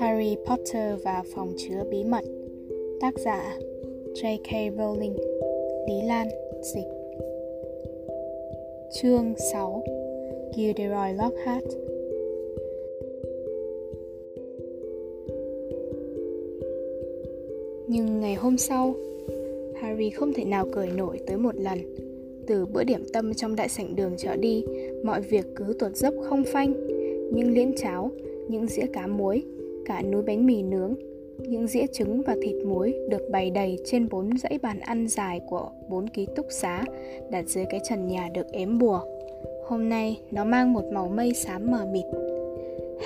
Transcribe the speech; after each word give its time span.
Harry 0.00 0.36
Potter 0.46 1.02
và 1.04 1.22
phòng 1.34 1.52
chứa 1.56 1.84
bí 1.90 2.04
mật 2.04 2.24
Tác 3.00 3.18
giả 3.18 3.58
J.K. 4.14 4.76
Rowling 4.76 5.14
Lý 5.88 6.02
Lan 6.06 6.28
Dịch. 6.62 6.86
Chương 8.92 9.34
6 9.52 9.82
Gilderoy 10.56 11.12
Lockhart. 11.12 11.64
Nhưng 17.88 18.20
ngày 18.20 18.34
hôm 18.34 18.58
sau 18.58 18.94
Harry 19.80 20.10
không 20.10 20.32
thể 20.32 20.44
nào 20.44 20.66
cười 20.72 20.90
nổi 20.96 21.18
tới 21.26 21.36
một 21.36 21.56
lần. 21.56 21.78
Từ 22.46 22.66
bữa 22.66 22.84
điểm 22.84 23.04
tâm 23.12 23.34
trong 23.34 23.56
đại 23.56 23.68
sảnh 23.68 23.96
đường 23.96 24.12
trở 24.18 24.36
đi 24.36 24.64
Mọi 25.04 25.20
việc 25.20 25.46
cứ 25.56 25.76
tuột 25.78 25.96
dốc 25.96 26.14
không 26.22 26.44
phanh. 26.44 26.74
Những 27.32 27.50
liễn 27.50 27.74
cháo, 27.76 28.10
những 28.48 28.66
dĩa 28.66 28.86
cá 28.92 29.06
muối 29.06 29.44
cả 29.88 30.02
núi 30.02 30.22
bánh 30.22 30.46
mì 30.46 30.62
nướng 30.62 30.94
những 31.38 31.66
dĩa 31.66 31.86
trứng 31.92 32.22
và 32.22 32.36
thịt 32.42 32.54
muối 32.66 32.94
được 33.08 33.30
bày 33.30 33.50
đầy 33.50 33.78
trên 33.84 34.08
bốn 34.08 34.30
dãy 34.38 34.58
bàn 34.62 34.80
ăn 34.80 35.08
dài 35.08 35.40
của 35.46 35.70
bốn 35.88 36.08
ký 36.08 36.26
túc 36.36 36.46
xá 36.50 36.84
đặt 37.30 37.44
dưới 37.48 37.64
cái 37.70 37.80
trần 37.88 38.08
nhà 38.08 38.28
được 38.34 38.46
ếm 38.52 38.78
bùa. 38.78 39.00
Hôm 39.66 39.88
nay 39.88 40.20
nó 40.30 40.44
mang 40.44 40.72
một 40.72 40.84
màu 40.92 41.08
mây 41.08 41.34
xám 41.34 41.70
mờ 41.70 41.86
mịt. 41.92 42.04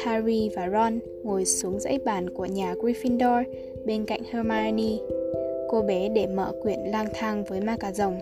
Harry 0.04 0.48
và 0.56 0.68
Ron 0.70 0.98
ngồi 1.23 1.45
xuống 1.45 1.80
dãy 1.80 1.98
bàn 2.04 2.30
của 2.30 2.46
nhà 2.46 2.74
Gryffindor 2.74 3.45
bên 3.84 4.04
cạnh 4.04 4.20
Hermione. 4.30 4.98
Cô 5.68 5.82
bé 5.82 6.09
để 6.09 6.26
mở 6.26 6.52
quyển 6.62 6.80
lang 6.80 7.09
thang 7.14 7.45
với 7.45 7.60
ma 7.60 7.76
cà 7.80 7.92
rồng, 7.92 8.18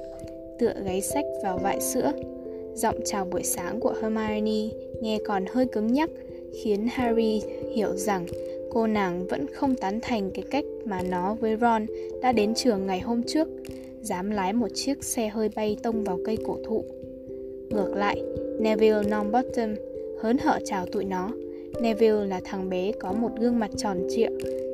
tựa 0.59 0.75
gáy 0.85 1.01
sách 1.01 1.25
vào 1.43 1.59
vại 1.59 1.81
sữa. 1.81 2.13
Giọng 2.75 2.97
chào 3.05 3.25
buổi 3.25 3.43
sáng 3.43 3.81
của 3.81 3.95
Hermione 4.03 4.69
nghe 5.01 5.19
còn 5.25 5.45
hơi 5.49 5.67
cứng 5.67 5.93
nhắc 5.93 6.11
khiến 6.53 6.87
Harry 6.91 7.43
hiểu 7.75 7.97
rằng 7.97 8.27
cô 8.71 8.87
nàng 8.87 9.27
vẫn 9.27 9.47
không 9.55 9.75
tán 9.75 9.99
thành 10.03 10.31
cái 10.31 10.45
cách 10.51 10.65
mà 10.85 11.03
nó 11.03 11.35
với 11.35 11.57
Ron 11.57 11.87
đã 12.23 12.33
đến 12.33 12.55
trường 12.55 12.87
ngày 12.87 13.01
hôm 13.01 13.23
trước, 13.27 13.49
dám 14.01 14.31
lái 14.31 14.53
một 14.53 14.69
chiếc 14.75 15.05
xe 15.05 15.29
hơi 15.29 15.51
bay 15.57 15.77
tông 15.83 16.05
vào 16.05 16.19
cây 16.25 16.39
cổ 16.47 16.59
thụ. 16.67 16.85
Ngược 17.71 17.97
lại, 17.97 18.23
Neville 18.59 19.03
Longbottom 19.09 19.75
hớn 20.21 20.39
hở 20.39 20.59
chào 20.65 20.87
tụi 20.87 21.05
nó. 21.05 21.31
Neville 21.81 22.27
là 22.27 22.41
thằng 22.45 22.69
bé 22.71 22.93
có 22.93 23.13
một 23.13 23.31
gương 23.41 23.59
mặt 23.59 23.71
tròn 23.77 24.07
trịa, 24.09 24.29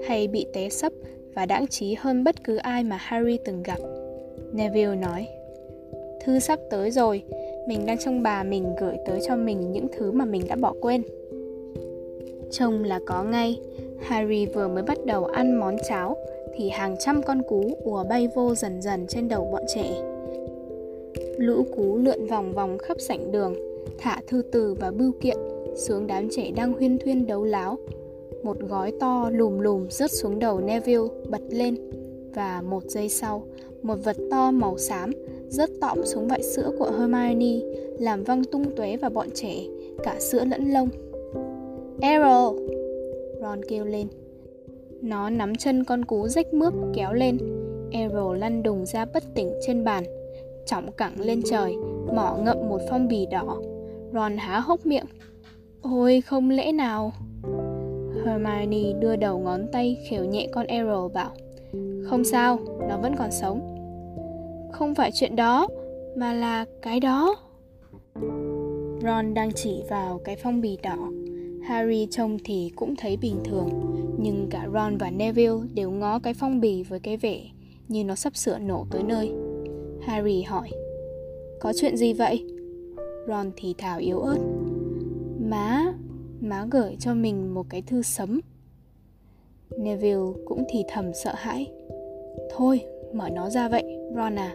hay 0.06 0.28
bị 0.28 0.47
té 0.52 0.69
sấp 0.69 0.92
và 1.34 1.47
đáng 1.47 1.67
trí 1.67 1.94
hơn 1.98 2.24
bất 2.24 2.44
cứ 2.44 2.56
ai 2.56 2.84
mà 2.84 2.97
Harry 3.00 3.39
từng 3.44 3.62
gặp. 3.62 3.78
Neville 4.52 4.97
nói, 4.97 5.27
Thư 6.27 6.39
sắp 6.39 6.58
tới 6.70 6.91
rồi, 6.91 7.22
mình 7.69 7.86
đang 7.86 7.98
trông 7.98 8.22
bà 8.22 8.42
mình 8.42 8.74
gửi 8.80 8.97
tới 9.06 9.20
cho 9.27 9.36
mình 9.36 9.72
những 9.72 9.86
thứ 9.97 10.12
mà 10.12 10.24
mình 10.24 10.42
đã 10.48 10.56
bỏ 10.56 10.74
quên. 10.80 11.02
Trông 12.50 12.84
là 12.84 13.00
có 13.06 13.22
ngay, 13.22 13.61
Harry 13.98 14.47
vừa 14.47 14.69
mới 14.69 14.83
bắt 14.83 14.98
đầu 15.06 15.25
ăn 15.25 15.61
món 15.61 15.77
cháo 15.89 16.16
thì 16.56 16.69
hàng 16.69 16.97
trăm 17.00 17.22
con 17.22 17.42
cú 17.48 17.77
ùa 17.84 18.05
bay 18.05 18.28
vô 18.34 18.55
dần 18.55 18.83
dần 18.83 19.06
trên 19.06 19.28
đầu 19.28 19.48
bọn 19.52 19.62
trẻ. 19.75 20.02
Lũ 21.39 21.64
cú 21.77 21.97
lượn 21.97 22.27
vòng 22.27 22.52
vòng 22.52 22.78
khắp 22.78 23.00
sảnh 23.00 23.33
đường, 23.33 23.55
thả 23.98 24.20
thư 24.27 24.42
từ 24.52 24.74
và 24.80 24.91
bưu 24.91 25.12
kiện 25.20 25.36
xuống 25.77 26.06
đám 26.06 26.28
trẻ 26.30 26.50
đang 26.56 26.72
huyên 26.72 26.98
thuyên 26.98 27.27
đấu 27.27 27.44
láo. 27.44 27.78
Một 28.42 28.61
gói 28.61 28.92
to 29.00 29.30
lùm 29.30 29.58
lùm 29.58 29.89
rớt 29.89 30.11
xuống 30.11 30.39
đầu 30.39 30.61
Neville 30.61 31.08
bật 31.28 31.42
lên 31.50 31.77
và 32.34 32.62
một 32.62 32.83
giây 32.86 33.08
sau, 33.08 33.42
một 33.83 33.97
vật 34.05 34.17
to 34.30 34.50
màu 34.50 34.78
xám 34.78 35.11
rớt 35.48 35.70
tọm 35.80 36.05
xuống 36.05 36.28
vại 36.28 36.42
sữa 36.42 36.70
của 36.78 36.91
Hermione 36.98 37.61
làm 37.98 38.24
văng 38.24 38.44
tung 38.44 38.77
tóe 38.77 38.97
vào 38.97 39.11
bọn 39.11 39.28
trẻ, 39.34 39.55
cả 40.05 40.17
sữa 40.20 40.44
lẫn 40.44 40.72
lông. 40.72 40.89
Errol! 42.00 42.58
Ron 43.40 43.61
kêu 43.68 43.84
lên. 43.84 44.08
Nó 45.02 45.30
nắm 45.30 45.55
chân 45.55 45.84
con 45.84 46.05
cú 46.05 46.29
rách 46.29 46.55
mướp 46.55 46.74
kéo 46.95 47.12
lên. 47.12 47.39
Errol 47.90 48.39
lăn 48.39 48.62
đùng 48.62 48.86
ra 48.86 49.05
bất 49.05 49.23
tỉnh 49.34 49.52
trên 49.67 49.84
bàn, 49.84 50.05
trọng 50.67 50.92
cẳng 50.92 51.20
lên 51.20 51.42
trời, 51.51 51.77
mỏ 52.14 52.39
ngậm 52.45 52.68
một 52.68 52.80
phong 52.90 53.08
bì 53.08 53.27
đỏ. 53.27 53.57
Ron 54.12 54.36
há 54.36 54.61
hốc 54.61 54.86
miệng. 54.86 55.07
Ôi, 55.83 56.20
không 56.20 56.51
lẽ 56.51 56.73
nào? 56.73 57.12
Hermione 58.24 58.92
đưa 59.01 59.17
đầu 59.17 59.39
ngón 59.39 59.67
tay 59.73 59.98
khều 60.08 60.24
nhẹ 60.24 60.48
con 60.52 60.67
Errol 60.67 61.13
bảo 61.13 61.30
Không 62.05 62.24
sao, 62.24 62.58
nó 62.89 62.98
vẫn 62.98 63.17
còn 63.17 63.30
sống 63.30 63.61
Không 64.73 64.95
phải 64.95 65.11
chuyện 65.14 65.36
đó, 65.36 65.68
mà 66.17 66.33
là 66.33 66.64
cái 66.83 67.01
đó 67.01 67.36
Ron 69.02 69.34
đang 69.34 69.52
chỉ 69.52 69.83
vào 69.90 70.20
cái 70.24 70.36
phong 70.36 70.61
bì 70.61 70.78
đỏ 70.83 70.96
Harry 71.66 72.06
trông 72.10 72.38
thì 72.44 72.72
cũng 72.77 72.96
thấy 72.96 73.16
bình 73.16 73.36
thường, 73.44 73.68
nhưng 74.18 74.46
cả 74.50 74.68
Ron 74.72 74.96
và 74.96 75.10
Neville 75.10 75.58
đều 75.74 75.90
ngó 75.90 76.18
cái 76.18 76.34
phong 76.34 76.60
bì 76.60 76.82
với 76.82 77.00
cái 77.00 77.16
vẻ 77.16 77.40
như 77.88 78.04
nó 78.04 78.14
sắp 78.14 78.36
sửa 78.36 78.58
nổ 78.58 78.86
tới 78.90 79.02
nơi. 79.02 79.32
Harry 80.00 80.42
hỏi, 80.42 80.70
có 81.60 81.72
chuyện 81.77 81.96
gì 81.96 82.12
vậy? 82.12 82.44
Ron 83.28 83.50
thì 83.56 83.74
thào 83.78 83.98
yếu 83.98 84.20
ớt, 84.20 84.38
má, 85.40 85.92
má 86.40 86.66
gửi 86.70 86.96
cho 87.00 87.14
mình 87.14 87.54
một 87.54 87.66
cái 87.70 87.83
thư 87.83 88.02
sấm. 88.02 88.40
Neville 89.78 90.33
cũng 90.44 90.64
thì 90.70 90.84
thầm 90.88 91.12
sợ 91.24 91.33
hãi. 91.36 91.72
Thôi, 92.56 92.80
mở 93.12 93.28
nó 93.28 93.50
ra 93.50 93.68
vậy, 93.68 93.84
Ron 94.16 94.38
à. 94.38 94.54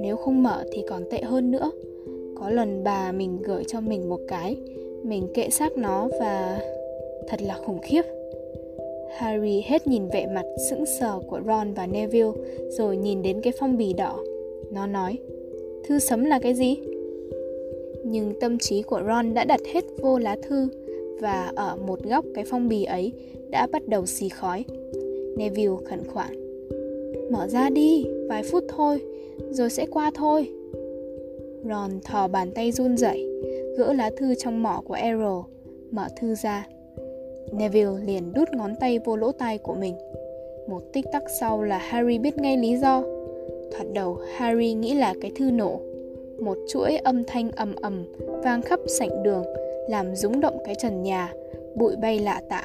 Nếu 0.00 0.16
không 0.16 0.42
mở 0.42 0.64
thì 0.72 0.82
còn 0.88 1.02
tệ 1.10 1.22
hơn 1.22 1.50
nữa. 1.50 1.70
Có 2.36 2.50
lần 2.50 2.84
bà 2.84 3.12
mình 3.12 3.42
gửi 3.42 3.64
cho 3.68 3.80
mình 3.80 4.08
một 4.08 4.20
cái 4.28 4.56
mình 5.04 5.28
kệ 5.34 5.50
xác 5.50 5.76
nó 5.76 6.08
và 6.20 6.60
thật 7.28 7.42
là 7.42 7.54
khủng 7.54 7.78
khiếp. 7.82 8.02
Harry 9.16 9.62
hết 9.64 9.86
nhìn 9.86 10.08
vẻ 10.08 10.26
mặt 10.34 10.44
sững 10.70 10.86
sờ 10.86 11.20
của 11.30 11.40
ron 11.46 11.72
và 11.74 11.86
neville 11.86 12.32
rồi 12.68 12.96
nhìn 12.96 13.22
đến 13.22 13.40
cái 13.40 13.52
phong 13.58 13.76
bì 13.76 13.92
đỏ. 13.92 14.18
Nó 14.72 14.86
nói, 14.86 15.18
thư 15.84 15.98
sấm 15.98 16.24
là 16.24 16.38
cái 16.38 16.54
gì? 16.54 16.76
Nhưng 18.04 18.32
tâm 18.40 18.58
trí 18.58 18.82
của 18.82 19.02
ron 19.06 19.34
đã 19.34 19.44
đặt 19.44 19.60
hết 19.72 19.84
vô 20.02 20.18
lá 20.18 20.36
thư 20.42 20.68
và 21.20 21.52
ở 21.56 21.76
một 21.86 22.02
góc 22.02 22.24
cái 22.34 22.44
phong 22.44 22.68
bì 22.68 22.84
ấy 22.84 23.12
đã 23.50 23.66
bắt 23.72 23.88
đầu 23.88 24.06
xì 24.06 24.28
khói. 24.28 24.64
Neville 25.36 25.76
khẩn 25.84 26.04
khoản, 26.04 26.34
mở 27.30 27.48
ra 27.48 27.70
đi, 27.70 28.06
vài 28.28 28.42
phút 28.42 28.64
thôi, 28.68 29.00
rồi 29.50 29.70
sẽ 29.70 29.86
qua 29.86 30.10
thôi 30.14 30.48
ron 31.68 32.00
thò 32.04 32.28
bàn 32.28 32.50
tay 32.50 32.72
run 32.72 32.96
rẩy 32.96 33.34
gỡ 33.76 33.92
lá 33.92 34.10
thư 34.16 34.34
trong 34.34 34.62
mỏ 34.62 34.82
của 34.84 34.94
Errol, 34.94 35.44
mở 35.90 36.06
thư 36.16 36.34
ra. 36.34 36.66
Neville 37.52 38.04
liền 38.04 38.32
đút 38.32 38.48
ngón 38.52 38.74
tay 38.80 38.98
vô 39.04 39.16
lỗ 39.16 39.32
tai 39.32 39.58
của 39.58 39.74
mình. 39.74 39.94
Một 40.68 40.82
tích 40.92 41.04
tắc 41.12 41.22
sau 41.40 41.62
là 41.62 41.78
Harry 41.78 42.18
biết 42.18 42.36
ngay 42.36 42.56
lý 42.56 42.76
do. 42.76 43.02
Thoạt 43.72 43.86
đầu 43.92 44.18
Harry 44.34 44.74
nghĩ 44.74 44.94
là 44.94 45.14
cái 45.20 45.32
thư 45.36 45.50
nổ. 45.50 45.80
Một 46.40 46.58
chuỗi 46.68 46.96
âm 46.96 47.24
thanh 47.24 47.50
ầm 47.50 47.74
ầm 47.76 48.04
vang 48.44 48.62
khắp 48.62 48.80
sảnh 48.86 49.22
đường, 49.22 49.44
làm 49.88 50.16
rúng 50.16 50.40
động 50.40 50.58
cái 50.64 50.74
trần 50.74 51.02
nhà, 51.02 51.32
bụi 51.74 51.96
bay 51.96 52.18
lạ 52.18 52.42
tả. 52.48 52.64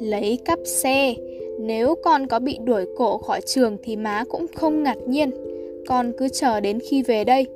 Lấy 0.00 0.38
cắp 0.44 0.58
xe, 0.64 1.14
nếu 1.60 1.94
con 1.94 2.26
có 2.26 2.38
bị 2.38 2.58
đuổi 2.64 2.86
cổ 2.96 3.18
khỏi 3.18 3.40
trường 3.40 3.76
thì 3.82 3.96
má 3.96 4.24
cũng 4.28 4.46
không 4.54 4.82
ngạc 4.82 4.98
nhiên. 5.06 5.30
Con 5.86 6.12
cứ 6.18 6.28
chờ 6.28 6.60
đến 6.60 6.78
khi 6.90 7.02
về 7.02 7.24
đây, 7.24 7.46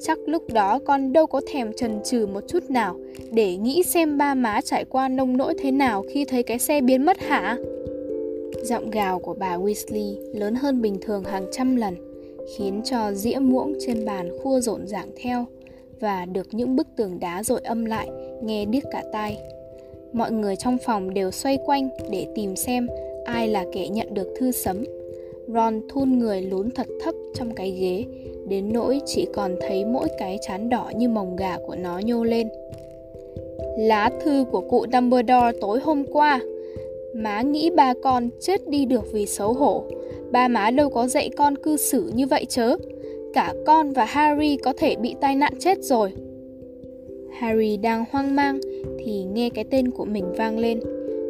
Chắc 0.00 0.18
lúc 0.26 0.42
đó 0.52 0.78
con 0.78 1.12
đâu 1.12 1.26
có 1.26 1.40
thèm 1.52 1.72
trần 1.72 2.00
trừ 2.04 2.26
một 2.26 2.40
chút 2.48 2.70
nào 2.70 2.96
để 3.30 3.56
nghĩ 3.56 3.82
xem 3.82 4.18
ba 4.18 4.34
má 4.34 4.60
trải 4.64 4.84
qua 4.84 5.08
nông 5.08 5.36
nỗi 5.36 5.54
thế 5.58 5.70
nào 5.70 6.04
khi 6.10 6.24
thấy 6.24 6.42
cái 6.42 6.58
xe 6.58 6.80
biến 6.80 7.04
mất 7.04 7.20
hả? 7.20 7.56
Giọng 8.62 8.90
gào 8.90 9.18
của 9.18 9.34
bà 9.34 9.56
Weasley 9.56 10.16
lớn 10.34 10.54
hơn 10.54 10.82
bình 10.82 10.98
thường 11.00 11.24
hàng 11.24 11.46
trăm 11.52 11.76
lần, 11.76 11.94
khiến 12.56 12.80
cho 12.84 13.12
dĩa 13.12 13.38
muỗng 13.38 13.74
trên 13.86 14.04
bàn 14.04 14.38
khua 14.42 14.60
rộn 14.60 14.86
ràng 14.86 15.08
theo 15.22 15.46
và 16.00 16.24
được 16.24 16.46
những 16.52 16.76
bức 16.76 16.86
tường 16.96 17.20
đá 17.20 17.42
dội 17.42 17.60
âm 17.64 17.84
lại, 17.84 18.08
nghe 18.42 18.64
điếc 18.64 18.82
cả 18.92 19.02
tai. 19.12 19.38
Mọi 20.12 20.32
người 20.32 20.56
trong 20.56 20.78
phòng 20.86 21.14
đều 21.14 21.30
xoay 21.30 21.58
quanh 21.66 21.88
để 22.10 22.26
tìm 22.34 22.56
xem 22.56 22.86
ai 23.24 23.48
là 23.48 23.64
kẻ 23.72 23.88
nhận 23.88 24.14
được 24.14 24.34
thư 24.38 24.52
sấm. 24.52 24.84
Ron 25.48 25.80
thun 25.88 26.18
người 26.18 26.42
lún 26.42 26.70
thật 26.70 26.86
thấp 27.00 27.14
trong 27.34 27.54
cái 27.54 27.70
ghế 27.70 28.04
đến 28.48 28.72
nỗi 28.72 29.00
chỉ 29.06 29.26
còn 29.34 29.54
thấy 29.60 29.84
mỗi 29.84 30.08
cái 30.18 30.38
chán 30.46 30.68
đỏ 30.68 30.90
như 30.96 31.08
mồng 31.08 31.36
gà 31.36 31.58
của 31.66 31.76
nó 31.76 31.98
nhô 31.98 32.24
lên. 32.24 32.48
Lá 33.78 34.10
thư 34.24 34.44
của 34.50 34.60
cụ 34.60 34.86
Dumbledore 34.92 35.52
tối 35.60 35.80
hôm 35.80 36.04
qua. 36.12 36.40
Má 37.14 37.42
nghĩ 37.42 37.70
ba 37.70 37.94
con 38.02 38.28
chết 38.40 38.68
đi 38.68 38.84
được 38.84 39.12
vì 39.12 39.26
xấu 39.26 39.52
hổ. 39.52 39.84
Ba 40.30 40.48
má 40.48 40.70
đâu 40.70 40.90
có 40.90 41.06
dạy 41.06 41.30
con 41.36 41.56
cư 41.58 41.76
xử 41.76 42.10
như 42.14 42.26
vậy 42.26 42.44
chớ. 42.48 42.76
Cả 43.34 43.54
con 43.66 43.92
và 43.92 44.04
Harry 44.04 44.56
có 44.56 44.72
thể 44.76 44.96
bị 44.96 45.14
tai 45.20 45.34
nạn 45.34 45.52
chết 45.58 45.78
rồi. 45.82 46.12
Harry 47.32 47.76
đang 47.76 48.04
hoang 48.10 48.36
mang 48.36 48.60
thì 48.98 49.24
nghe 49.24 49.50
cái 49.50 49.64
tên 49.70 49.90
của 49.90 50.04
mình 50.04 50.24
vang 50.36 50.58
lên. 50.58 50.80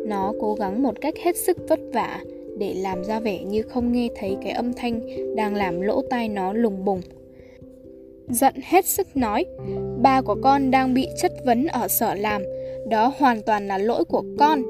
Nó 0.06 0.32
cố 0.40 0.54
gắng 0.54 0.82
một 0.82 1.00
cách 1.00 1.14
hết 1.18 1.36
sức 1.36 1.68
vất 1.68 1.80
vả 1.92 2.20
để 2.58 2.74
làm 2.74 3.04
ra 3.04 3.20
vẻ 3.20 3.44
như 3.44 3.62
không 3.62 3.92
nghe 3.92 4.08
thấy 4.16 4.36
cái 4.42 4.52
âm 4.52 4.72
thanh 4.72 5.00
đang 5.36 5.54
làm 5.54 5.80
lỗ 5.80 6.02
tai 6.10 6.28
nó 6.28 6.52
lùng 6.52 6.84
bùng. 6.84 7.00
Giận 8.28 8.54
hết 8.64 8.86
sức 8.86 9.16
nói, 9.16 9.44
ba 10.02 10.22
của 10.22 10.36
con 10.42 10.70
đang 10.70 10.94
bị 10.94 11.08
chất 11.22 11.32
vấn 11.44 11.66
ở 11.66 11.88
sở 11.88 12.14
làm, 12.14 12.42
Đó 12.88 13.12
hoàn 13.18 13.42
toàn 13.42 13.68
là 13.68 13.78
lỗi 13.78 14.04
của 14.04 14.22
con 14.38 14.62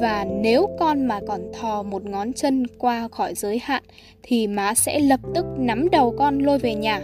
và 0.00 0.26
nếu 0.42 0.66
con 0.78 1.04
mà 1.04 1.20
còn 1.28 1.40
thò 1.60 1.82
một 1.82 2.04
ngón 2.04 2.32
chân 2.32 2.66
qua 2.78 3.08
khỏi 3.08 3.34
giới 3.34 3.58
hạn 3.62 3.82
thì 4.22 4.46
má 4.46 4.74
sẽ 4.74 4.98
lập 4.98 5.20
tức 5.34 5.44
nắm 5.58 5.90
đầu 5.90 6.14
con 6.18 6.38
lôi 6.38 6.58
về 6.58 6.74
nhà. 6.74 7.00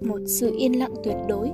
Một 0.00 0.20
sự 0.26 0.54
yên 0.58 0.78
lặng 0.78 0.94
tuyệt 1.04 1.16
đối. 1.28 1.50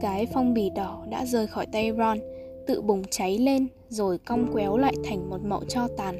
Cái 0.00 0.26
phong 0.34 0.54
bì 0.54 0.70
đỏ 0.70 1.04
đã 1.10 1.24
rơi 1.24 1.46
khỏi 1.46 1.66
tay 1.72 1.92
Ron, 1.98 2.18
tự 2.66 2.82
bùng 2.82 3.02
cháy 3.10 3.38
lên 3.38 3.66
rồi 3.88 4.18
cong 4.18 4.52
quéo 4.52 4.76
lại 4.76 4.94
thành 5.04 5.30
một 5.30 5.44
mẫu 5.44 5.64
cho 5.64 5.88
tàn. 5.96 6.18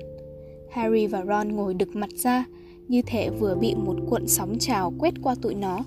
Harry 0.70 1.06
và 1.06 1.24
Ron 1.24 1.56
ngồi 1.56 1.74
đực 1.74 1.96
mặt 1.96 2.10
ra, 2.10 2.44
như 2.88 3.02
thể 3.06 3.30
vừa 3.30 3.54
bị 3.54 3.74
một 3.74 3.96
cuộn 4.10 4.26
sóng 4.26 4.56
trào 4.58 4.92
quét 4.98 5.14
qua 5.22 5.34
tụi 5.42 5.54
nó. 5.54 5.84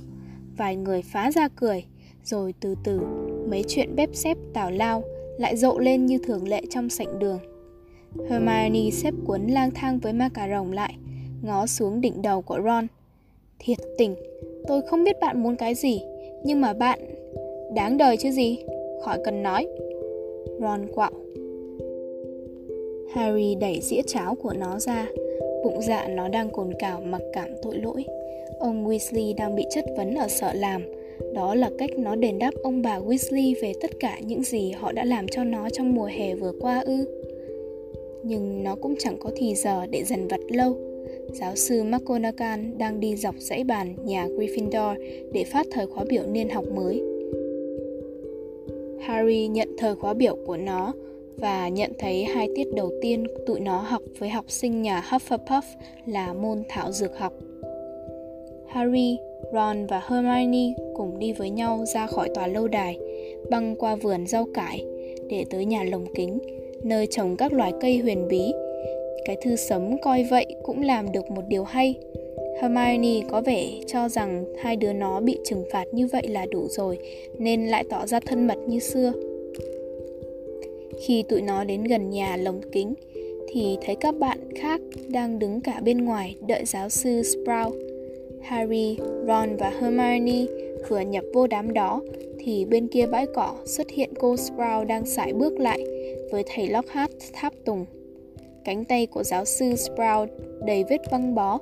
Vài 0.57 0.75
người 0.75 1.01
phá 1.01 1.31
ra 1.31 1.47
cười, 1.47 1.85
rồi 2.23 2.53
từ 2.59 2.75
từ 2.83 3.01
mấy 3.49 3.63
chuyện 3.67 3.95
bếp 3.95 4.09
xếp 4.13 4.37
tào 4.53 4.71
lao 4.71 5.03
lại 5.37 5.55
rộ 5.57 5.79
lên 5.79 6.05
như 6.05 6.17
thường 6.17 6.47
lệ 6.47 6.61
trong 6.69 6.89
sảnh 6.89 7.19
đường. 7.19 7.39
Hermione 8.29 8.89
xếp 8.91 9.13
cuốn 9.25 9.47
lang 9.47 9.71
thang 9.71 9.99
với 9.99 10.13
ma 10.13 10.29
cà 10.33 10.49
rồng 10.49 10.71
lại, 10.71 10.95
ngó 11.41 11.65
xuống 11.65 12.01
đỉnh 12.01 12.21
đầu 12.21 12.41
của 12.41 12.59
Ron. 12.63 12.87
Thiệt 13.59 13.77
tình, 13.97 14.15
tôi 14.67 14.81
không 14.81 15.03
biết 15.03 15.19
bạn 15.21 15.43
muốn 15.43 15.55
cái 15.55 15.75
gì, 15.75 16.01
nhưng 16.43 16.61
mà 16.61 16.73
bạn... 16.73 16.99
Đáng 17.75 17.97
đời 17.97 18.17
chứ 18.17 18.31
gì, 18.31 18.59
khỏi 19.03 19.19
cần 19.25 19.43
nói. 19.43 19.67
Ron 20.61 20.87
quạo. 20.95 21.11
Harry 23.13 23.55
đẩy 23.55 23.79
dĩa 23.81 24.01
cháo 24.07 24.35
của 24.35 24.53
nó 24.53 24.79
ra, 24.79 25.07
bụng 25.63 25.81
dạ 25.81 26.07
nó 26.07 26.27
đang 26.27 26.49
cồn 26.49 26.73
cào 26.79 27.01
mặc 27.01 27.21
cảm 27.33 27.49
tội 27.61 27.75
lỗi. 27.75 28.05
Ông 28.59 28.87
Weasley 28.87 29.35
đang 29.35 29.55
bị 29.55 29.63
chất 29.71 29.85
vấn 29.97 30.15
ở 30.15 30.27
sợ 30.27 30.53
làm, 30.53 30.81
đó 31.33 31.55
là 31.55 31.69
cách 31.77 31.89
nó 31.97 32.15
đền 32.15 32.39
đáp 32.39 32.51
ông 32.63 32.81
bà 32.81 32.99
Weasley 32.99 33.53
về 33.61 33.73
tất 33.81 33.91
cả 33.99 34.19
những 34.25 34.43
gì 34.43 34.71
họ 34.71 34.91
đã 34.91 35.05
làm 35.05 35.27
cho 35.27 35.43
nó 35.43 35.69
trong 35.69 35.95
mùa 35.95 36.05
hè 36.05 36.35
vừa 36.35 36.51
qua 36.59 36.79
ư. 36.79 37.05
Nhưng 38.23 38.63
nó 38.63 38.75
cũng 38.75 38.95
chẳng 38.99 39.17
có 39.19 39.31
thì 39.35 39.55
giờ 39.55 39.85
để 39.85 40.03
dần 40.03 40.27
vặt 40.27 40.41
lâu. 40.49 40.77
Giáo 41.33 41.55
sư 41.55 41.83
McGonagall 41.83 42.61
đang 42.77 42.99
đi 42.99 43.15
dọc 43.15 43.35
dãy 43.37 43.63
bàn 43.63 43.95
nhà 44.05 44.27
Gryffindor 44.27 44.95
để 45.33 45.43
phát 45.43 45.67
thời 45.71 45.87
khóa 45.87 46.05
biểu 46.09 46.23
niên 46.25 46.49
học 46.49 46.65
mới. 46.75 47.03
Harry 48.99 49.47
nhận 49.47 49.75
thời 49.77 49.95
khóa 49.95 50.13
biểu 50.13 50.37
của 50.45 50.57
nó 50.57 50.93
và 51.41 51.67
nhận 51.67 51.91
thấy 51.99 52.23
hai 52.23 52.49
tiết 52.55 52.67
đầu 52.75 52.91
tiên 53.01 53.23
tụi 53.45 53.59
nó 53.59 53.77
học 53.77 54.01
với 54.19 54.29
học 54.29 54.45
sinh 54.47 54.81
nhà 54.81 55.03
Hufflepuff 55.09 55.61
là 56.05 56.33
môn 56.33 56.63
thảo 56.69 56.91
dược 56.91 57.17
học. 57.17 57.33
Harry, 58.67 59.17
Ron 59.53 59.85
và 59.85 60.01
Hermione 60.09 60.73
cùng 60.95 61.19
đi 61.19 61.33
với 61.33 61.49
nhau 61.49 61.85
ra 61.93 62.07
khỏi 62.07 62.29
tòa 62.35 62.47
lâu 62.47 62.67
đài, 62.67 62.97
băng 63.49 63.75
qua 63.75 63.95
vườn 63.95 64.27
rau 64.27 64.45
cải 64.53 64.85
để 65.29 65.45
tới 65.49 65.65
nhà 65.65 65.83
lồng 65.83 66.05
kính, 66.15 66.39
nơi 66.83 67.07
trồng 67.07 67.37
các 67.37 67.53
loài 67.53 67.73
cây 67.81 67.97
huyền 67.97 68.27
bí. 68.27 68.51
Cái 69.25 69.37
thư 69.41 69.55
sấm 69.55 69.97
coi 70.01 70.23
vậy 70.23 70.45
cũng 70.63 70.81
làm 70.81 71.11
được 71.11 71.31
một 71.31 71.43
điều 71.47 71.63
hay. 71.63 71.95
Hermione 72.61 73.21
có 73.29 73.41
vẻ 73.41 73.67
cho 73.87 74.09
rằng 74.09 74.45
hai 74.57 74.75
đứa 74.75 74.93
nó 74.93 75.21
bị 75.21 75.37
trừng 75.43 75.63
phạt 75.71 75.85
như 75.91 76.07
vậy 76.07 76.27
là 76.27 76.45
đủ 76.45 76.67
rồi, 76.69 76.97
nên 77.37 77.67
lại 77.67 77.83
tỏ 77.89 78.05
ra 78.05 78.19
thân 78.19 78.47
mật 78.47 78.57
như 78.67 78.79
xưa. 78.79 79.13
Khi 81.07 81.23
tụi 81.29 81.41
nó 81.41 81.63
đến 81.63 81.83
gần 81.83 82.09
nhà 82.09 82.37
lồng 82.37 82.61
kính, 82.71 82.93
thì 83.49 83.77
thấy 83.85 83.95
các 83.95 84.15
bạn 84.19 84.39
khác 84.55 84.81
đang 85.07 85.39
đứng 85.39 85.61
cả 85.61 85.81
bên 85.83 86.05
ngoài 86.05 86.35
đợi 86.47 86.65
giáo 86.65 86.89
sư 86.89 87.21
Sprout 87.23 87.73
Harry, 88.41 88.97
Ron 89.27 89.55
và 89.55 89.69
Hermione 89.69 90.45
vừa 90.89 90.99
nhập 90.99 91.23
vô 91.33 91.47
đám 91.47 91.73
đó 91.73 92.01
thì 92.39 92.65
bên 92.65 92.87
kia 92.87 93.05
bãi 93.05 93.25
cỏ 93.35 93.55
xuất 93.65 93.89
hiện 93.89 94.09
cô 94.19 94.37
Sprout 94.37 94.87
đang 94.87 95.05
sải 95.05 95.33
bước 95.33 95.59
lại 95.59 95.79
với 96.31 96.43
thầy 96.55 96.67
Lockhart 96.67 97.11
tháp 97.33 97.53
tùng. 97.65 97.85
Cánh 98.65 98.85
tay 98.85 99.05
của 99.05 99.23
giáo 99.23 99.45
sư 99.45 99.75
Sprout 99.75 100.29
đầy 100.65 100.83
vết 100.89 101.01
băng 101.11 101.35
bó 101.35 101.59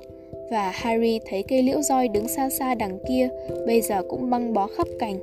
và 0.50 0.70
Harry 0.70 1.20
thấy 1.26 1.42
cây 1.48 1.62
liễu 1.62 1.82
roi 1.82 2.08
đứng 2.08 2.28
xa 2.28 2.50
xa 2.50 2.74
đằng 2.74 2.98
kia 3.08 3.28
bây 3.66 3.80
giờ 3.80 4.02
cũng 4.08 4.30
băng 4.30 4.52
bó 4.52 4.66
khắp 4.66 4.88
cành. 4.98 5.18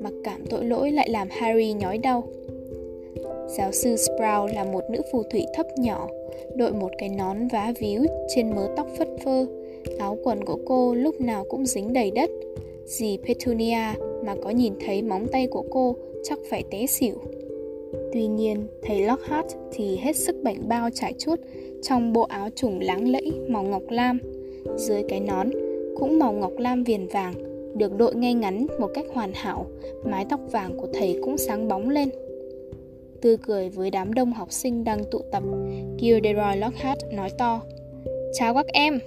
Mặc 0.00 0.12
cảm 0.24 0.46
tội 0.46 0.64
lỗi 0.64 0.92
lại 0.92 1.08
làm 1.08 1.28
Harry 1.30 1.72
nhói 1.72 1.98
đau. 1.98 2.28
Giáo 3.48 3.72
sư 3.72 3.96
Sprout 3.96 4.50
là 4.54 4.64
một 4.64 4.84
nữ 4.90 5.00
phù 5.12 5.22
thủy 5.22 5.46
thấp 5.54 5.66
nhỏ, 5.78 6.08
đội 6.54 6.72
một 6.72 6.90
cái 6.98 7.08
nón 7.08 7.48
vá 7.48 7.72
víu 7.78 8.02
trên 8.28 8.54
mớ 8.54 8.68
tóc 8.76 8.86
phất 8.98 9.08
phơ 9.24 9.46
Áo 9.98 10.18
quần 10.22 10.44
của 10.44 10.58
cô 10.66 10.94
lúc 10.94 11.20
nào 11.20 11.44
cũng 11.48 11.66
dính 11.66 11.92
đầy 11.92 12.10
đất. 12.10 12.30
Dì 12.84 13.18
Petunia 13.26 13.94
mà 14.24 14.34
có 14.42 14.50
nhìn 14.50 14.74
thấy 14.86 15.02
móng 15.02 15.26
tay 15.32 15.46
của 15.46 15.64
cô 15.70 15.96
chắc 16.22 16.38
phải 16.50 16.64
té 16.70 16.86
xỉu. 16.86 17.14
Tuy 18.12 18.26
nhiên, 18.26 18.66
thầy 18.82 19.00
Lockhart 19.00 19.46
thì 19.72 19.96
hết 19.96 20.16
sức 20.16 20.36
bảnh 20.42 20.68
bao 20.68 20.90
trải 20.94 21.14
chuốt 21.18 21.40
trong 21.82 22.12
bộ 22.12 22.22
áo 22.22 22.48
trùng 22.54 22.80
láng 22.80 23.12
lẫy 23.12 23.32
màu 23.48 23.62
ngọc 23.62 23.82
lam. 23.88 24.18
Dưới 24.76 25.02
cái 25.08 25.20
nón 25.20 25.50
cũng 25.96 26.18
màu 26.18 26.32
ngọc 26.32 26.52
lam 26.58 26.84
viền 26.84 27.06
vàng, 27.06 27.34
được 27.74 27.96
đội 27.96 28.14
ngay 28.14 28.34
ngắn 28.34 28.66
một 28.78 28.90
cách 28.94 29.06
hoàn 29.12 29.32
hảo, 29.34 29.66
mái 30.04 30.26
tóc 30.28 30.40
vàng 30.52 30.76
của 30.76 30.88
thầy 30.94 31.18
cũng 31.22 31.38
sáng 31.38 31.68
bóng 31.68 31.90
lên. 31.90 32.08
Tươi 33.22 33.36
cười 33.36 33.68
với 33.68 33.90
đám 33.90 34.14
đông 34.14 34.32
học 34.32 34.52
sinh 34.52 34.84
đang 34.84 35.04
tụ 35.10 35.22
tập, 35.32 35.42
Gilderoy 36.00 36.56
Lockhart 36.56 36.98
nói 37.12 37.30
to. 37.38 37.62
Chào 38.32 38.54
các 38.54 38.66
em, 38.66 38.98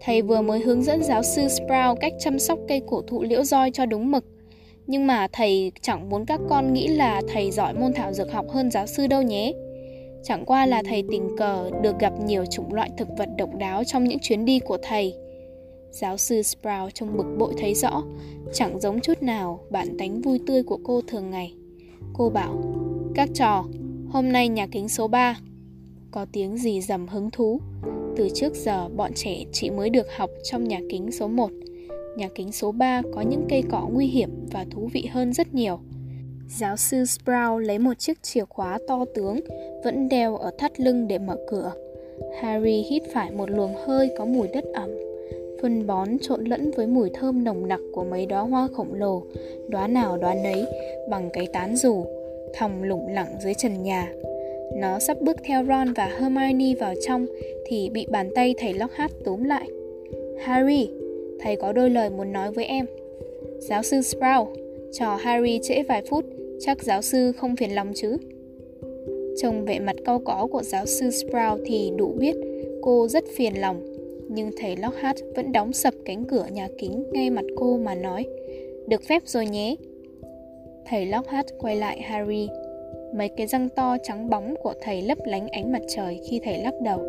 Thầy 0.00 0.22
vừa 0.22 0.40
mới 0.40 0.60
hướng 0.60 0.82
dẫn 0.82 1.02
giáo 1.02 1.22
sư 1.22 1.48
Sprout 1.48 2.00
cách 2.00 2.12
chăm 2.18 2.38
sóc 2.38 2.58
cây 2.68 2.82
cổ 2.86 3.02
thụ 3.02 3.22
liễu 3.22 3.44
roi 3.44 3.70
cho 3.70 3.86
đúng 3.86 4.10
mực. 4.10 4.24
Nhưng 4.86 5.06
mà 5.06 5.28
thầy 5.32 5.72
chẳng 5.82 6.08
muốn 6.08 6.24
các 6.26 6.40
con 6.48 6.72
nghĩ 6.72 6.88
là 6.88 7.22
thầy 7.28 7.50
giỏi 7.50 7.74
môn 7.74 7.92
thảo 7.92 8.12
dược 8.12 8.32
học 8.32 8.46
hơn 8.50 8.70
giáo 8.70 8.86
sư 8.86 9.06
đâu 9.06 9.22
nhé. 9.22 9.52
Chẳng 10.22 10.44
qua 10.44 10.66
là 10.66 10.82
thầy 10.88 11.04
tình 11.10 11.36
cờ 11.38 11.70
được 11.82 11.98
gặp 11.98 12.12
nhiều 12.24 12.44
chủng 12.46 12.74
loại 12.74 12.90
thực 12.98 13.08
vật 13.18 13.28
độc 13.38 13.54
đáo 13.54 13.84
trong 13.84 14.04
những 14.04 14.18
chuyến 14.18 14.44
đi 14.44 14.58
của 14.58 14.78
thầy. 14.82 15.14
Giáo 15.90 16.16
sư 16.16 16.42
Sprout 16.42 16.94
trông 16.94 17.16
bực 17.16 17.26
bội 17.38 17.54
thấy 17.58 17.74
rõ, 17.74 18.02
chẳng 18.52 18.80
giống 18.80 19.00
chút 19.00 19.22
nào 19.22 19.60
bản 19.70 19.98
tánh 19.98 20.20
vui 20.20 20.40
tươi 20.46 20.62
của 20.62 20.78
cô 20.84 21.00
thường 21.06 21.30
ngày. 21.30 21.54
Cô 22.14 22.30
bảo, 22.30 22.62
các 23.14 23.28
trò, 23.34 23.64
hôm 24.08 24.32
nay 24.32 24.48
nhà 24.48 24.66
kính 24.66 24.88
số 24.88 25.08
3. 25.08 25.36
Có 26.10 26.26
tiếng 26.32 26.56
gì 26.56 26.80
dầm 26.80 27.08
hứng 27.08 27.30
thú. 27.30 27.60
Từ 28.16 28.28
trước 28.34 28.54
giờ 28.54 28.88
bọn 28.88 29.10
trẻ 29.14 29.44
chỉ 29.52 29.70
mới 29.70 29.90
được 29.90 30.06
học 30.16 30.30
trong 30.42 30.64
nhà 30.64 30.80
kính 30.90 31.12
số 31.12 31.28
1. 31.28 31.50
Nhà 32.16 32.28
kính 32.34 32.52
số 32.52 32.72
3 32.72 33.02
có 33.14 33.20
những 33.20 33.46
cây 33.48 33.62
cỏ 33.70 33.88
nguy 33.92 34.06
hiểm 34.06 34.30
và 34.52 34.66
thú 34.70 34.88
vị 34.92 35.08
hơn 35.12 35.32
rất 35.32 35.54
nhiều. 35.54 35.78
Giáo 36.48 36.76
sư 36.76 37.04
Sprout 37.04 37.62
lấy 37.62 37.78
một 37.78 37.98
chiếc 37.98 38.22
chìa 38.22 38.44
khóa 38.44 38.78
to 38.88 39.04
tướng 39.14 39.40
vẫn 39.84 40.08
đeo 40.08 40.36
ở 40.36 40.50
thắt 40.58 40.80
lưng 40.80 41.08
để 41.08 41.18
mở 41.18 41.36
cửa. 41.50 41.72
Harry 42.40 42.82
hít 42.90 43.02
phải 43.14 43.30
một 43.30 43.50
luồng 43.50 43.74
hơi 43.86 44.10
có 44.18 44.24
mùi 44.24 44.48
đất 44.48 44.64
ẩm. 44.74 44.90
Phân 45.62 45.86
bón 45.86 46.08
trộn 46.22 46.44
lẫn 46.44 46.70
với 46.70 46.86
mùi 46.86 47.10
thơm 47.14 47.44
nồng 47.44 47.68
nặc 47.68 47.80
của 47.92 48.04
mấy 48.04 48.26
đóa 48.26 48.40
hoa 48.40 48.68
khổng 48.74 48.94
lồ, 48.94 49.22
đóa 49.68 49.86
nào 49.86 50.18
đóa 50.18 50.34
nấy 50.34 50.66
bằng 51.10 51.30
cái 51.32 51.46
tán 51.52 51.76
rủ, 51.76 52.06
thòng 52.54 52.82
lủng 52.82 53.06
lẳng 53.08 53.28
dưới 53.42 53.54
trần 53.54 53.82
nhà. 53.82 54.12
Nó 54.74 54.98
sắp 54.98 55.20
bước 55.20 55.36
theo 55.44 55.64
Ron 55.64 55.92
và 55.92 56.06
Hermione 56.06 56.74
vào 56.80 56.94
trong 57.06 57.26
thì 57.66 57.90
bị 57.90 58.06
bàn 58.10 58.30
tay 58.34 58.54
thầy 58.58 58.74
Lockhart 58.74 59.12
túm 59.24 59.44
lại. 59.44 59.68
Harry, 60.38 60.90
thầy 61.40 61.56
có 61.56 61.72
đôi 61.72 61.90
lời 61.90 62.10
muốn 62.10 62.32
nói 62.32 62.52
với 62.52 62.64
em. 62.64 62.86
Giáo 63.58 63.82
sư 63.82 64.02
Sprout, 64.02 64.48
trò 64.92 65.16
Harry 65.16 65.60
trễ 65.62 65.82
vài 65.82 66.02
phút, 66.10 66.24
chắc 66.60 66.82
giáo 66.82 67.02
sư 67.02 67.32
không 67.32 67.56
phiền 67.56 67.74
lòng 67.74 67.92
chứ? 67.94 68.16
Trông 69.42 69.64
vẻ 69.64 69.78
mặt 69.78 69.96
cau 70.04 70.18
có 70.18 70.48
của 70.52 70.62
giáo 70.62 70.86
sư 70.86 71.10
Sprout 71.10 71.60
thì 71.64 71.92
đủ 71.96 72.14
biết 72.18 72.36
cô 72.82 73.08
rất 73.08 73.24
phiền 73.36 73.60
lòng. 73.60 73.82
Nhưng 74.28 74.50
thầy 74.56 74.76
Lockhart 74.76 75.18
vẫn 75.36 75.52
đóng 75.52 75.72
sập 75.72 75.94
cánh 76.04 76.24
cửa 76.24 76.46
nhà 76.52 76.68
kính 76.78 77.04
ngay 77.12 77.30
mặt 77.30 77.44
cô 77.56 77.76
mà 77.76 77.94
nói 77.94 78.26
Được 78.86 79.02
phép 79.02 79.22
rồi 79.26 79.46
nhé. 79.46 79.76
Thầy 80.86 81.06
Lockhart 81.06 81.46
quay 81.58 81.76
lại 81.76 82.00
Harry 82.00 82.48
Mấy 83.14 83.28
cái 83.28 83.46
răng 83.46 83.68
to 83.68 83.96
trắng 84.02 84.30
bóng 84.30 84.54
của 84.62 84.74
thầy 84.80 85.02
lấp 85.02 85.18
lánh 85.24 85.48
ánh 85.48 85.72
mặt 85.72 85.82
trời 85.88 86.20
khi 86.24 86.40
thầy 86.44 86.58
lắc 86.58 86.74
đầu. 86.80 87.00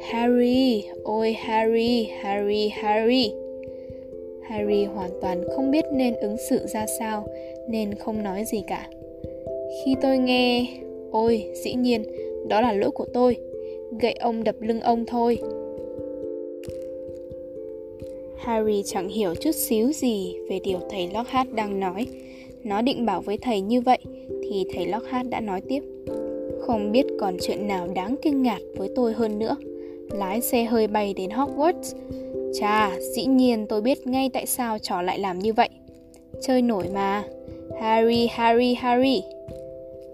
Harry, 0.00 0.84
ôi 1.04 1.32
Harry, 1.32 2.08
Harry, 2.20 2.68
Harry. 2.68 3.32
Harry 4.42 4.84
hoàn 4.84 5.10
toàn 5.20 5.44
không 5.56 5.70
biết 5.70 5.84
nên 5.92 6.14
ứng 6.14 6.36
xử 6.48 6.66
ra 6.66 6.86
sao 6.98 7.26
nên 7.68 7.94
không 7.94 8.22
nói 8.22 8.44
gì 8.44 8.62
cả. 8.66 8.88
Khi 9.84 9.94
tôi 10.02 10.18
nghe, 10.18 10.66
ôi 11.10 11.50
dĩ 11.64 11.74
nhiên, 11.74 12.02
đó 12.48 12.60
là 12.60 12.72
lỗi 12.72 12.90
của 12.90 13.06
tôi. 13.14 13.36
Gậy 14.00 14.12
ông 14.12 14.44
đập 14.44 14.54
lưng 14.60 14.80
ông 14.80 15.06
thôi. 15.06 15.38
Harry 18.36 18.82
chẳng 18.86 19.08
hiểu 19.08 19.34
chút 19.34 19.52
xíu 19.54 19.92
gì 19.92 20.36
về 20.48 20.60
điều 20.64 20.78
thầy 20.90 21.08
Lockhart 21.14 21.52
đang 21.52 21.80
nói. 21.80 22.06
Nó 22.64 22.82
định 22.82 23.06
bảo 23.06 23.20
với 23.20 23.38
thầy 23.38 23.60
như 23.60 23.80
vậy 23.80 23.98
thì 24.42 24.64
thầy 24.74 24.86
Lockhart 24.86 25.28
đã 25.28 25.40
nói 25.40 25.60
tiếp. 25.68 25.80
Không 26.60 26.92
biết 26.92 27.06
còn 27.20 27.36
chuyện 27.40 27.68
nào 27.68 27.88
đáng 27.94 28.16
kinh 28.22 28.42
ngạc 28.42 28.60
với 28.76 28.88
tôi 28.96 29.12
hơn 29.12 29.38
nữa. 29.38 29.56
Lái 30.10 30.40
xe 30.40 30.64
hơi 30.64 30.86
bay 30.86 31.14
đến 31.14 31.30
Hogwarts. 31.30 31.94
Chà, 32.60 32.98
dĩ 33.00 33.24
nhiên 33.26 33.66
tôi 33.66 33.80
biết 33.80 34.06
ngay 34.06 34.30
tại 34.32 34.46
sao 34.46 34.78
trò 34.78 35.02
lại 35.02 35.18
làm 35.18 35.38
như 35.38 35.52
vậy. 35.52 35.68
chơi 36.40 36.62
nổi 36.62 36.84
mà. 36.94 37.24
Harry, 37.80 38.26
Harry, 38.30 38.74
Harry. 38.74 39.22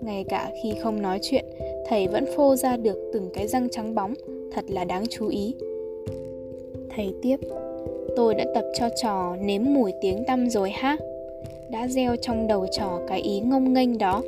Ngay 0.01 0.25
cả 0.29 0.51
khi 0.63 0.73
không 0.83 1.03
nói 1.03 1.19
chuyện, 1.23 1.45
thầy 1.87 2.07
vẫn 2.07 2.25
phô 2.37 2.57
ra 2.57 2.77
được 2.77 3.11
từng 3.13 3.31
cái 3.35 3.47
răng 3.49 3.69
trắng 3.71 3.95
bóng, 3.95 4.15
thật 4.53 4.65
là 4.69 4.85
đáng 4.85 5.05
chú 5.11 5.29
ý. 5.29 5.55
Thầy 6.97 7.15
tiếp, 7.23 7.37
tôi 8.17 8.35
đã 8.35 8.45
tập 8.55 8.65
cho 8.75 8.89
trò 9.03 9.37
nếm 9.41 9.63
mùi 9.65 9.93
tiếng 10.01 10.25
tăm 10.27 10.51
rồi 10.51 10.71
ha. 10.71 10.97
Đã 11.73 11.89
gieo 11.89 12.17
trong 12.17 12.47
đầu 12.47 12.67
trò 12.79 13.01
cái 13.09 13.21
ý 13.21 13.41
ngông 13.41 13.73
nghênh 13.73 13.99
đó. 13.99 14.23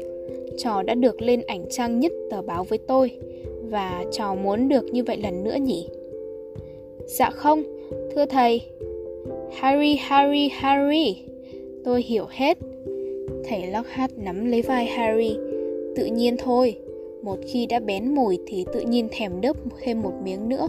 Trò 0.59 0.83
đã 0.83 0.95
được 0.95 1.23
lên 1.23 1.43
ảnh 1.47 1.65
trang 1.71 2.01
nhất 2.01 2.13
tờ 2.31 2.43
báo 2.43 2.65
với 2.65 2.79
tôi 2.79 3.11
và 3.63 4.05
trò 4.13 4.35
muốn 4.35 4.69
được 4.69 4.85
như 4.93 5.05
vậy 5.05 5.17
lần 5.17 5.45
nữa 5.45 5.57
nhỉ? 5.61 5.89
Dạ 7.07 7.31
không, 7.31 7.63
thưa 8.15 8.27
thầy. 8.27 8.61
Harry, 9.53 9.97
Harry, 9.97 10.49
Harry. 10.49 11.17
Tôi 11.85 12.03
hiểu 12.03 12.25
hết. 12.31 12.59
Thầy 13.49 13.67
Lockhart 13.67 14.13
nắm 14.17 14.51
lấy 14.51 14.63
vai 14.63 14.87
Harry. 14.87 15.37
Tự 15.97 16.07
nhiên 16.07 16.37
thôi, 16.37 16.77
một 17.23 17.39
khi 17.47 17.67
đã 17.67 17.81
bén 17.81 18.15
mùi 18.15 18.39
thì 18.47 18.65
tự 18.73 18.81
nhiên 18.81 19.09
thèm 19.11 19.41
đớp 19.41 19.57
thêm 19.83 20.03
một 20.03 20.13
miếng 20.25 20.49
nữa. 20.49 20.69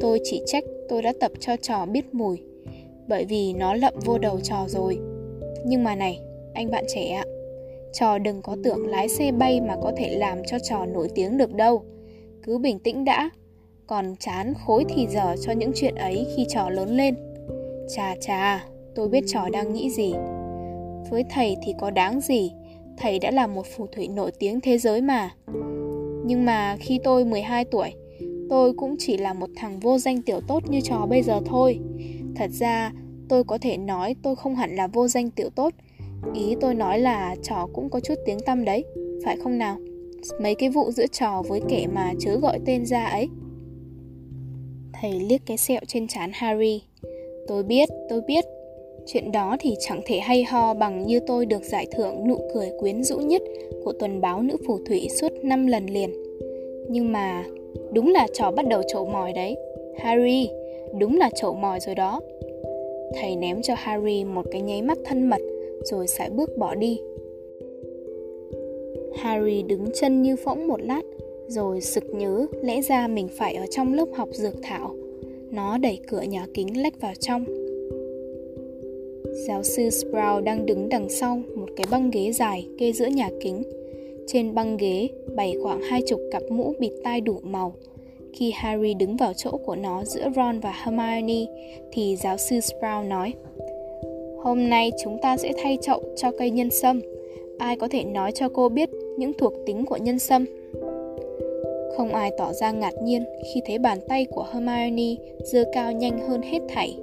Tôi 0.00 0.20
chỉ 0.24 0.42
trách 0.46 0.64
tôi 0.88 1.02
đã 1.02 1.12
tập 1.20 1.32
cho 1.40 1.56
trò 1.56 1.86
biết 1.86 2.04
mùi, 2.12 2.36
bởi 3.08 3.24
vì 3.24 3.52
nó 3.52 3.74
lậm 3.74 3.94
vô 4.04 4.18
đầu 4.18 4.40
trò 4.42 4.64
rồi. 4.68 4.98
Nhưng 5.68 5.84
mà 5.84 5.94
này, 5.94 6.20
anh 6.54 6.70
bạn 6.70 6.84
trẻ 6.88 7.10
ạ, 7.10 7.24
trò 7.92 8.18
đừng 8.18 8.42
có 8.42 8.56
tưởng 8.64 8.86
lái 8.86 9.08
xe 9.08 9.32
bay 9.32 9.60
mà 9.60 9.76
có 9.82 9.92
thể 9.96 10.16
làm 10.18 10.38
cho 10.46 10.58
trò 10.58 10.86
nổi 10.86 11.08
tiếng 11.14 11.38
được 11.38 11.54
đâu. 11.54 11.82
Cứ 12.42 12.58
bình 12.58 12.78
tĩnh 12.78 13.04
đã, 13.04 13.30
còn 13.86 14.16
chán 14.20 14.54
khối 14.54 14.84
thì 14.88 15.06
giờ 15.06 15.34
cho 15.42 15.52
những 15.52 15.70
chuyện 15.74 15.94
ấy 15.94 16.26
khi 16.36 16.46
trò 16.48 16.70
lớn 16.70 16.96
lên. 16.96 17.14
Chà 17.88 18.14
chà, 18.20 18.64
tôi 18.94 19.08
biết 19.08 19.24
trò 19.26 19.48
đang 19.52 19.72
nghĩ 19.72 19.90
gì. 19.90 20.14
Với 21.10 21.24
thầy 21.30 21.56
thì 21.62 21.74
có 21.80 21.90
đáng 21.90 22.20
gì, 22.20 22.52
thầy 22.98 23.18
đã 23.18 23.30
là 23.30 23.46
một 23.46 23.66
phù 23.76 23.86
thủy 23.86 24.08
nổi 24.08 24.30
tiếng 24.38 24.60
thế 24.60 24.78
giới 24.78 25.00
mà. 25.00 25.30
Nhưng 26.24 26.44
mà 26.44 26.76
khi 26.80 27.00
tôi 27.04 27.24
12 27.24 27.64
tuổi, 27.64 27.92
tôi 28.50 28.72
cũng 28.72 28.96
chỉ 28.98 29.16
là 29.16 29.32
một 29.32 29.50
thằng 29.56 29.80
vô 29.80 29.98
danh 29.98 30.22
tiểu 30.22 30.40
tốt 30.48 30.62
như 30.68 30.80
trò 30.80 31.06
bây 31.10 31.22
giờ 31.22 31.40
thôi. 31.46 31.78
Thật 32.36 32.50
ra, 32.50 32.92
tôi 33.28 33.44
có 33.44 33.58
thể 33.58 33.76
nói 33.76 34.16
tôi 34.22 34.36
không 34.36 34.54
hẳn 34.54 34.76
là 34.76 34.86
vô 34.86 35.08
danh 35.08 35.30
tiểu 35.30 35.48
tốt. 35.54 35.74
Ý 36.34 36.54
tôi 36.60 36.74
nói 36.74 36.98
là 36.98 37.36
trò 37.42 37.68
cũng 37.72 37.90
có 37.90 38.00
chút 38.00 38.14
tiếng 38.26 38.40
tăm 38.40 38.64
đấy, 38.64 38.84
phải 39.24 39.36
không 39.36 39.58
nào? 39.58 39.76
Mấy 40.40 40.54
cái 40.54 40.68
vụ 40.68 40.90
giữa 40.90 41.06
trò 41.06 41.42
với 41.48 41.60
kẻ 41.68 41.86
mà 41.92 42.12
chớ 42.20 42.36
gọi 42.36 42.58
tên 42.64 42.86
ra 42.86 43.04
ấy. 43.04 43.28
Thầy 44.92 45.20
liếc 45.20 45.46
cái 45.46 45.56
sẹo 45.56 45.80
trên 45.86 46.08
trán 46.08 46.30
Harry. 46.34 46.82
Tôi 47.48 47.62
biết, 47.62 47.88
tôi 48.08 48.20
biết, 48.20 48.44
Chuyện 49.06 49.32
đó 49.32 49.56
thì 49.60 49.76
chẳng 49.80 50.00
thể 50.06 50.18
hay 50.18 50.44
ho 50.44 50.74
bằng 50.74 51.06
như 51.06 51.20
tôi 51.20 51.46
được 51.46 51.62
giải 51.62 51.86
thưởng 51.92 52.28
nụ 52.28 52.38
cười 52.54 52.72
quyến 52.78 53.04
rũ 53.04 53.18
nhất 53.18 53.42
của 53.84 53.92
tuần 53.92 54.20
báo 54.20 54.42
nữ 54.42 54.56
phù 54.66 54.78
thủy 54.86 55.08
suốt 55.20 55.32
5 55.42 55.66
lần 55.66 55.86
liền. 55.86 56.12
Nhưng 56.88 57.12
mà 57.12 57.44
đúng 57.92 58.08
là 58.08 58.26
trò 58.32 58.50
bắt 58.50 58.68
đầu 58.68 58.82
trổ 58.88 59.04
mòi 59.04 59.32
đấy. 59.32 59.56
Harry, 59.98 60.50
đúng 60.98 61.18
là 61.18 61.30
trổ 61.34 61.54
mòi 61.54 61.80
rồi 61.80 61.94
đó. 61.94 62.20
Thầy 63.14 63.36
ném 63.36 63.62
cho 63.62 63.74
Harry 63.76 64.24
một 64.24 64.46
cái 64.50 64.60
nháy 64.62 64.82
mắt 64.82 64.98
thân 65.04 65.28
mật, 65.28 65.40
rồi 65.84 66.06
sải 66.06 66.30
bước 66.30 66.50
bỏ 66.58 66.74
đi. 66.74 67.00
Harry 69.14 69.62
đứng 69.62 69.84
chân 69.94 70.22
như 70.22 70.36
phỗng 70.36 70.68
một 70.68 70.82
lát, 70.82 71.02
rồi 71.48 71.80
sực 71.80 72.04
nhớ 72.14 72.46
lẽ 72.62 72.82
ra 72.82 73.08
mình 73.08 73.28
phải 73.28 73.54
ở 73.54 73.66
trong 73.66 73.94
lớp 73.94 74.08
học 74.14 74.28
dược 74.32 74.54
thảo. 74.62 74.94
Nó 75.50 75.78
đẩy 75.78 75.98
cửa 76.06 76.22
nhà 76.22 76.46
kính 76.54 76.82
lách 76.82 77.00
vào 77.00 77.12
trong 77.20 77.44
Giáo 79.46 79.62
sư 79.62 79.90
Sprout 79.90 80.44
đang 80.44 80.66
đứng 80.66 80.88
đằng 80.88 81.08
sau 81.08 81.42
một 81.54 81.68
cái 81.76 81.86
băng 81.90 82.10
ghế 82.10 82.32
dài 82.32 82.68
kê 82.78 82.92
giữa 82.92 83.06
nhà 83.06 83.30
kính. 83.40 83.62
Trên 84.26 84.54
băng 84.54 84.76
ghế 84.76 85.08
bày 85.36 85.54
khoảng 85.62 85.80
hai 85.80 86.02
chục 86.06 86.20
cặp 86.32 86.42
mũ 86.50 86.72
bịt 86.78 86.92
tai 87.04 87.20
đủ 87.20 87.38
màu. 87.42 87.74
Khi 88.38 88.52
Harry 88.54 88.94
đứng 88.94 89.16
vào 89.16 89.32
chỗ 89.32 89.50
của 89.50 89.76
nó 89.76 90.04
giữa 90.04 90.28
Ron 90.36 90.60
và 90.60 90.72
Hermione 90.84 91.44
thì 91.92 92.16
giáo 92.16 92.36
sư 92.36 92.60
Sprout 92.60 93.06
nói 93.06 93.34
Hôm 94.42 94.68
nay 94.68 94.92
chúng 95.04 95.18
ta 95.22 95.36
sẽ 95.36 95.52
thay 95.62 95.78
chậu 95.82 96.02
cho 96.16 96.30
cây 96.38 96.50
nhân 96.50 96.70
sâm. 96.70 97.00
Ai 97.58 97.76
có 97.76 97.88
thể 97.88 98.04
nói 98.04 98.32
cho 98.32 98.48
cô 98.48 98.68
biết 98.68 98.90
những 99.18 99.32
thuộc 99.32 99.52
tính 99.66 99.86
của 99.86 99.96
nhân 99.96 100.18
sâm? 100.18 100.44
Không 101.96 102.14
ai 102.14 102.30
tỏ 102.38 102.52
ra 102.52 102.70
ngạc 102.70 102.94
nhiên 103.02 103.24
khi 103.54 103.60
thấy 103.66 103.78
bàn 103.78 103.98
tay 104.08 104.26
của 104.30 104.46
Hermione 104.52 105.14
dơ 105.44 105.64
cao 105.72 105.92
nhanh 105.92 106.28
hơn 106.28 106.42
hết 106.42 106.60
thảy 106.68 106.96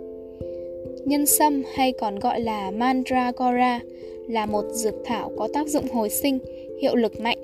Nhân 1.06 1.26
sâm 1.26 1.64
hay 1.74 1.92
còn 1.92 2.20
gọi 2.20 2.42
là 2.42 2.72
mandragora 2.72 3.80
là 4.28 4.46
một 4.46 4.64
dược 4.72 4.94
thảo 5.06 5.32
có 5.38 5.48
tác 5.54 5.68
dụng 5.68 5.88
hồi 5.88 6.10
sinh, 6.10 6.40
hiệu 6.82 6.96
lực 6.96 7.20
mạnh. 7.20 7.38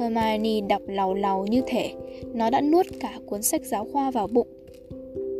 Hermione 0.00 0.60
đọc 0.68 0.82
lầu 0.86 1.14
lầu 1.14 1.46
như 1.46 1.62
thể 1.66 1.90
nó 2.34 2.50
đã 2.50 2.60
nuốt 2.60 2.86
cả 3.00 3.18
cuốn 3.26 3.42
sách 3.42 3.60
giáo 3.64 3.86
khoa 3.92 4.10
vào 4.10 4.26
bụng. 4.26 4.48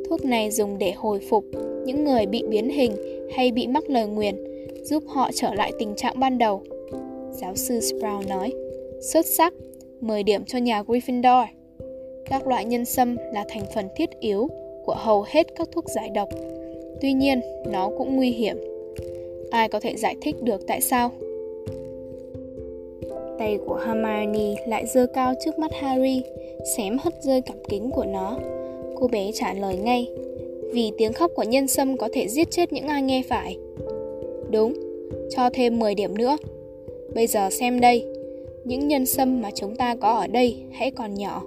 Thuốc 0.08 0.24
này 0.24 0.50
dùng 0.50 0.78
để 0.78 0.92
hồi 0.92 1.20
phục 1.30 1.44
những 1.84 2.04
người 2.04 2.26
bị 2.26 2.42
biến 2.48 2.68
hình 2.68 2.92
hay 3.32 3.50
bị 3.50 3.66
mắc 3.66 3.90
lời 3.90 4.06
nguyền, 4.06 4.36
giúp 4.82 5.02
họ 5.06 5.30
trở 5.34 5.54
lại 5.54 5.72
tình 5.78 5.94
trạng 5.96 6.20
ban 6.20 6.38
đầu. 6.38 6.62
Giáo 7.30 7.54
sư 7.56 7.80
Sprout 7.80 8.28
nói, 8.28 8.52
xuất 9.00 9.26
sắc, 9.26 9.54
10 10.00 10.22
điểm 10.22 10.44
cho 10.44 10.58
nhà 10.58 10.82
Gryffindor. 10.82 11.46
Các 12.30 12.46
loại 12.46 12.64
nhân 12.64 12.84
sâm 12.84 13.16
là 13.32 13.44
thành 13.48 13.64
phần 13.74 13.88
thiết 13.96 14.10
yếu 14.20 14.48
của 14.84 14.94
hầu 14.98 15.24
hết 15.28 15.46
các 15.56 15.68
thuốc 15.72 15.84
giải 15.88 16.10
độc 16.14 16.28
Tuy 17.00 17.12
nhiên, 17.12 17.40
nó 17.66 17.90
cũng 17.98 18.16
nguy 18.16 18.30
hiểm. 18.30 18.56
Ai 19.50 19.68
có 19.68 19.80
thể 19.80 19.96
giải 19.96 20.16
thích 20.22 20.42
được 20.42 20.66
tại 20.66 20.80
sao? 20.80 21.10
Tay 23.38 23.58
của 23.66 23.80
Hermione 23.86 24.54
lại 24.66 24.86
dơ 24.86 25.06
cao 25.06 25.34
trước 25.44 25.58
mắt 25.58 25.70
Harry, 25.74 26.22
xém 26.76 26.98
hất 26.98 27.14
rơi 27.22 27.40
cặp 27.40 27.56
kính 27.68 27.90
của 27.90 28.04
nó. 28.04 28.38
Cô 28.94 29.08
bé 29.08 29.30
trả 29.34 29.54
lời 29.54 29.76
ngay, 29.76 30.08
vì 30.72 30.92
tiếng 30.98 31.12
khóc 31.12 31.30
của 31.34 31.42
nhân 31.42 31.68
sâm 31.68 31.96
có 31.96 32.08
thể 32.12 32.28
giết 32.28 32.50
chết 32.50 32.72
những 32.72 32.86
ai 32.86 33.02
nghe 33.02 33.22
phải. 33.28 33.58
Đúng, 34.50 34.74
cho 35.30 35.50
thêm 35.52 35.78
10 35.78 35.94
điểm 35.94 36.18
nữa. 36.18 36.36
Bây 37.14 37.26
giờ 37.26 37.50
xem 37.50 37.80
đây, 37.80 38.04
những 38.64 38.88
nhân 38.88 39.06
sâm 39.06 39.42
mà 39.42 39.50
chúng 39.54 39.76
ta 39.76 39.94
có 39.94 40.08
ở 40.08 40.26
đây 40.26 40.56
hãy 40.72 40.90
còn 40.90 41.14
nhỏ 41.14 41.42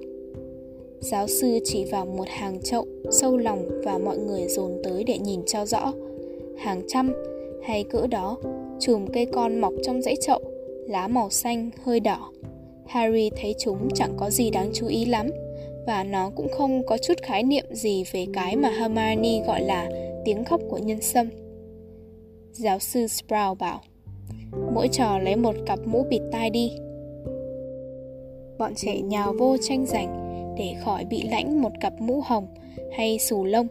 Giáo 1.00 1.28
sư 1.28 1.60
chỉ 1.64 1.86
vào 1.86 2.06
một 2.06 2.28
hàng 2.28 2.62
chậu 2.62 2.86
sâu 3.12 3.38
lòng 3.38 3.70
và 3.84 3.98
mọi 3.98 4.18
người 4.18 4.48
dồn 4.48 4.72
tới 4.84 5.04
để 5.04 5.18
nhìn 5.18 5.46
cho 5.46 5.66
rõ. 5.66 5.94
Hàng 6.58 6.82
trăm 6.88 7.14
hay 7.64 7.84
cỡ 7.84 8.08
đó, 8.08 8.38
chùm 8.80 9.08
cây 9.14 9.26
con 9.26 9.62
mọc 9.62 9.74
trong 9.84 10.02
dãy 10.02 10.16
chậu, 10.16 10.40
lá 10.90 11.08
màu 11.08 11.30
xanh 11.30 11.70
hơi 11.84 12.00
đỏ. 12.00 12.32
Harry 12.88 13.30
thấy 13.42 13.56
chúng 13.60 13.90
chẳng 13.96 14.14
có 14.18 14.30
gì 14.30 14.50
đáng 14.50 14.70
chú 14.74 14.88
ý 14.88 15.06
lắm 15.06 15.30
và 15.88 16.04
nó 16.04 16.30
cũng 16.36 16.48
không 16.52 16.86
có 16.86 16.98
chút 16.98 17.14
khái 17.22 17.44
niệm 17.44 17.66
gì 17.72 18.04
về 18.12 18.26
cái 18.34 18.56
mà 18.56 18.70
Hermione 18.70 19.46
gọi 19.48 19.62
là 19.62 19.90
tiếng 20.26 20.44
khóc 20.44 20.62
của 20.70 20.78
nhân 20.78 21.02
sâm. 21.02 21.30
Giáo 22.52 22.80
sư 22.80 23.08
Sprout 23.08 23.58
bảo, 23.60 23.82
mỗi 24.74 24.88
trò 24.88 25.20
lấy 25.20 25.36
một 25.36 25.56
cặp 25.66 25.80
mũ 25.86 26.06
bịt 26.10 26.22
tai 26.32 26.50
đi. 26.50 26.72
Bọn 28.58 28.76
trẻ 28.76 29.02
nhào 29.02 29.34
vô 29.34 29.58
tranh 29.62 29.86
giành 29.86 30.26
để 30.58 30.76
khỏi 30.84 31.06
bị 31.06 31.24
lãnh 31.32 31.62
một 31.62 31.72
cặp 31.80 31.94
mũ 32.02 32.22
hồng 32.26 32.48
hay 32.92 33.20
xù 33.20 33.46
lông. 33.46 33.68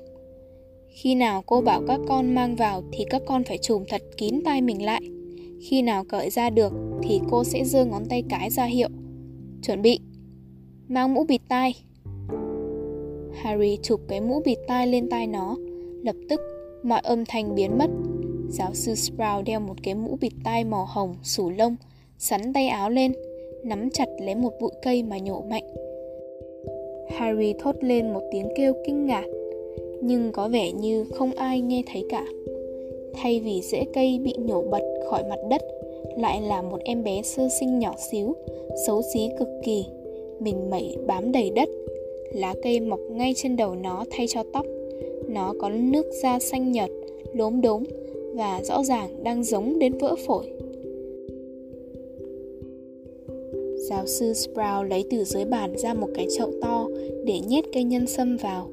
Khi 0.89 1.15
nào 1.15 1.43
cô 1.47 1.61
bảo 1.61 1.83
các 1.89 2.01
con 2.09 2.35
mang 2.35 2.57
vào 2.57 2.83
thì 2.93 3.05
các 3.11 3.23
con 3.27 3.45
phải 3.45 3.59
chùm 3.59 3.85
thật 3.89 4.03
kín 4.17 4.41
tai 4.45 4.61
mình 4.61 4.85
lại. 4.85 5.01
Khi 5.61 5.83
nào 5.83 6.05
cởi 6.05 6.31
ra 6.31 6.50
được 6.50 6.73
thì 7.03 7.21
cô 7.31 7.45
sẽ 7.45 7.65
giơ 7.65 7.85
ngón 7.85 8.05
tay 8.05 8.23
cái 8.29 8.50
ra 8.50 8.65
hiệu. 8.65 8.88
Chuẩn 9.62 9.83
bị. 9.83 10.00
Mang 10.88 11.15
mũ 11.15 11.25
bịt 11.25 11.41
tai. 11.49 11.75
Harry 13.35 13.79
chụp 13.83 14.00
cái 14.09 14.21
mũ 14.21 14.43
bịt 14.45 14.59
tai 14.69 14.87
lên 14.87 15.09
tai 15.09 15.27
nó. 15.27 15.57
Lập 16.03 16.17
tức, 16.29 16.41
mọi 16.83 17.00
âm 17.05 17.25
thanh 17.25 17.55
biến 17.55 17.79
mất. 17.79 17.91
Giáo 18.49 18.75
sư 18.75 18.95
Sprout 18.95 19.45
đeo 19.45 19.61
một 19.61 19.75
cái 19.83 19.95
mũ 19.95 20.17
bịt 20.21 20.33
tai 20.45 20.65
màu 20.65 20.85
hồng, 20.85 21.15
sủ 21.23 21.50
lông, 21.50 21.77
sắn 22.19 22.53
tay 22.53 22.69
áo 22.69 22.91
lên, 22.91 23.12
nắm 23.65 23.91
chặt 23.91 24.09
lấy 24.21 24.35
một 24.35 24.53
bụi 24.61 24.71
cây 24.83 25.03
mà 25.03 25.19
nhổ 25.19 25.45
mạnh. 25.50 25.65
Harry 27.11 27.55
thốt 27.59 27.77
lên 27.81 28.12
một 28.12 28.23
tiếng 28.33 28.49
kêu 28.57 28.75
kinh 28.87 29.07
ngạc, 29.07 29.25
nhưng 30.03 30.33
có 30.33 30.49
vẻ 30.49 30.73
như 30.73 31.05
không 31.05 31.35
ai 31.35 31.61
nghe 31.61 31.83
thấy 31.93 32.05
cả. 32.11 32.25
Thay 33.12 33.41
vì 33.41 33.61
rễ 33.62 33.85
cây 33.95 34.21
bị 34.25 34.35
nhổ 34.38 34.62
bật 34.62 34.83
khỏi 35.11 35.23
mặt 35.29 35.38
đất, 35.50 35.62
lại 36.19 36.43
là 36.43 36.62
một 36.62 36.79
em 36.85 37.05
bé 37.05 37.23
sơ 37.23 37.49
sinh 37.61 37.79
nhỏ 37.79 37.95
xíu, 38.11 38.35
xấu 38.87 39.03
xí 39.03 39.29
cực 39.38 39.49
kỳ, 39.65 39.85
mình 40.41 40.71
mẩy 40.71 40.97
bám 41.07 41.33
đầy 41.33 41.50
đất. 41.50 41.69
Lá 42.33 42.55
cây 42.62 42.81
mọc 42.81 43.00
ngay 43.11 43.33
trên 43.37 43.57
đầu 43.57 43.75
nó 43.75 44.05
thay 44.11 44.27
cho 44.27 44.43
tóc. 44.53 44.67
Nó 45.29 45.55
có 45.61 45.71
nước 45.71 46.07
da 46.23 46.38
xanh 46.38 46.73
nhợt, 46.73 46.91
lốm 47.35 47.61
đốm 47.61 47.85
và 48.35 48.61
rõ 48.65 48.85
ràng 48.85 49.25
đang 49.25 49.45
giống 49.45 49.79
đến 49.79 49.99
vỡ 49.99 50.15
phổi. 50.27 50.47
Giáo 53.88 54.07
sư 54.07 54.33
Sprout 54.35 54.91
lấy 54.91 55.05
từ 55.11 55.25
dưới 55.25 55.45
bàn 55.45 55.77
ra 55.77 55.95
một 55.95 56.09
cái 56.15 56.27
chậu 56.37 56.50
to 56.61 56.88
để 57.25 57.41
nhét 57.49 57.65
cây 57.73 57.85
nhân 57.85 58.07
sâm 58.07 58.37
vào. 58.37 58.71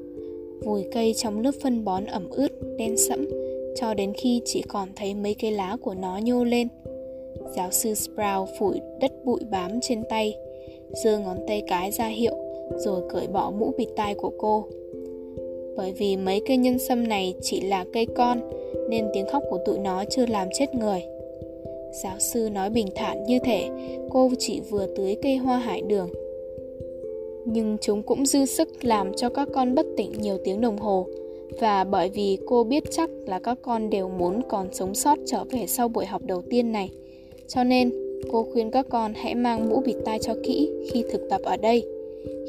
Vùi 0.64 0.84
cây 0.92 1.14
trong 1.14 1.40
lớp 1.40 1.52
phân 1.62 1.84
bón 1.84 2.04
ẩm 2.04 2.28
ướt, 2.30 2.48
đen 2.78 2.96
sẫm, 2.96 3.26
cho 3.76 3.94
đến 3.94 4.12
khi 4.12 4.40
chỉ 4.44 4.62
còn 4.68 4.88
thấy 4.96 5.14
mấy 5.14 5.34
cây 5.34 5.50
lá 5.50 5.76
của 5.80 5.94
nó 5.94 6.18
nhô 6.22 6.44
lên. 6.44 6.68
Giáo 7.56 7.70
sư 7.70 7.94
Sprout 7.94 8.48
phủi 8.58 8.80
đất 9.00 9.12
bụi 9.24 9.40
bám 9.50 9.80
trên 9.82 10.02
tay, 10.08 10.34
giơ 11.04 11.18
ngón 11.18 11.38
tay 11.46 11.62
cái 11.66 11.90
ra 11.90 12.06
hiệu 12.06 12.34
rồi 12.76 13.02
cởi 13.08 13.26
bỏ 13.26 13.52
mũ 13.58 13.72
bịt 13.78 13.88
tai 13.96 14.14
của 14.14 14.32
cô. 14.38 14.64
Bởi 15.76 15.92
vì 15.92 16.16
mấy 16.16 16.40
cây 16.46 16.56
nhân 16.56 16.78
sâm 16.78 17.08
này 17.08 17.34
chỉ 17.42 17.60
là 17.60 17.84
cây 17.92 18.06
con 18.16 18.40
nên 18.88 19.06
tiếng 19.12 19.26
khóc 19.26 19.42
của 19.50 19.58
tụi 19.66 19.78
nó 19.78 20.04
chưa 20.04 20.26
làm 20.26 20.48
chết 20.58 20.74
người. 20.74 21.02
Giáo 22.02 22.18
sư 22.18 22.48
nói 22.52 22.70
bình 22.70 22.88
thản 22.94 23.24
như 23.24 23.38
thể 23.38 23.68
cô 24.10 24.30
chỉ 24.38 24.60
vừa 24.70 24.86
tưới 24.96 25.16
cây 25.22 25.36
hoa 25.36 25.58
hải 25.58 25.80
đường. 25.80 26.10
Nhưng 27.44 27.76
chúng 27.80 28.02
cũng 28.02 28.26
dư 28.26 28.44
sức 28.44 28.84
làm 28.84 29.14
cho 29.16 29.28
các 29.28 29.48
con 29.54 29.74
bất 29.74 29.86
tỉnh 29.96 30.12
nhiều 30.20 30.38
tiếng 30.44 30.60
đồng 30.60 30.78
hồ 30.78 31.06
và 31.60 31.84
bởi 31.84 32.08
vì 32.08 32.38
cô 32.46 32.64
biết 32.64 32.84
chắc 32.90 33.10
là 33.26 33.38
các 33.38 33.58
con 33.62 33.90
đều 33.90 34.08
muốn 34.08 34.42
còn 34.48 34.68
sống 34.72 34.94
sót 34.94 35.18
trở 35.26 35.44
về 35.44 35.66
sau 35.66 35.88
buổi 35.88 36.06
học 36.06 36.22
đầu 36.24 36.42
tiên 36.50 36.72
này. 36.72 36.90
Cho 37.48 37.64
nên, 37.64 37.90
cô 38.32 38.46
khuyên 38.52 38.70
các 38.70 38.86
con 38.90 39.12
hãy 39.14 39.34
mang 39.34 39.68
mũ 39.68 39.82
bịt 39.86 39.96
tai 40.04 40.18
cho 40.18 40.34
kỹ 40.42 40.70
khi 40.92 41.04
thực 41.12 41.28
tập 41.30 41.40
ở 41.44 41.56
đây. 41.56 41.86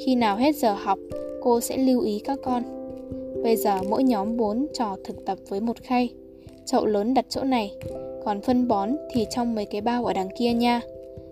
Khi 0.06 0.16
nào 0.16 0.38
hết 0.38 0.56
giờ 0.56 0.74
học, 0.74 1.00
cô 1.42 1.62
sẽ 1.62 1.78
lưu 1.78 2.02
ý 2.02 2.20
các 2.20 2.40
con. 2.44 2.64
Bây 3.44 3.56
giờ 3.56 3.80
mỗi 3.90 4.04
nhóm 4.04 4.38
4 4.38 4.68
trò 4.74 4.98
thực 5.04 5.26
tập 5.26 5.38
với 5.50 5.62
một 5.62 5.78
khay. 5.84 6.10
Chậu 6.66 6.86
lớn 6.86 7.14
đặt 7.14 7.26
chỗ 7.30 7.44
này, 7.44 7.72
còn 8.26 8.42
phân 8.42 8.68
bón 8.68 8.90
thì 9.14 9.26
trong 9.30 9.56
mấy 9.56 9.66
cái 9.66 9.82
bao 9.82 10.06
ở 10.06 10.14
đằng 10.14 10.30
kia 10.38 10.54
nha. 10.54 10.82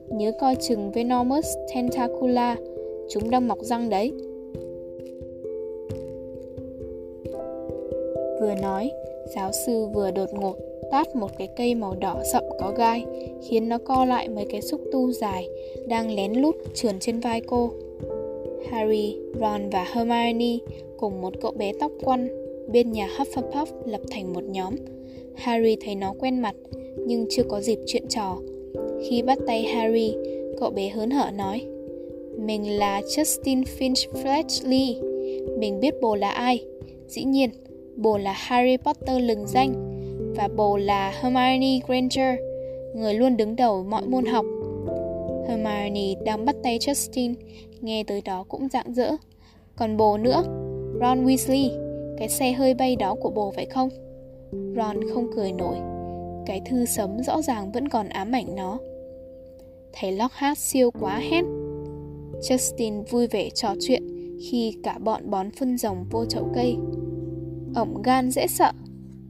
Nhớ 0.10 0.32
coi 0.42 0.56
chừng 0.56 0.92
Venomous 0.92 1.48
tentacula, 1.74 2.56
chúng 3.10 3.30
đang 3.30 3.48
mọc 3.48 3.60
răng 3.62 3.90
đấy. 3.90 4.12
Vừa 8.46 8.56
nói, 8.56 8.92
giáo 9.36 9.52
sư 9.52 9.86
vừa 9.86 10.12
đột 10.12 10.30
ngột 10.34 10.56
tát 10.92 11.16
một 11.16 11.38
cái 11.38 11.48
cây 11.58 11.76
màu 11.76 11.96
đỏ 11.96 12.24
sậm 12.32 12.44
có 12.60 12.74
gai, 12.78 13.06
khiến 13.50 13.70
nó 13.70 13.78
co 13.78 14.06
lại 14.06 14.30
mấy 14.30 14.46
cái 14.50 14.62
xúc 14.62 14.82
tu 14.92 15.12
dài 15.12 15.50
đang 15.88 16.16
lén 16.16 16.34
lút 16.34 16.56
trườn 16.74 17.00
trên 17.00 17.20
vai 17.20 17.42
cô. 17.42 17.72
Harry, 18.70 19.18
Ron 19.40 19.70
và 19.70 19.84
Hermione 19.94 20.58
cùng 20.98 21.22
một 21.22 21.34
cậu 21.42 21.52
bé 21.52 21.74
tóc 21.80 21.92
quăn 22.04 22.30
bên 22.72 22.92
nhà 22.92 23.10
Hufflepuff 23.18 23.66
lập 23.86 24.02
thành 24.12 24.34
một 24.34 24.44
nhóm. 24.44 24.76
Harry 25.36 25.76
thấy 25.86 25.96
nó 25.96 26.14
quen 26.20 26.40
mặt 26.40 26.56
nhưng 27.06 27.26
chưa 27.30 27.44
có 27.44 27.62
dịp 27.62 27.80
chuyện 27.86 28.08
trò. 28.10 28.38
Khi 29.10 29.22
bắt 29.22 29.38
tay 29.48 29.64
Harry, 29.64 30.14
cậu 30.60 30.70
bé 30.70 30.90
hớn 30.90 31.10
hở 31.10 31.32
nói 31.32 31.62
Mình 32.38 32.78
là 32.78 33.02
Justin 33.02 33.64
Finch 33.80 34.24
Fletchley, 34.24 34.96
mình 35.60 35.80
biết 35.80 36.02
bồ 36.02 36.16
là 36.16 36.30
ai. 36.30 36.66
Dĩ 37.08 37.24
nhiên, 37.24 37.50
bồ 37.96 38.18
là 38.18 38.34
Harry 38.38 38.78
Potter 38.78 39.22
lừng 39.22 39.48
danh 39.48 39.74
và 40.38 40.48
bồ 40.48 40.78
là 40.78 41.12
Hermione 41.22 41.80
Granger, 41.88 42.40
người 42.96 43.14
luôn 43.14 43.38
đứng 43.38 43.56
đầu 43.56 43.84
mọi 43.84 44.08
môn 44.08 44.26
học. 44.26 44.46
Hermione 45.48 46.16
đang 46.26 46.46
bắt 46.46 46.56
tay 46.64 46.78
Justin, 46.78 47.34
nghe 47.82 48.04
tới 48.04 48.22
đó 48.26 48.46
cũng 48.48 48.70
rạng 48.70 48.94
rỡ. 48.94 49.12
Còn 49.76 49.98
bồ 49.98 50.18
nữa, 50.18 50.44
Ron 51.00 51.26
Weasley, 51.26 51.70
cái 52.18 52.30
xe 52.30 52.52
hơi 52.52 52.74
bay 52.74 52.96
đó 52.96 53.16
của 53.22 53.30
bồ 53.30 53.52
phải 53.52 53.66
không? 53.66 53.90
Ron 54.52 55.14
không 55.14 55.28
cười 55.36 55.52
nổi. 55.52 55.76
Cái 56.46 56.62
thư 56.66 56.86
sấm 56.86 57.24
rõ 57.24 57.42
ràng 57.42 57.72
vẫn 57.72 57.90
còn 57.90 58.10
ám 58.10 58.32
ảnh 58.32 58.56
nó. 58.56 58.80
Thầy 59.94 60.12
Lockhart 60.12 60.60
siêu 60.60 60.92
quá 61.00 61.18
hét. 61.18 61.44
Justin 62.42 63.04
vui 63.04 63.28
vẻ 63.28 63.50
trò 63.50 63.74
chuyện 63.82 64.04
khi 64.52 64.78
cả 64.84 64.98
bọn 64.98 65.30
bón 65.30 65.52
phân 65.52 65.78
rồng 65.78 66.06
vô 66.12 66.26
chậu 66.26 66.48
cây. 66.56 66.78
Ổng 67.76 68.02
gan 68.02 68.32
dễ 68.32 68.48
sợ. 68.48 68.72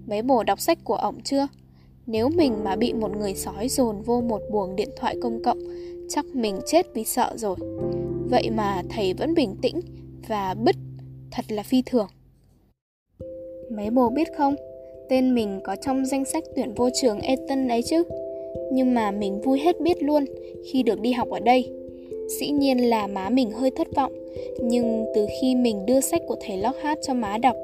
Mấy 0.07 0.21
bồ 0.21 0.43
đọc 0.43 0.59
sách 0.59 0.77
của 0.83 0.95
ổng 0.95 1.21
chưa? 1.23 1.47
Nếu 2.05 2.29
mình 2.29 2.63
mà 2.63 2.75
bị 2.75 2.93
một 2.93 3.17
người 3.17 3.33
sói 3.35 3.67
dồn 3.69 4.01
vô 4.01 4.21
một 4.21 4.41
buồng 4.51 4.75
điện 4.75 4.89
thoại 4.97 5.15
công 5.21 5.43
cộng, 5.43 5.59
chắc 6.09 6.25
mình 6.33 6.59
chết 6.65 6.85
vì 6.93 7.03
sợ 7.03 7.33
rồi. 7.35 7.55
Vậy 8.29 8.49
mà 8.49 8.81
thầy 8.89 9.13
vẫn 9.13 9.33
bình 9.33 9.55
tĩnh 9.61 9.79
và 10.27 10.53
bứt, 10.53 10.75
thật 11.31 11.45
là 11.49 11.63
phi 11.63 11.81
thường. 11.85 12.07
Mấy 13.71 13.89
bồ 13.89 14.09
biết 14.09 14.27
không, 14.37 14.55
tên 15.09 15.35
mình 15.35 15.59
có 15.63 15.75
trong 15.75 16.05
danh 16.05 16.25
sách 16.25 16.43
tuyển 16.55 16.73
vô 16.73 16.89
trường 17.01 17.19
Eton 17.19 17.67
ấy 17.67 17.83
chứ. 17.83 18.03
Nhưng 18.71 18.93
mà 18.93 19.11
mình 19.11 19.41
vui 19.41 19.59
hết 19.59 19.81
biết 19.81 20.03
luôn 20.03 20.25
khi 20.71 20.83
được 20.83 20.99
đi 21.01 21.11
học 21.11 21.29
ở 21.29 21.39
đây. 21.39 21.71
Dĩ 22.27 22.49
nhiên 22.49 22.89
là 22.89 23.07
má 23.07 23.29
mình 23.29 23.51
hơi 23.51 23.71
thất 23.71 23.87
vọng, 23.95 24.11
nhưng 24.61 25.05
từ 25.15 25.27
khi 25.41 25.55
mình 25.55 25.85
đưa 25.85 26.01
sách 26.01 26.21
của 26.27 26.35
thầy 26.41 26.57
Lockhart 26.57 26.99
cho 27.01 27.13
má 27.13 27.37
đọc 27.37 27.55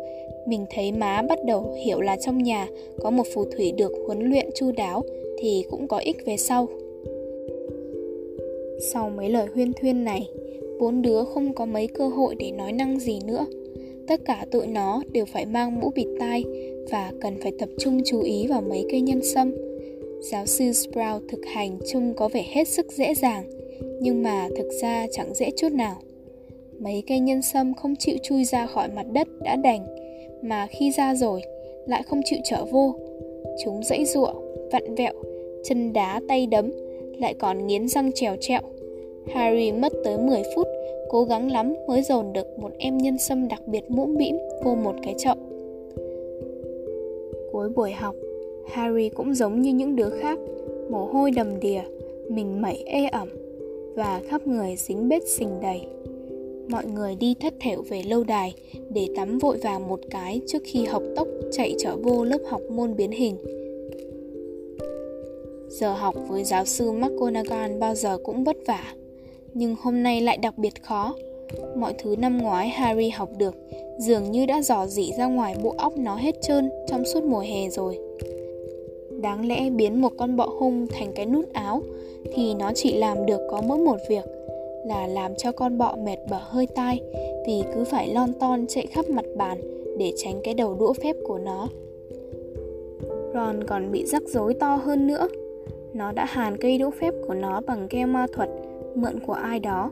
mình 0.46 0.66
thấy 0.70 0.92
má 0.92 1.22
bắt 1.22 1.40
đầu 1.46 1.76
hiểu 1.86 2.02
là 2.02 2.18
trong 2.18 2.44
nhà 2.44 2.68
có 3.02 3.10
một 3.10 3.24
phù 3.34 3.46
thủy 3.46 3.72
được 3.72 3.92
huấn 4.06 4.30
luyện 4.30 4.50
chu 4.56 4.72
đáo 4.72 5.04
thì 5.38 5.64
cũng 5.70 5.88
có 5.88 5.98
ích 5.98 6.26
về 6.26 6.38
sau. 6.38 6.68
Sau 8.94 9.10
mấy 9.10 9.30
lời 9.30 9.48
huyên 9.54 9.74
thuyên 9.74 10.04
này, 10.04 10.30
bốn 10.80 11.02
đứa 11.02 11.24
không 11.24 11.54
có 11.54 11.66
mấy 11.66 11.88
cơ 11.88 12.08
hội 12.08 12.36
để 12.36 12.52
nói 12.52 12.72
năng 12.72 13.00
gì 13.00 13.20
nữa. 13.28 13.46
Tất 14.08 14.26
cả 14.26 14.46
tụi 14.52 14.68
nó 14.68 15.04
đều 15.12 15.26
phải 15.26 15.46
mang 15.46 15.80
mũ 15.80 15.92
bịt 15.96 16.08
tai 16.20 16.44
và 16.92 17.12
cần 17.22 17.36
phải 17.42 17.52
tập 17.60 17.70
trung 17.80 18.02
chú 18.06 18.22
ý 18.22 18.48
vào 18.48 18.62
mấy 18.62 18.86
cây 18.92 19.02
nhân 19.02 19.22
sâm. 19.24 19.52
Giáo 20.22 20.46
sư 20.46 20.72
Sprout 20.72 21.22
thực 21.28 21.46
hành 21.46 21.78
trông 21.86 22.14
có 22.14 22.28
vẻ 22.28 22.46
hết 22.50 22.68
sức 22.68 22.92
dễ 22.92 23.14
dàng, 23.14 23.44
nhưng 24.02 24.24
mà 24.24 24.48
thực 24.58 24.70
ra 24.82 25.08
chẳng 25.12 25.34
dễ 25.34 25.52
chút 25.58 25.72
nào. 25.72 25.96
Mấy 26.80 27.04
cây 27.08 27.20
nhân 27.20 27.42
sâm 27.42 27.74
không 27.74 27.96
chịu 27.96 28.16
chui 28.24 28.44
ra 28.44 28.66
khỏi 28.66 28.90
mặt 28.96 29.06
đất 29.14 29.28
đã 29.44 29.56
đành, 29.56 29.86
mà 30.42 30.68
khi 30.68 30.92
ra 30.92 31.16
rồi 31.16 31.42
lại 31.88 32.04
không 32.04 32.22
chịu 32.26 32.40
trở 32.44 32.66
vô. 32.66 32.96
Chúng 33.64 33.84
dãy 33.84 34.06
giụa, 34.06 34.34
vặn 34.72 34.96
vẹo, 34.96 35.14
chân 35.64 35.94
đá 35.94 36.22
tay 36.28 36.48
đấm, 36.48 36.72
lại 37.18 37.34
còn 37.34 37.68
nghiến 37.68 37.88
răng 37.88 38.12
trèo 38.16 38.36
trẹo. 38.40 38.62
Harry 39.34 39.72
mất 39.72 39.94
tới 40.04 40.18
10 40.18 40.44
phút, 40.56 40.68
cố 41.10 41.24
gắng 41.24 41.52
lắm 41.52 41.74
mới 41.88 42.02
dồn 42.02 42.34
được 42.34 42.60
một 42.60 42.72
em 42.78 42.98
nhân 42.98 43.18
sâm 43.18 43.48
đặc 43.48 43.62
biệt 43.68 43.92
mũm 43.92 44.16
mĩm 44.18 44.36
vô 44.64 44.76
một 44.76 44.96
cái 45.04 45.16
chậu. 45.18 45.36
Cuối 47.52 47.70
buổi 47.70 47.92
học, 47.92 48.16
Harry 48.68 49.10
cũng 49.10 49.34
giống 49.34 49.62
như 49.62 49.74
những 49.74 49.96
đứa 49.96 50.10
khác, 50.10 50.40
mồ 50.90 51.06
hôi 51.06 51.32
đầm 51.32 51.60
đìa, 51.60 51.82
mình 52.30 52.62
mẩy 52.62 52.84
ê 52.86 53.06
ẩm 53.06 53.41
và 53.96 54.22
khắp 54.28 54.48
người 54.48 54.76
dính 54.76 55.10
bết 55.10 55.28
sình 55.28 55.60
đầy 55.62 55.88
mọi 56.72 56.86
người 56.86 57.16
đi 57.16 57.36
thất 57.40 57.54
thểu 57.60 57.82
về 57.82 58.04
lâu 58.04 58.24
đài 58.24 58.54
để 58.90 59.08
tắm 59.16 59.40
vội 59.40 59.58
vàng 59.58 59.88
một 59.88 60.00
cái 60.10 60.42
trước 60.48 60.62
khi 60.66 60.86
học 60.86 61.04
tốc 61.16 61.28
chạy 61.52 61.76
trở 61.80 61.96
vô 61.96 62.24
lớp 62.24 62.40
học 62.50 62.62
môn 62.72 62.96
biến 62.96 63.12
hình. 63.12 63.38
Giờ 65.70 65.94
học 65.94 66.16
với 66.28 66.44
giáo 66.44 66.66
sư 66.66 66.92
McGonagall 66.92 67.78
bao 67.78 67.96
giờ 67.96 68.18
cũng 68.24 68.44
vất 68.44 68.58
vả, 68.68 68.94
nhưng 69.54 69.76
hôm 69.82 70.04
nay 70.04 70.22
lại 70.22 70.38
đặc 70.38 70.58
biệt 70.58 70.84
khó. 70.84 71.16
Mọi 71.76 71.94
thứ 72.00 72.16
năm 72.16 72.38
ngoái 72.38 72.70
Harry 72.70 73.10
học 73.10 73.30
được 73.38 73.56
dường 74.00 74.32
như 74.32 74.46
đã 74.46 74.62
dò 74.62 74.88
dỉ 74.88 75.12
ra 75.18 75.26
ngoài 75.26 75.56
bộ 75.64 75.76
óc 75.78 75.98
nó 75.98 76.16
hết 76.16 76.36
trơn 76.42 76.70
trong 76.88 77.06
suốt 77.06 77.24
mùa 77.24 77.40
hè 77.40 77.70
rồi. 77.70 77.98
Đáng 79.22 79.48
lẽ 79.48 79.70
biến 79.70 80.02
một 80.02 80.12
con 80.18 80.36
bọ 80.36 80.48
hung 80.60 80.88
thành 80.88 81.12
cái 81.16 81.26
nút 81.26 81.54
áo 81.54 81.82
thì 82.34 82.54
nó 82.54 82.72
chỉ 82.76 82.94
làm 82.94 83.26
được 83.26 83.40
có 83.52 83.62
mỗi 83.62 83.78
một 83.78 83.98
việc– 84.10 84.26
là 84.86 85.08
làm 85.08 85.36
cho 85.36 85.52
con 85.52 85.78
bọ 85.78 85.96
mệt 85.96 86.18
bở 86.30 86.40
hơi 86.42 86.68
tai 86.76 87.02
vì 87.48 87.64
cứ 87.76 87.84
phải 87.84 88.14
lon 88.14 88.34
ton 88.40 88.66
chạy 88.68 88.88
khắp 88.88 89.10
mặt 89.10 89.26
bàn 89.38 89.58
để 89.98 90.14
tránh 90.18 90.42
cái 90.44 90.54
đầu 90.54 90.76
đũa 90.80 90.94
phép 90.94 91.16
của 91.24 91.40
nó. 91.40 91.68
Ron 93.34 93.64
còn 93.64 93.92
bị 93.92 94.06
rắc 94.06 94.24
rối 94.28 94.54
to 94.54 94.76
hơn 94.76 95.08
nữa. 95.08 95.28
Nó 95.94 96.12
đã 96.12 96.26
hàn 96.26 96.58
cây 96.58 96.78
đũa 96.78 96.90
phép 96.90 97.14
của 97.28 97.34
nó 97.34 97.62
bằng 97.62 97.88
keo 97.88 98.08
ma 98.08 98.28
thuật 98.34 98.50
mượn 98.96 99.20
của 99.20 99.34
ai 99.34 99.60
đó, 99.60 99.92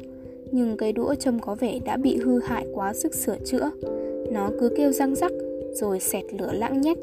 nhưng 0.52 0.78
cây 0.78 0.92
đũa 0.92 1.16
trông 1.16 1.40
có 1.40 1.56
vẻ 1.56 1.80
đã 1.86 1.98
bị 1.98 2.18
hư 2.18 2.40
hại 2.40 2.66
quá 2.74 2.94
sức 2.94 3.14
sửa 3.14 3.38
chữa. 3.46 3.72
Nó 4.32 4.50
cứ 4.60 4.70
kêu 4.78 4.92
răng 4.92 5.16
rắc 5.16 5.32
rồi 5.74 6.00
xẹt 6.00 6.24
lửa 6.34 6.52
lãng 6.54 6.82
nhách. 6.82 6.98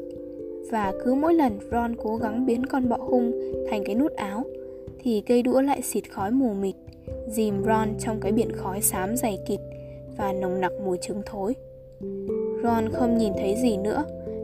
Và 0.71 0.93
cứ 1.05 1.13
mỗi 1.13 1.33
lần 1.33 1.59
Ron 1.71 1.95
cố 2.03 2.15
gắng 2.15 2.45
biến 2.45 2.65
con 2.65 2.89
bọ 2.89 2.97
hung 2.97 3.31
thành 3.69 3.83
cái 3.85 3.95
nút 3.95 4.15
áo 4.15 4.43
thì 4.99 5.23
cây 5.25 5.41
đũa 5.41 5.61
lại 5.61 5.81
xịt 5.81 6.11
khói 6.11 6.31
mù 6.31 6.53
mịt 6.53 6.75
dìm 7.27 7.63
Ron 7.63 7.89
trong 7.99 8.19
cái 8.19 8.31
biển 8.31 8.51
khói 8.51 8.81
xám 8.81 9.15
dày 9.15 9.39
kịt 9.47 9.59
và 10.17 10.33
nồng 10.33 10.61
nặc 10.61 10.71
mùi 10.85 10.97
trứng 10.97 11.21
thối. 11.25 11.55
Ron 12.63 12.89
không 12.93 13.17
nhìn 13.17 13.33
thấy 13.37 13.55
gì 13.61 13.77
nữa, 13.77 14.03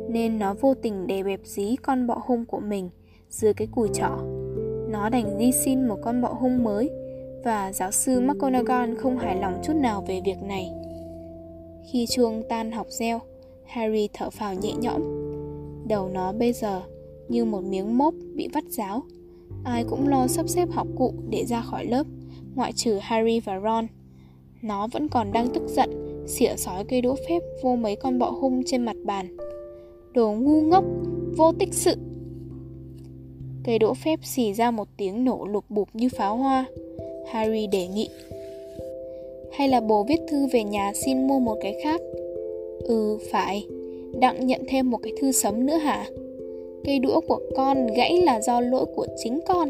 nên 0.10 0.40
nó 0.40 0.54
vô 0.54 0.74
tình 0.74 1.08
đè 1.08 1.24
bẹp 1.24 1.40
dí 1.44 1.76
con 1.76 2.08
bọ 2.08 2.22
hung 2.26 2.46
của 2.46 2.60
mình 2.60 2.90
dưới 3.30 3.54
cái 3.54 3.68
cùi 3.72 3.90
trỏ. 3.94 4.18
Nó 4.90 5.10
đành 5.10 5.38
đi 5.38 5.52
xin 5.52 5.88
một 5.88 5.98
con 6.02 6.22
bọ 6.22 6.30
hung 6.30 6.64
mới 6.64 6.90
và 7.44 7.74
giáo 7.74 7.92
sư 7.92 8.22
McGonagall 8.22 8.96
không 8.96 9.18
hài 9.18 9.36
lòng 9.36 9.62
chút 9.64 9.74
nào 9.76 10.06
về 10.08 10.22
việc 10.26 10.44
này. 10.48 10.72
Khi 11.92 12.06
chuông 12.10 12.44
tan 12.50 12.72
học 12.72 12.88
reo, 12.90 13.20
Harry 13.66 14.10
thở 14.14 14.30
phào 14.30 14.54
nhẹ 14.54 14.74
nhõm. 14.82 15.23
Đầu 15.88 16.10
nó 16.10 16.32
bây 16.32 16.54
giờ 16.54 16.82
như 17.30 17.46
một 17.46 17.64
miếng 17.64 17.98
mốp 17.98 18.14
bị 18.36 18.48
vắt 18.54 18.64
ráo. 18.64 19.04
Ai 19.64 19.84
cũng 19.90 20.08
lo 20.08 20.28
sắp 20.28 20.50
xếp 20.50 20.70
học 20.72 20.88
cụ 20.98 21.14
để 21.30 21.46
ra 21.46 21.62
khỏi 21.62 21.86
lớp 21.86 22.08
ngoại 22.56 22.72
trừ 22.74 22.98
Harry 23.02 23.40
và 23.40 23.60
Ron. 23.60 23.88
Nó 24.62 24.88
vẫn 24.88 25.08
còn 25.08 25.32
đang 25.32 25.48
tức 25.54 25.64
giận, 25.68 25.90
xỉa 26.28 26.56
sói 26.58 26.84
cây 26.84 27.02
đũa 27.02 27.16
phép 27.30 27.40
vô 27.62 27.76
mấy 27.76 27.96
con 27.96 28.20
bọ 28.20 28.30
hung 28.30 28.64
trên 28.66 28.86
mặt 28.86 28.96
bàn. 29.04 29.38
Đồ 30.14 30.32
ngu 30.32 30.62
ngốc, 30.62 30.84
vô 31.38 31.52
tích 31.60 31.74
sự. 31.74 31.96
Cây 33.64 33.80
đũa 33.80 33.94
phép 33.94 34.20
xì 34.24 34.54
ra 34.54 34.72
một 34.72 34.88
tiếng 34.98 35.26
nổ 35.26 35.46
lục 35.46 35.66
bục 35.70 35.90
như 35.94 36.10
pháo 36.10 36.38
hoa. 36.38 36.66
Harry 37.32 37.68
đề 37.68 37.88
nghị. 37.88 38.10
Hay 39.54 39.70
là 39.70 39.82
bố 39.82 40.04
viết 40.04 40.20
thư 40.28 40.48
về 40.54 40.64
nhà 40.64 40.92
xin 41.06 41.28
mua 41.28 41.40
một 41.40 41.58
cái 41.62 41.76
khác? 41.84 42.02
Ừ, 42.80 43.18
phải. 43.32 43.68
Đặng 44.20 44.48
nhận 44.48 44.62
thêm 44.68 44.90
một 44.90 44.98
cái 45.04 45.14
thư 45.22 45.32
sấm 45.32 45.66
nữa 45.66 45.78
hả? 45.78 46.06
Cây 46.84 47.00
đũa 47.00 47.20
của 47.28 47.40
con 47.56 47.88
gãy 47.88 48.22
là 48.22 48.42
do 48.42 48.62
lỗi 48.62 48.86
của 48.96 49.08
chính 49.24 49.40
con. 49.48 49.70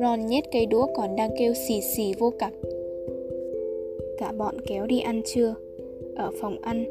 Ron 0.00 0.26
nhét 0.26 0.44
cây 0.52 0.66
đũa 0.66 0.86
còn 0.96 1.16
đang 1.16 1.30
kêu 1.38 1.54
xì 1.54 1.80
xì 1.80 2.14
vô 2.18 2.32
cặp. 2.38 2.52
Cả 4.18 4.32
bọn 4.32 4.54
kéo 4.66 4.86
đi 4.86 5.00
ăn 5.00 5.22
trưa. 5.24 5.54
Ở 6.16 6.30
phòng 6.40 6.60
ăn, 6.62 6.84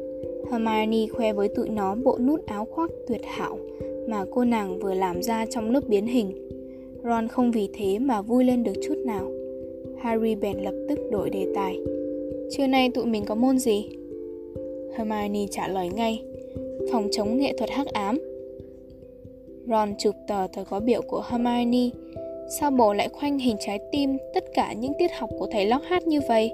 Hermione 0.50 1.06
khoe 1.06 1.32
với 1.32 1.48
tụi 1.48 1.68
nó 1.68 1.94
bộ 1.94 2.18
nút 2.18 2.46
áo 2.46 2.64
khoác 2.64 2.90
tuyệt 3.08 3.20
hảo 3.24 3.58
mà 4.06 4.24
cô 4.30 4.44
nàng 4.44 4.78
vừa 4.78 4.94
làm 4.94 5.22
ra 5.22 5.46
trong 5.46 5.70
lớp 5.70 5.80
biến 5.88 6.06
hình. 6.06 6.48
Ron 7.04 7.28
không 7.28 7.50
vì 7.50 7.68
thế 7.72 7.98
mà 7.98 8.22
vui 8.22 8.44
lên 8.44 8.64
được 8.64 8.72
chút 8.82 8.94
nào. 9.04 9.30
Harry 9.98 10.34
bèn 10.34 10.58
lập 10.58 10.74
tức 10.88 10.98
đổi 11.10 11.30
đề 11.30 11.46
tài. 11.54 11.78
Trưa 12.50 12.66
nay 12.66 12.90
tụi 12.94 13.06
mình 13.06 13.24
có 13.24 13.34
môn 13.34 13.58
gì? 13.58 13.88
Hermione 14.96 15.46
trả 15.50 15.68
lời 15.68 15.88
ngay. 15.88 16.22
Phòng 16.92 17.08
chống 17.12 17.38
nghệ 17.38 17.52
thuật 17.58 17.70
hắc 17.70 17.86
ám. 17.86 18.18
Ron 19.68 19.94
chụp 19.98 20.14
tờ 20.28 20.46
tờ 20.52 20.64
có 20.64 20.80
biểu 20.80 21.02
của 21.02 21.22
Hermione. 21.30 21.90
Sao 22.60 22.70
bố 22.70 22.92
lại 22.92 23.08
khoanh 23.08 23.38
hình 23.38 23.56
trái 23.60 23.78
tim 23.92 24.16
tất 24.34 24.44
cả 24.54 24.72
những 24.72 24.92
tiết 24.98 25.12
học 25.12 25.30
của 25.38 25.46
thầy 25.52 25.66
Lockhart 25.66 26.06
như 26.06 26.20
vậy? 26.28 26.52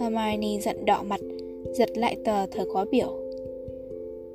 Hermione 0.00 0.60
giận 0.60 0.84
đỏ 0.84 1.02
mặt, 1.02 1.20
giật 1.72 1.98
lại 1.98 2.16
tờ 2.24 2.46
thời 2.46 2.66
khóa 2.66 2.84
biểu. 2.90 3.18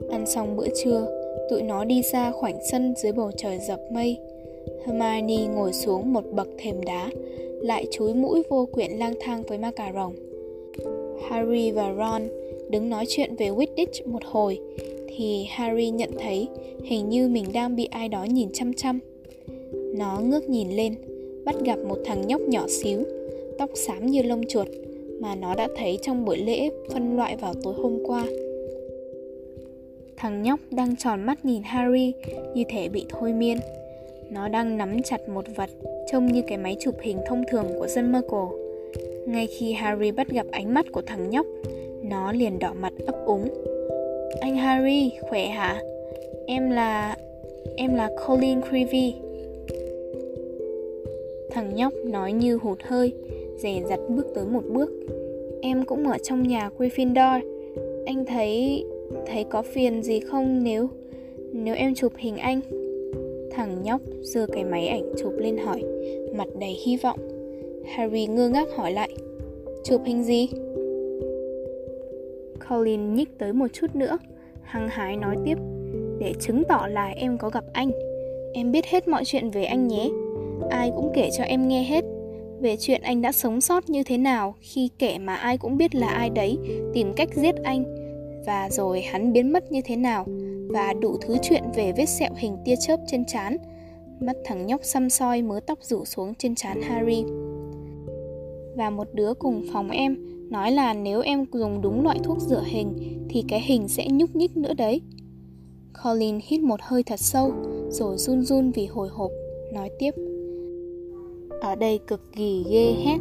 Ăn 0.09 0.25
xong 0.25 0.55
bữa 0.57 0.67
trưa, 0.83 1.07
tụi 1.49 1.61
nó 1.61 1.85
đi 1.85 2.01
ra 2.01 2.31
khoảnh 2.31 2.55
sân 2.71 2.93
dưới 2.97 3.11
bầu 3.11 3.31
trời 3.37 3.59
dập 3.59 3.79
mây. 3.91 4.17
Hermione 4.85 5.47
ngồi 5.55 5.73
xuống 5.73 6.13
một 6.13 6.23
bậc 6.31 6.47
thềm 6.57 6.83
đá, 6.85 7.09
lại 7.61 7.85
chúi 7.91 8.13
mũi 8.13 8.41
vô 8.49 8.67
quyện 8.71 8.91
lang 8.91 9.13
thang 9.19 9.43
với 9.47 9.57
macaron. 9.57 9.93
rồng. 10.03 10.13
Harry 11.29 11.71
và 11.71 11.93
Ron 11.97 12.40
đứng 12.71 12.89
nói 12.89 13.05
chuyện 13.07 13.35
về 13.35 13.49
Quidditch 13.49 14.07
một 14.07 14.21
hồi, 14.25 14.59
thì 15.07 15.45
Harry 15.49 15.89
nhận 15.89 16.09
thấy 16.19 16.47
hình 16.83 17.09
như 17.09 17.27
mình 17.27 17.45
đang 17.53 17.75
bị 17.75 17.85
ai 17.91 18.09
đó 18.09 18.23
nhìn 18.23 18.49
chăm 18.53 18.73
chăm. 18.73 18.99
Nó 19.97 20.19
ngước 20.19 20.49
nhìn 20.49 20.69
lên, 20.71 20.95
bắt 21.45 21.55
gặp 21.65 21.79
một 21.87 21.97
thằng 22.05 22.27
nhóc 22.27 22.41
nhỏ 22.41 22.65
xíu, 22.67 23.03
tóc 23.57 23.69
xám 23.75 24.05
như 24.05 24.21
lông 24.21 24.47
chuột, 24.47 24.67
mà 25.19 25.35
nó 25.35 25.55
đã 25.55 25.67
thấy 25.77 25.99
trong 26.01 26.25
buổi 26.25 26.37
lễ 26.37 26.69
phân 26.93 27.15
loại 27.15 27.37
vào 27.37 27.53
tối 27.63 27.73
hôm 27.73 27.99
qua. 28.05 28.25
Thằng 30.17 30.43
nhóc 30.43 30.59
đang 30.71 30.95
tròn 30.95 31.23
mắt 31.23 31.45
nhìn 31.45 31.61
Harry 31.63 32.13
như 32.55 32.63
thể 32.69 32.89
bị 32.89 33.05
thôi 33.09 33.33
miên. 33.33 33.57
Nó 34.29 34.47
đang 34.47 34.77
nắm 34.77 35.01
chặt 35.03 35.29
một 35.29 35.45
vật 35.55 35.69
trông 36.11 36.31
như 36.31 36.41
cái 36.47 36.57
máy 36.57 36.77
chụp 36.79 36.95
hình 37.01 37.17
thông 37.27 37.43
thường 37.51 37.65
của 37.79 37.87
dân 37.87 38.11
Merkel. 38.11 38.39
Ngay 39.27 39.47
khi 39.47 39.73
Harry 39.73 40.11
bắt 40.11 40.29
gặp 40.29 40.45
ánh 40.51 40.73
mắt 40.73 40.85
của 40.91 41.01
thằng 41.01 41.29
nhóc, 41.29 41.45
nó 42.03 42.31
liền 42.31 42.59
đỏ 42.59 42.73
mặt 42.81 42.93
ấp 43.05 43.15
úng. 43.25 43.47
Anh 44.41 44.55
Harry, 44.55 45.11
khỏe 45.21 45.47
hả? 45.47 45.81
Em 46.45 46.69
là... 46.69 47.15
em 47.75 47.95
là 47.95 48.09
Colin 48.27 48.61
Creevy. 48.61 49.13
Thằng 51.49 51.75
nhóc 51.75 51.93
nói 52.05 52.33
như 52.33 52.55
hụt 52.55 52.83
hơi, 52.83 53.13
dè 53.57 53.81
dặt 53.89 53.99
bước 54.09 54.27
tới 54.35 54.45
một 54.45 54.63
bước. 54.69 54.91
Em 55.61 55.85
cũng 55.85 56.07
ở 56.07 56.17
trong 56.17 56.47
nhà 56.47 56.69
Gryffindor. 56.77 57.39
Anh 58.05 58.25
thấy 58.25 58.85
thấy 59.27 59.43
có 59.43 59.61
phiền 59.61 60.03
gì 60.03 60.19
không 60.19 60.63
nếu 60.63 60.89
nếu 61.53 61.75
em 61.75 61.95
chụp 61.95 62.13
hình 62.17 62.37
anh? 62.37 62.61
Thằng 63.51 63.83
nhóc 63.83 64.01
giơ 64.21 64.47
cái 64.47 64.63
máy 64.63 64.87
ảnh 64.87 65.13
chụp 65.21 65.33
lên 65.37 65.57
hỏi, 65.57 65.83
mặt 66.33 66.47
đầy 66.59 66.77
hy 66.85 66.97
vọng. 66.97 67.19
Harry 67.85 68.27
ngơ 68.27 68.49
ngác 68.49 68.67
hỏi 68.75 68.91
lại, 68.91 69.09
chụp 69.83 70.01
hình 70.05 70.23
gì? 70.23 70.49
Colin 72.71 73.13
nhích 73.13 73.39
tới 73.39 73.53
một 73.53 73.67
chút 73.73 73.95
nữa, 73.95 74.17
hăng 74.63 74.89
hái 74.89 75.17
nói 75.17 75.35
tiếp, 75.45 75.57
để 76.19 76.33
chứng 76.39 76.63
tỏ 76.63 76.87
là 76.89 77.07
em 77.07 77.37
có 77.37 77.49
gặp 77.49 77.63
anh. 77.73 77.91
Em 78.53 78.71
biết 78.71 78.85
hết 78.85 79.07
mọi 79.07 79.25
chuyện 79.25 79.49
về 79.49 79.63
anh 79.63 79.87
nhé. 79.87 80.09
Ai 80.69 80.91
cũng 80.95 81.11
kể 81.13 81.29
cho 81.37 81.43
em 81.43 81.67
nghe 81.67 81.83
hết. 81.83 82.05
Về 82.59 82.75
chuyện 82.79 83.01
anh 83.01 83.21
đã 83.21 83.31
sống 83.31 83.61
sót 83.61 83.89
như 83.89 84.03
thế 84.03 84.17
nào 84.17 84.55
khi 84.61 84.89
kẻ 84.99 85.19
mà 85.19 85.35
ai 85.35 85.57
cũng 85.57 85.77
biết 85.77 85.95
là 85.95 86.07
ai 86.07 86.29
đấy 86.29 86.57
tìm 86.93 87.13
cách 87.13 87.29
giết 87.33 87.55
anh. 87.63 87.83
Và 88.45 88.69
rồi 88.69 89.01
hắn 89.01 89.33
biến 89.33 89.51
mất 89.53 89.71
như 89.71 89.81
thế 89.85 89.95
nào 89.95 90.25
và 90.69 90.93
đủ 90.93 91.17
thứ 91.21 91.37
chuyện 91.41 91.63
về 91.75 91.93
vết 91.97 92.05
sẹo 92.05 92.31
hình 92.35 92.57
tia 92.65 92.75
chớp 92.75 92.99
trên 93.07 93.25
trán. 93.25 93.57
Mắt 94.19 94.35
thằng 94.43 94.65
nhóc 94.65 94.83
xăm 94.83 95.09
soi 95.09 95.41
mớ 95.41 95.59
tóc 95.67 95.79
rủ 95.81 96.05
xuống 96.05 96.33
trên 96.35 96.55
trán 96.55 96.81
harry. 96.81 97.23
Và 98.75 98.89
một 98.89 99.07
đứa 99.13 99.33
cùng 99.33 99.63
phòng 99.73 99.89
em 99.89 100.30
nói 100.51 100.71
là 100.71 100.93
nếu 100.93 101.21
em 101.21 101.45
dùng 101.53 101.81
đúng 101.81 102.03
loại 102.03 102.19
thuốc 102.23 102.39
rửa 102.39 102.63
hình 102.65 103.17
thì 103.29 103.43
cái 103.47 103.61
hình 103.61 103.87
sẽ 103.87 104.07
nhúc 104.11 104.35
nhích 104.35 104.57
nữa 104.57 104.73
đấy. 104.73 105.01
Colin 106.03 106.39
hít 106.43 106.61
một 106.61 106.79
hơi 106.83 107.03
thật 107.03 107.19
sâu 107.19 107.51
rồi 107.89 108.17
run 108.17 108.41
run 108.41 108.71
vì 108.71 108.85
hồi 108.85 109.09
hộp, 109.11 109.31
nói 109.73 109.89
tiếp. 109.99 110.11
Ở 111.61 111.75
đây 111.75 111.99
cực 112.07 112.21
kỳ 112.35 112.65
ghê 112.71 112.93
hét 113.05 113.17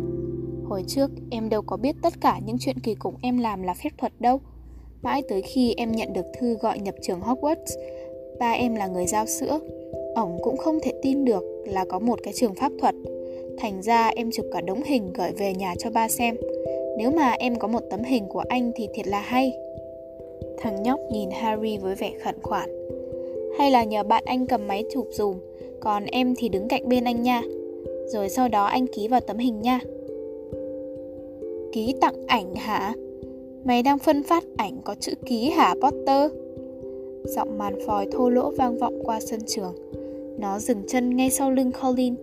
Hồi 0.64 0.84
trước 0.86 1.10
em 1.30 1.48
đâu 1.48 1.62
có 1.62 1.76
biết 1.76 1.96
tất 2.02 2.20
cả 2.20 2.40
những 2.46 2.56
chuyện 2.60 2.78
kỳ 2.78 2.94
cục 2.94 3.14
em 3.22 3.38
làm 3.38 3.62
là 3.62 3.74
phép 3.74 3.90
thuật 3.98 4.12
đâu. 4.20 4.40
Mãi 5.02 5.22
tới 5.28 5.42
khi 5.42 5.74
em 5.76 5.92
nhận 5.92 6.12
được 6.12 6.26
thư 6.40 6.54
gọi 6.54 6.78
nhập 6.78 6.94
trường 7.02 7.20
Hogwarts, 7.20 7.76
Ba 8.38 8.52
em 8.52 8.74
là 8.74 8.86
người 8.86 9.06
giao 9.06 9.26
sữa. 9.26 9.58
Ổng 10.14 10.38
cũng 10.42 10.56
không 10.56 10.78
thể 10.82 10.92
tin 11.02 11.24
được 11.24 11.44
là 11.66 11.84
có 11.88 11.98
một 11.98 12.18
cái 12.22 12.32
trường 12.36 12.54
pháp 12.54 12.72
thuật. 12.80 12.94
Thành 13.58 13.82
ra 13.82 14.08
em 14.08 14.30
chụp 14.30 14.46
cả 14.52 14.60
đống 14.60 14.82
hình 14.82 15.12
gửi 15.12 15.32
về 15.32 15.54
nhà 15.54 15.74
cho 15.78 15.90
ba 15.90 16.08
xem. 16.08 16.36
Nếu 17.00 17.10
mà 17.10 17.30
em 17.30 17.58
có 17.58 17.68
một 17.68 17.80
tấm 17.90 18.02
hình 18.02 18.28
của 18.28 18.42
anh 18.48 18.72
thì 18.74 18.88
thiệt 18.94 19.06
là 19.06 19.20
hay. 19.20 19.52
Thằng 20.58 20.82
nhóc 20.82 21.00
nhìn 21.12 21.30
Harry 21.30 21.76
với 21.76 21.94
vẻ 21.94 22.12
khẩn 22.24 22.34
khoản. 22.42 22.70
Hay 23.58 23.70
là 23.70 23.84
nhờ 23.84 24.02
bạn 24.02 24.22
anh 24.26 24.46
cầm 24.46 24.68
máy 24.68 24.84
chụp 24.92 25.06
dùm, 25.10 25.36
Còn 25.80 26.04
em 26.04 26.34
thì 26.38 26.48
đứng 26.48 26.68
cạnh 26.68 26.88
bên 26.88 27.04
anh 27.04 27.22
nha. 27.22 27.42
Rồi 28.06 28.28
sau 28.28 28.48
đó 28.48 28.64
anh 28.64 28.86
ký 28.86 29.08
vào 29.08 29.20
tấm 29.20 29.38
hình 29.38 29.60
nha. 29.60 29.80
Ký 31.72 31.94
tặng 32.00 32.26
ảnh 32.26 32.54
hả? 32.54 32.94
Mày 33.64 33.82
đang 33.82 33.98
phân 33.98 34.22
phát 34.22 34.44
ảnh 34.56 34.78
có 34.84 34.94
chữ 35.00 35.12
ký 35.26 35.50
hả, 35.50 35.74
Potter? 35.82 36.32
Giọng 37.24 37.58
màn 37.58 37.78
phòi 37.86 38.06
thô 38.12 38.28
lỗ 38.28 38.50
vang 38.50 38.78
vọng 38.78 39.04
qua 39.04 39.20
sân 39.20 39.40
trường. 39.46 39.74
Nó 40.38 40.58
dừng 40.58 40.82
chân 40.86 41.16
ngay 41.16 41.30
sau 41.30 41.50
lưng 41.50 41.72
Colin. 41.82 42.14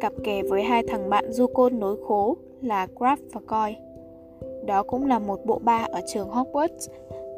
Cặp 0.00 0.12
kè 0.24 0.42
với 0.42 0.62
hai 0.62 0.82
thằng 0.88 1.10
bạn 1.10 1.32
du 1.32 1.46
côn 1.46 1.80
nối 1.80 1.96
khố 2.02 2.36
là 2.62 2.86
Crab 2.98 3.18
và 3.32 3.40
Coy 3.46 3.76
Đó 4.66 4.82
cũng 4.82 5.06
là 5.06 5.18
một 5.18 5.46
bộ 5.46 5.58
ba 5.58 5.86
ở 5.92 6.00
trường 6.06 6.28
Hogwarts 6.28 6.88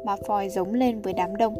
Mà 0.05 0.15
Foy 0.15 0.49
giống 0.49 0.73
lên 0.73 1.01
với 1.01 1.13
đám 1.13 1.35
đông. 1.35 1.53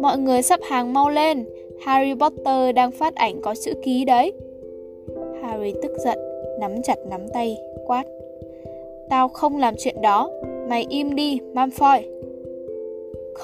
Mọi 0.00 0.18
người 0.18 0.42
sắp 0.42 0.60
hàng 0.62 0.92
mau 0.92 1.10
lên. 1.10 1.44
Harry 1.80 2.14
Potter 2.14 2.74
đang 2.74 2.90
phát 2.90 3.14
ảnh 3.14 3.42
có 3.42 3.54
chữ 3.64 3.72
ký 3.82 4.04
đấy. 4.04 4.32
Harry 5.42 5.72
tức 5.82 5.92
giận, 6.04 6.18
Nắm 6.60 6.82
chặt 6.82 6.98
nắm 7.10 7.28
tay, 7.28 7.56
Quát. 7.86 8.04
Tao 9.10 9.28
không 9.28 9.56
làm 9.56 9.74
chuyện 9.78 10.02
đó. 10.02 10.30
Mày 10.68 10.86
im 10.88 11.14
đi 11.14 11.38
Malfoy 11.54 12.02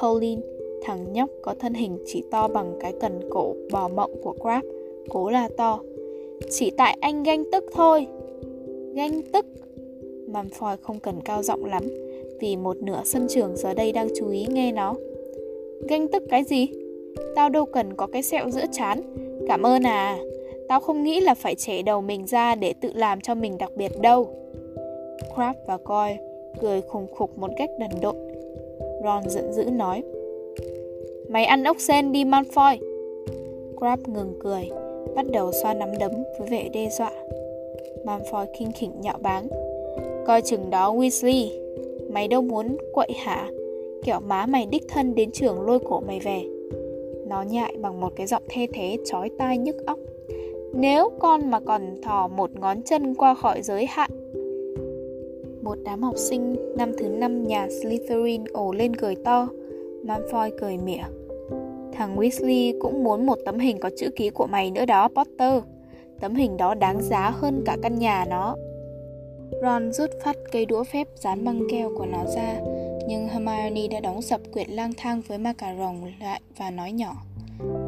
Colin, 0.01 0.41
Thằng 0.83 1.13
nhóc 1.13 1.31
có 1.43 1.55
thân 1.61 1.75
hình 1.75 1.99
chỉ 2.07 2.23
to 2.31 2.49
bằng 2.49 2.73
cái 2.81 2.93
cần 3.01 3.21
cổ 3.31 3.55
bò 3.73 3.89
mộng 3.89 4.11
của 4.23 4.35
Crab 4.43 4.65
Cố 5.09 5.31
là 5.31 5.49
to. 5.57 5.81
Chỉ 6.51 6.71
tại 6.71 6.99
anh 7.01 7.23
ganh 7.23 7.45
tức 7.53 7.65
thôi. 7.73 8.07
Ganh 8.95 9.23
tức. 9.33 9.47
Malfoy 10.33 10.77
không 10.83 11.01
cần 11.01 11.21
cao 11.25 11.43
giọng 11.43 11.65
lắm, 11.65 11.83
Vì 12.41 12.57
một 12.57 12.77
nửa 12.77 13.01
sân 13.05 13.27
trường 13.29 13.57
giờ 13.57 13.75
đây 13.75 13.93
đang 13.93 14.09
chú 14.17 14.31
ý 14.31 14.47
nghe 14.51 14.73
nó. 14.73 14.95
Ganh 15.89 16.09
tức 16.09 16.23
cái 16.31 16.45
gì? 16.45 16.67
Tao 17.37 17.49
đâu 17.49 17.67
cần 17.67 17.97
có 17.97 18.07
cái 18.07 18.23
sẹo 18.23 18.51
giữa 18.51 18.65
chán. 18.73 19.01
Cảm 19.49 19.67
ơn 19.67 19.83
à. 19.83 20.19
Tao 20.69 20.81
không 20.81 21.03
nghĩ 21.03 21.21
là 21.21 21.35
phải 21.35 21.55
trẻ 21.55 21.83
đầu 21.83 22.01
mình 22.01 22.27
ra 22.27 22.55
để 22.55 22.73
tự 22.81 22.91
làm 22.95 23.21
cho 23.21 23.35
mình 23.35 23.59
đặc 23.59 23.73
biệt 23.77 23.93
đâu. 24.01 24.29
Crab 25.35 25.57
và 25.67 25.77
Coy 25.77 26.17
cười 26.61 26.81
khùng 26.81 27.07
khục 27.15 27.39
một 27.39 27.51
cách 27.57 27.71
đần 27.79 27.91
độn. 28.03 28.17
Ron 29.05 29.23
giận 29.29 29.53
dữ 29.53 29.65
nói, 29.65 30.03
Mày 31.29 31.45
ăn 31.45 31.65
ốc 31.65 31.77
sen 31.81 32.13
đi, 32.13 32.25
Malfoy. 32.25 32.79
Crab 33.79 34.09
ngừng 34.09 34.35
cười, 34.41 34.69
Bắt 35.15 35.27
đầu 35.33 35.53
xoa 35.63 35.75
nắm 35.75 35.89
đấm 35.99 36.11
với 36.39 36.49
vẻ 36.49 36.69
đe 36.73 36.91
dọa. 36.91 37.13
Malfoy 38.05 38.47
khinh 38.59 38.73
khỉnh 38.73 39.01
nhạo 39.01 39.19
báng. 39.23 39.49
Coi 40.27 40.43
chừng 40.43 40.71
đó 40.71 40.95
Weasley 40.95 41.49
Mày 42.13 42.29
đâu 42.29 42.43
muốn 42.43 42.77
quậy 42.93 43.13
hả? 43.25 43.51
Kẻo 44.05 44.21
má 44.21 44.47
mày 44.47 44.67
đích 44.67 44.83
thân 44.89 45.15
đến 45.15 45.31
trường 45.31 45.61
lôi 45.63 45.79
cổ 45.79 46.01
mày 46.01 46.21
về. 46.21 46.43
Nó 47.27 47.43
nhại 47.43 47.77
bằng 47.81 48.01
một 48.01 48.13
cái 48.17 48.27
giọng 48.27 48.43
thê 48.49 48.67
thế 48.73 48.97
chói 49.05 49.31
tai 49.39 49.59
nhức 49.59 49.87
óc. 49.87 49.99
Nếu 50.75 51.11
con 51.19 51.51
mà 51.51 51.61
còn 51.61 51.83
thò 52.03 52.29
một 52.29 52.51
ngón 52.61 52.83
chân 52.83 53.15
qua 53.15 53.35
khỏi 53.35 53.63
giới 53.63 53.87
hạn. 53.87 54.11
Một 55.63 55.79
đám 55.85 56.03
học 56.03 56.17
sinh 56.17 56.57
năm 56.77 56.93
thứ 56.99 57.09
năm 57.09 57.47
nhà 57.47 57.69
Slytherin 57.83 58.45
ổ 58.53 58.73
lên 58.73 58.97
cười 58.97 59.15
to. 59.15 59.49
Malfoy 60.05 60.51
cười 60.61 60.77
mỉa. 60.79 61.03
Thằng 61.93 62.17
Weasley 62.17 62.79
cũng 62.81 63.05
muốn 63.05 63.27
một 63.27 63.39
tấm 63.45 63.59
hình 63.59 63.79
có 63.81 63.91
chữ 63.97 64.11
ký 64.17 64.31
của 64.31 64.47
mày 64.47 64.71
nữa 64.71 64.85
đó, 64.85 65.09
Potter. 65.09 65.63
Tấm 66.21 66.35
hình 66.35 66.57
đó 66.57 66.75
đáng 66.75 67.03
giá 67.03 67.31
hơn 67.31 67.63
cả 67.67 67.77
căn 67.83 67.99
nhà 67.99 68.25
nó. 68.31 68.57
Ron 69.63 69.93
rút 69.93 70.11
phát 70.25 70.37
cây 70.53 70.67
đũa 70.67 70.85
phép 70.85 71.09
dán 71.15 71.45
băng 71.45 71.63
keo 71.71 71.91
của 71.97 72.07
nó 72.07 72.25
ra, 72.37 72.61
nhưng 73.09 73.29
Hermione 73.29 73.89
đã 73.91 74.01
đóng 74.01 74.23
sập 74.23 74.41
quyển 74.53 74.71
lang 74.71 74.93
thang 74.97 75.23
với 75.29 75.39
macaron 75.39 75.97
lại 76.21 76.41
và 76.57 76.71
nói 76.71 76.93
nhỏ. 76.93 77.15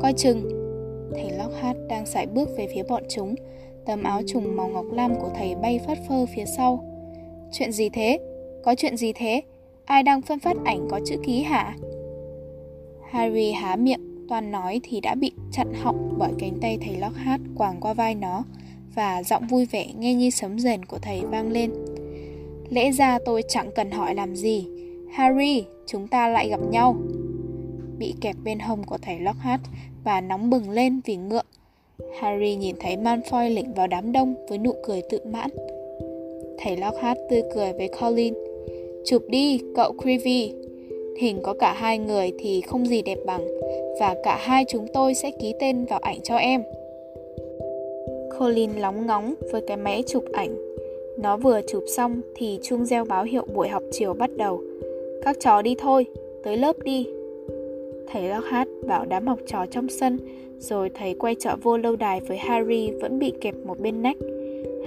Coi 0.03 0.13
chừng! 0.13 0.63
Thầy 1.15 1.31
Lockhart 1.39 1.79
đang 1.89 2.07
sải 2.07 2.27
bước 2.27 2.49
về 2.57 2.69
phía 2.75 2.83
bọn 2.83 3.03
chúng, 3.09 3.35
tấm 3.87 4.03
áo 4.03 4.23
trùng 4.27 4.57
màu 4.57 4.69
ngọc 4.69 4.87
lam 4.93 5.15
của 5.21 5.31
thầy 5.35 5.55
bay 5.55 5.81
phất 5.87 5.99
phơ 6.09 6.27
phía 6.27 6.45
sau. 6.45 6.85
Chuyện 7.53 7.73
gì 7.73 7.89
thế? 7.89 8.19
Có 8.65 8.75
chuyện 8.75 8.97
gì 8.97 9.13
thế? 9.13 9.43
Ai 9.85 10.03
đang 10.03 10.23
phân 10.23 10.39
phát 10.39 10.57
ảnh 10.65 10.89
có 10.91 11.01
chữ 11.05 11.17
ký 11.23 11.43
hả? 11.43 11.77
Harry 13.11 13.53
há 13.53 13.77
miệng, 13.77 14.12
toàn 14.29 14.51
nói 14.51 14.81
thì 14.83 15.01
đã 15.01 15.15
bị 15.15 15.33
chặn 15.53 15.73
họng 15.83 16.15
bởi 16.19 16.33
cánh 16.39 16.59
tay 16.61 16.79
thầy 16.85 16.97
Lockhart 16.97 17.43
quàng 17.57 17.81
qua 17.81 17.95
vai 17.95 18.15
nó 18.15 18.45
và 18.95 19.23
giọng 19.23 19.47
vui 19.47 19.65
vẻ 19.65 19.87
nghe 19.99 20.15
như 20.15 20.31
sấm 20.31 20.59
rền 20.59 20.85
của 20.85 20.99
thầy 20.99 21.21
vang 21.21 21.53
lên. 21.53 21.71
Lẽ 22.71 22.93
ra 22.93 23.19
tôi 23.25 23.43
chẳng 23.49 23.71
cần 23.75 23.91
hỏi 23.91 24.15
làm 24.15 24.37
gì. 24.37 24.67
Harry, 25.13 25.65
chúng 25.87 26.09
ta 26.09 26.29
lại 26.29 26.49
gặp 26.49 26.61
nhau. 26.71 26.97
Bị 27.99 28.15
kẹp 28.21 28.37
bên 28.45 28.59
hông 28.59 28.85
của 28.85 28.99
thầy 29.03 29.21
Lockhart 29.21 29.63
và 30.05 30.21
nóng 30.21 30.51
bừng 30.51 30.71
lên 30.71 31.01
vì 31.05 31.17
ngượng. 31.17 31.47
Harry 32.21 32.55
nhìn 32.55 32.77
thấy 32.81 32.97
Malfoy 32.97 33.55
lĩnh 33.55 33.75
vào 33.75 33.87
đám 33.87 34.13
đông 34.13 34.35
với 34.49 34.59
nụ 34.59 34.75
cười 34.87 35.03
tự 35.11 35.19
mãn. 35.25 35.51
Thầy 36.59 36.77
Lockhart 36.77 37.19
tươi 37.31 37.43
cười 37.55 37.73
với 37.73 37.91
Colin. 38.01 38.35
Chụp 39.07 39.23
đi, 39.29 39.61
cậu 39.77 39.95
Creevy. 40.03 40.53
Hình 41.17 41.41
có 41.43 41.55
cả 41.55 41.73
hai 41.73 41.99
người 41.99 42.33
thì 42.39 42.61
không 42.61 42.87
gì 42.87 43.03
đẹp 43.03 43.19
bằng 43.27 43.49
và 44.01 44.17
cả 44.25 44.39
hai 44.41 44.65
chúng 44.69 44.87
tôi 44.93 45.15
sẽ 45.15 45.31
ký 45.31 45.55
tên 45.61 45.85
vào 45.85 45.99
ảnh 45.99 46.21
cho 46.23 46.37
em. 46.37 46.63
Colin 48.39 48.71
lóng 48.79 49.07
ngóng 49.07 49.35
với 49.53 49.61
cái 49.67 49.77
máy 49.77 50.03
chụp 50.07 50.25
ảnh. 50.33 50.57
Nó 51.19 51.37
vừa 51.37 51.61
chụp 51.63 51.85
xong 51.87 52.21
thì 52.35 52.59
chuông 52.63 52.85
reo 52.85 53.05
báo 53.05 53.25
hiệu 53.25 53.47
buổi 53.55 53.69
học 53.69 53.83
chiều 53.91 54.15
bắt 54.15 54.31
đầu. 54.37 54.63
Các 55.23 55.37
trò 55.41 55.63
đi 55.63 55.75
thôi, 55.79 56.07
tới 56.43 56.57
lớp 56.57 56.77
đi. 56.85 57.07
Thầy 58.13 58.23
Lockhart 58.23 58.69
bảo 58.87 59.05
đám 59.05 59.27
học 59.27 59.39
trò 59.47 59.67
trong 59.71 59.89
sân, 59.89 60.19
rồi 60.59 60.91
thầy 60.95 61.15
quay 61.15 61.37
trở 61.39 61.57
vô 61.63 61.77
lâu 61.77 61.97
đài 61.97 62.21
với 62.21 62.37
Harry 62.37 62.91
vẫn 62.91 63.19
bị 63.19 63.33
kẹp 63.41 63.55
một 63.65 63.81
bên 63.81 64.03
nách. 64.03 64.17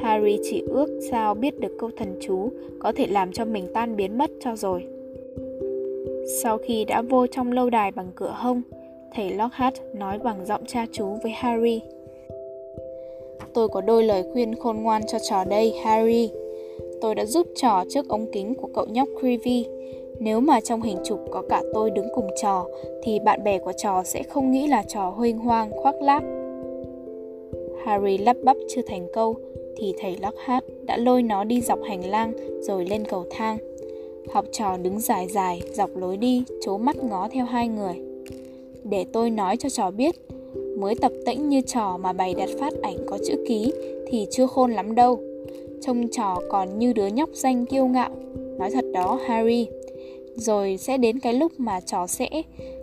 Harry 0.02 0.40
chỉ 0.44 0.64
ước 0.68 1.00
sao 1.12 1.34
biết 1.34 1.60
được 1.60 1.78
câu 1.80 1.90
thần 1.98 2.16
chú 2.22 2.50
có 2.80 2.92
thể 2.92 3.08
làm 3.08 3.32
cho 3.32 3.46
mình 3.46 3.68
tan 3.74 3.96
biến 3.96 4.18
mất 4.18 4.32
cho 4.40 4.56
rồi. 4.56 4.84
Sau 6.28 6.58
khi 6.58 6.86
đã 6.86 7.02
vô 7.02 7.28
trong 7.28 7.52
lâu 7.52 7.70
đài 7.70 7.92
bằng 7.92 8.12
cửa 8.16 8.34
hông, 8.36 8.62
thầy 9.16 9.30
Lockhart 9.30 9.76
nói 9.94 10.20
bằng 10.20 10.46
giọng 10.46 10.62
cha 10.68 10.86
chú 10.92 11.06
với 11.24 11.32
Harry. 11.32 11.82
Tôi 13.54 13.68
có 13.68 13.82
đôi 13.82 14.04
lời 14.04 14.24
khuyên 14.34 14.56
khôn 14.56 14.78
ngoan 14.78 15.02
cho 15.08 15.18
trò 15.30 15.44
đây, 15.44 15.74
Harry. 15.84 16.32
Tôi 17.02 17.16
đã 17.16 17.26
giúp 17.26 17.48
trò 17.56 17.84
trước 17.90 18.10
ống 18.10 18.32
kính 18.32 18.56
của 18.56 18.70
cậu 18.74 18.86
nhóc 18.86 19.08
Creevy. 19.20 19.66
Nếu 20.20 20.40
mà 20.40 20.62
trong 20.62 20.82
hình 20.82 20.98
chụp 21.04 21.20
có 21.32 21.44
cả 21.50 21.62
tôi 21.74 21.92
đứng 21.92 22.08
cùng 22.16 22.28
trò, 22.42 22.66
thì 23.04 23.20
bạn 23.20 23.44
bè 23.44 23.60
của 23.60 23.74
trò 23.78 24.04
sẽ 24.04 24.24
không 24.24 24.52
nghĩ 24.52 24.68
là 24.68 24.84
trò 24.84 25.10
huênh 25.10 25.38
hoang, 25.38 25.72
khoác 25.72 25.96
lác. 26.02 26.24
Harry 27.86 28.18
lắp 28.18 28.38
bắp 28.44 28.58
chưa 28.68 28.82
thành 28.88 29.08
câu, 29.14 29.36
thì 29.78 29.94
thầy 30.00 30.18
Lockhart 30.22 30.66
đã 30.82 30.98
lôi 30.98 31.24
nó 31.24 31.44
đi 31.44 31.62
dọc 31.62 31.80
hành 31.84 32.10
lang 32.10 32.34
rồi 32.62 32.86
lên 32.86 33.04
cầu 33.06 33.26
thang. 33.30 33.58
Học 34.34 34.46
trò 34.52 34.78
đứng 34.78 35.00
dài 35.00 35.28
dài 35.28 35.62
dọc 35.74 35.90
lối 35.96 36.18
đi, 36.18 36.44
chố 36.62 36.78
mắt 36.78 36.96
ngó 37.04 37.28
theo 37.32 37.46
hai 37.46 37.68
người. 37.68 37.94
Để 38.84 39.06
tôi 39.14 39.30
nói 39.30 39.58
cho 39.58 39.70
trò 39.70 39.92
biết, 39.92 40.16
mới 40.78 40.96
tập 40.96 41.12
tĩnh 41.26 41.50
như 41.50 41.62
trò 41.62 41.98
mà 41.98 42.14
bày 42.14 42.34
đặt 42.34 42.50
phát 42.60 42.74
ảnh 42.82 42.98
có 43.06 43.18
chữ 43.28 43.44
ký 43.48 43.74
thì 44.08 44.28
chưa 44.32 44.48
khôn 44.48 44.72
lắm 44.72 44.96
đâu. 44.96 45.20
Trông 45.82 46.08
trò 46.08 46.42
còn 46.50 46.80
như 46.80 46.94
đứa 46.94 47.08
nhóc 47.08 47.30
danh 47.34 47.66
kiêu 47.66 47.86
ngạo. 47.86 48.10
Nói 48.60 48.72
thật 48.72 48.86
đó 48.94 49.20
Harry. 49.26 49.68
Rồi 50.36 50.78
sẽ 50.78 50.98
đến 50.98 51.20
cái 51.20 51.34
lúc 51.34 51.52
mà 51.58 51.80
trò 51.80 52.08
sẽ, 52.08 52.30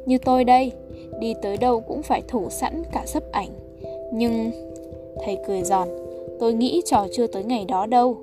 như 0.06 0.18
tôi 0.18 0.44
đây, 0.44 0.72
đi 1.20 1.34
tới 1.42 1.56
đâu 1.56 1.80
cũng 1.80 2.02
phải 2.02 2.22
thủ 2.28 2.46
sẵn 2.50 2.82
cả 2.92 3.02
sấp 3.06 3.22
ảnh. 3.32 3.48
Nhưng... 4.12 4.50
Thầy 5.24 5.38
cười 5.46 5.62
giòn, 5.62 5.88
tôi 6.40 6.54
nghĩ 6.54 6.82
trò 6.84 7.06
chưa 7.12 7.26
tới 7.26 7.44
ngày 7.44 7.64
đó 7.68 7.86
đâu. 7.86 8.16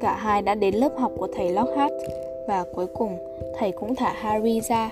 Cả 0.00 0.16
hai 0.16 0.42
đã 0.42 0.54
đến 0.54 0.74
lớp 0.74 0.92
học 0.98 1.12
của 1.16 1.28
thầy 1.32 1.50
Lockhart 1.50 1.92
và 2.48 2.64
cuối 2.74 2.86
cùng 2.86 3.18
thầy 3.58 3.72
cũng 3.72 3.94
thả 3.94 4.12
Harry 4.12 4.60
ra 4.60 4.90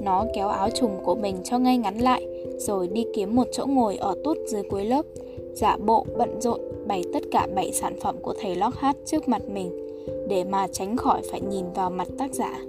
nó 0.00 0.24
kéo 0.34 0.48
áo 0.48 0.70
trùng 0.70 1.00
của 1.04 1.14
mình 1.14 1.36
cho 1.44 1.58
ngay 1.58 1.78
ngắn 1.78 1.98
lại, 1.98 2.26
rồi 2.58 2.88
đi 2.88 3.06
kiếm 3.14 3.36
một 3.36 3.48
chỗ 3.52 3.66
ngồi 3.66 3.96
ở 3.96 4.14
tút 4.24 4.38
dưới 4.46 4.62
cuối 4.62 4.84
lớp, 4.84 5.06
giả 5.52 5.76
bộ 5.76 6.06
bận 6.16 6.40
rộn 6.40 6.60
bày 6.86 7.02
tất 7.12 7.22
cả 7.30 7.46
bảy 7.54 7.72
sản 7.72 8.00
phẩm 8.00 8.16
của 8.22 8.34
thầy 8.40 8.56
Lockhart 8.56 8.98
trước 9.04 9.28
mặt 9.28 9.42
mình, 9.48 9.70
để 10.28 10.44
mà 10.44 10.66
tránh 10.72 10.96
khỏi 10.96 11.22
phải 11.30 11.40
nhìn 11.40 11.64
vào 11.74 11.90
mặt 11.90 12.08
tác 12.18 12.34
giả. 12.34 12.60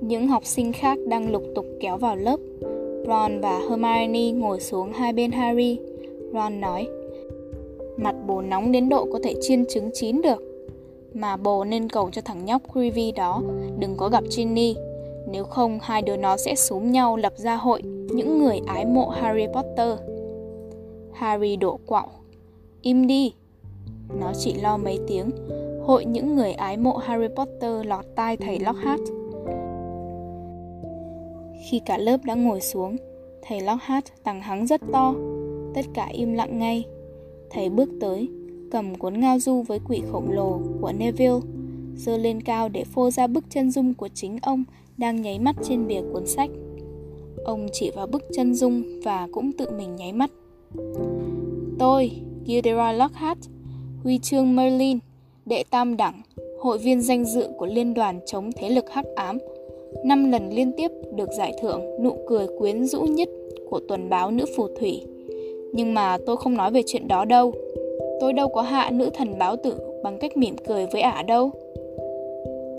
Những 0.00 0.28
học 0.28 0.44
sinh 0.44 0.72
khác 0.72 0.98
đang 1.06 1.32
lục 1.32 1.42
tục 1.54 1.66
kéo 1.80 1.96
vào 1.96 2.16
lớp. 2.16 2.40
Ron 3.06 3.40
và 3.40 3.58
Hermione 3.58 4.30
ngồi 4.30 4.60
xuống 4.60 4.92
hai 4.92 5.12
bên 5.12 5.32
Harry. 5.32 5.78
Ron 6.32 6.60
nói, 6.60 6.86
bồ 8.26 8.42
nóng 8.42 8.72
đến 8.72 8.88
độ 8.88 9.06
có 9.12 9.18
thể 9.22 9.34
chiên 9.40 9.66
trứng 9.66 9.90
chín 9.94 10.22
được. 10.22 10.42
Mà 11.14 11.36
bồ 11.36 11.64
nên 11.64 11.88
cầu 11.88 12.10
cho 12.12 12.22
thằng 12.22 12.44
nhóc 12.44 12.62
Creevy 12.72 13.12
đó 13.12 13.42
đừng 13.78 13.96
có 13.96 14.08
gặp 14.08 14.24
Ginny 14.30 14.74
nếu 15.26 15.44
không, 15.44 15.78
hai 15.82 16.02
đứa 16.02 16.16
nó 16.16 16.36
sẽ 16.36 16.54
xúm 16.54 16.92
nhau 16.92 17.16
lập 17.16 17.32
ra 17.36 17.56
hội 17.56 17.82
những 17.82 18.38
người 18.38 18.60
ái 18.66 18.84
mộ 18.84 19.08
Harry 19.08 19.46
Potter. 19.46 19.98
Harry 21.12 21.56
đổ 21.56 21.78
quạo. 21.86 22.08
Im 22.82 23.06
đi! 23.06 23.34
Nó 24.20 24.32
chỉ 24.38 24.54
lo 24.54 24.76
mấy 24.76 24.98
tiếng. 25.06 25.30
Hội 25.82 26.04
những 26.04 26.34
người 26.34 26.52
ái 26.52 26.76
mộ 26.76 26.96
Harry 26.96 27.28
Potter 27.28 27.86
lọt 27.86 28.04
tai 28.14 28.36
thầy 28.36 28.58
Lockhart. 28.58 29.02
Khi 31.64 31.80
cả 31.86 31.98
lớp 31.98 32.16
đã 32.24 32.34
ngồi 32.34 32.60
xuống, 32.60 32.96
thầy 33.42 33.60
Lockhart 33.60 34.04
tằng 34.24 34.40
hắng 34.40 34.66
rất 34.66 34.80
to. 34.92 35.14
Tất 35.74 35.84
cả 35.94 36.08
im 36.12 36.32
lặng 36.32 36.58
ngay. 36.58 36.84
Thầy 37.50 37.68
bước 37.68 37.88
tới, 38.00 38.28
cầm 38.70 38.94
cuốn 38.94 39.20
ngao 39.20 39.38
du 39.38 39.62
với 39.62 39.78
quỷ 39.88 40.02
khổng 40.12 40.30
lồ 40.30 40.60
của 40.80 40.92
Neville, 40.92 41.40
giơ 41.96 42.16
lên 42.16 42.40
cao 42.40 42.68
để 42.68 42.84
phô 42.84 43.10
ra 43.10 43.26
bức 43.26 43.44
chân 43.50 43.70
dung 43.70 43.94
của 43.94 44.08
chính 44.14 44.38
ông 44.42 44.64
đang 44.96 45.22
nháy 45.22 45.38
mắt 45.38 45.56
trên 45.62 45.86
bìa 45.86 46.00
cuốn 46.12 46.26
sách. 46.26 46.50
Ông 47.44 47.66
chỉ 47.72 47.90
vào 47.90 48.06
bức 48.06 48.22
chân 48.34 48.54
dung 48.54 48.82
và 49.04 49.28
cũng 49.32 49.52
tự 49.52 49.70
mình 49.70 49.96
nháy 49.96 50.12
mắt. 50.12 50.30
Tôi, 51.78 52.10
Gilderoy 52.46 52.92
Lockhart, 52.92 53.38
huy 54.02 54.18
chương 54.18 54.56
Merlin, 54.56 54.98
đệ 55.46 55.64
tam 55.70 55.96
đẳng, 55.96 56.22
hội 56.60 56.78
viên 56.78 57.00
danh 57.02 57.24
dự 57.24 57.48
của 57.58 57.66
Liên 57.66 57.94
đoàn 57.94 58.20
chống 58.26 58.50
thế 58.52 58.70
lực 58.70 58.84
hắc 58.90 59.04
ám, 59.16 59.38
năm 60.04 60.30
lần 60.30 60.50
liên 60.50 60.72
tiếp 60.76 60.90
được 61.14 61.28
giải 61.38 61.52
thưởng 61.62 61.82
nụ 62.02 62.16
cười 62.28 62.46
quyến 62.58 62.84
rũ 62.84 63.02
nhất 63.02 63.28
của 63.70 63.80
tuần 63.88 64.08
báo 64.08 64.30
Nữ 64.30 64.44
Phù 64.56 64.68
Thủy. 64.80 65.02
Nhưng 65.76 65.94
mà 65.94 66.18
tôi 66.26 66.36
không 66.36 66.56
nói 66.56 66.70
về 66.70 66.82
chuyện 66.86 67.08
đó 67.08 67.24
đâu. 67.24 67.52
Tôi 68.20 68.32
đâu 68.32 68.48
có 68.48 68.62
hạ 68.62 68.90
nữ 68.90 69.10
thần 69.14 69.38
báo 69.38 69.56
tử 69.56 69.74
bằng 70.02 70.18
cách 70.18 70.36
mỉm 70.36 70.56
cười 70.68 70.86
với 70.86 71.00
ả 71.00 71.22
đâu. 71.22 71.50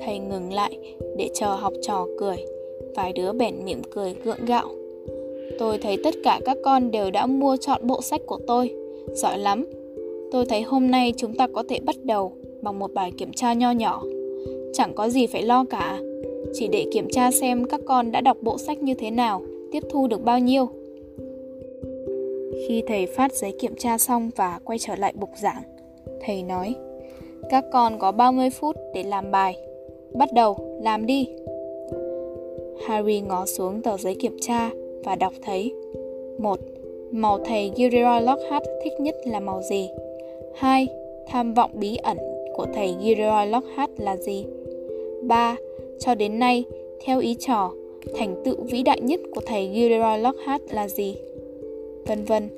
Thầy 0.05 0.19
ngừng 0.19 0.53
lại 0.53 0.77
để 1.17 1.29
chờ 1.33 1.55
học 1.55 1.73
trò 1.81 2.07
cười. 2.19 2.37
Vài 2.95 3.13
đứa 3.13 3.33
bèn 3.33 3.65
mỉm 3.65 3.81
cười 3.91 4.15
gượng 4.23 4.45
gạo. 4.45 4.67
Tôi 5.59 5.77
thấy 5.77 5.97
tất 6.03 6.15
cả 6.23 6.39
các 6.45 6.57
con 6.63 6.91
đều 6.91 7.11
đã 7.11 7.25
mua 7.25 7.57
chọn 7.57 7.87
bộ 7.87 8.01
sách 8.01 8.21
của 8.25 8.39
tôi. 8.47 8.71
Giỏi 9.13 9.37
lắm. 9.37 9.65
Tôi 10.31 10.45
thấy 10.45 10.61
hôm 10.61 10.91
nay 10.91 11.13
chúng 11.17 11.33
ta 11.33 11.47
có 11.47 11.63
thể 11.69 11.79
bắt 11.79 11.95
đầu 12.03 12.31
bằng 12.61 12.79
một 12.79 12.93
bài 12.93 13.11
kiểm 13.17 13.33
tra 13.33 13.53
nho 13.53 13.71
nhỏ. 13.71 14.03
Chẳng 14.73 14.93
có 14.95 15.09
gì 15.09 15.27
phải 15.27 15.41
lo 15.41 15.65
cả. 15.69 15.99
Chỉ 16.53 16.67
để 16.67 16.85
kiểm 16.91 17.07
tra 17.09 17.31
xem 17.31 17.65
các 17.65 17.81
con 17.85 18.11
đã 18.11 18.21
đọc 18.21 18.37
bộ 18.41 18.57
sách 18.57 18.83
như 18.83 18.93
thế 18.93 19.11
nào, 19.11 19.41
tiếp 19.71 19.83
thu 19.89 20.07
được 20.07 20.23
bao 20.23 20.39
nhiêu. 20.39 20.69
Khi 22.67 22.83
thầy 22.87 23.05
phát 23.05 23.33
giấy 23.33 23.53
kiểm 23.59 23.75
tra 23.75 23.97
xong 23.97 24.29
và 24.35 24.59
quay 24.65 24.79
trở 24.79 24.95
lại 24.95 25.13
bục 25.15 25.29
giảng, 25.35 25.63
thầy 26.21 26.43
nói: 26.43 26.75
"Các 27.49 27.65
con 27.71 27.99
có 27.99 28.11
30 28.11 28.49
phút 28.49 28.75
để 28.93 29.03
làm 29.03 29.31
bài. 29.31 29.55
Bắt 30.13 30.33
đầu, 30.33 30.79
làm 30.81 31.05
đi. 31.05 31.27
Harry 32.87 33.21
ngó 33.21 33.45
xuống 33.45 33.81
tờ 33.81 33.97
giấy 33.97 34.15
kiểm 34.15 34.37
tra 34.41 34.69
và 35.03 35.15
đọc 35.15 35.33
thấy 35.41 35.73
một 36.39 36.59
Màu 37.11 37.39
thầy 37.45 37.71
Gilderoy 37.75 38.21
Lockhart 38.21 38.65
thích 38.83 38.93
nhất 38.99 39.15
là 39.25 39.39
màu 39.39 39.61
gì? 39.61 39.89
2. 40.55 40.87
Tham 41.27 41.53
vọng 41.53 41.71
bí 41.73 41.95
ẩn 41.95 42.17
của 42.53 42.65
thầy 42.73 42.95
Gilderoy 43.01 43.45
Lockhart 43.45 43.91
là 43.97 44.17
gì? 44.17 44.45
3. 45.21 45.55
Cho 45.99 46.15
đến 46.15 46.39
nay, 46.39 46.63
theo 47.05 47.19
ý 47.19 47.35
trò, 47.39 47.71
thành 48.15 48.35
tựu 48.45 48.55
vĩ 48.63 48.83
đại 48.83 49.01
nhất 49.01 49.19
của 49.35 49.41
thầy 49.45 49.69
Gilderoy 49.73 50.17
Lockhart 50.17 50.63
là 50.69 50.87
gì? 50.87 51.15
Vân 52.07 52.25
vân. 52.25 52.49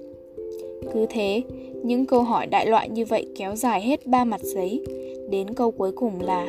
Cứ 0.94 1.06
thế, 1.10 1.42
những 1.84 2.06
câu 2.06 2.22
hỏi 2.22 2.46
đại 2.46 2.66
loại 2.66 2.90
như 2.90 3.06
vậy 3.06 3.26
kéo 3.38 3.56
dài 3.56 3.82
hết 3.82 4.08
ba 4.08 4.24
mặt 4.24 4.42
giấy, 4.44 4.86
đến 5.30 5.54
câu 5.54 5.72
cuối 5.72 5.92
cùng 5.92 6.22
là 6.22 6.48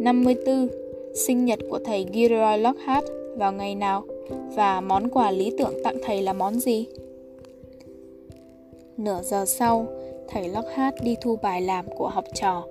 54. 0.00 0.68
sinh 1.14 1.44
nhật 1.44 1.58
của 1.70 1.78
thầy 1.84 2.06
Gilroy 2.12 2.56
Lockhart 2.58 3.06
vào 3.36 3.52
ngày 3.52 3.74
nào 3.74 4.02
và 4.54 4.80
món 4.80 5.08
quà 5.08 5.30
lý 5.30 5.52
tưởng 5.58 5.74
tặng 5.84 5.96
thầy 6.02 6.22
là 6.22 6.32
món 6.32 6.60
gì? 6.60 6.86
Nửa 8.96 9.20
giờ 9.22 9.44
sau, 9.46 9.86
thầy 10.28 10.48
Lockhart 10.48 10.96
đi 11.02 11.16
thu 11.20 11.36
bài 11.42 11.62
làm 11.62 11.84
của 11.96 12.08
học 12.08 12.24
trò 12.34 12.64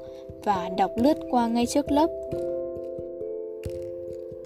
và 0.44 0.70
đọc 0.78 0.92
lướt 0.96 1.18
qua 1.32 1.48
ngay 1.48 1.66
trước 1.66 1.92
lớp. 1.92 2.08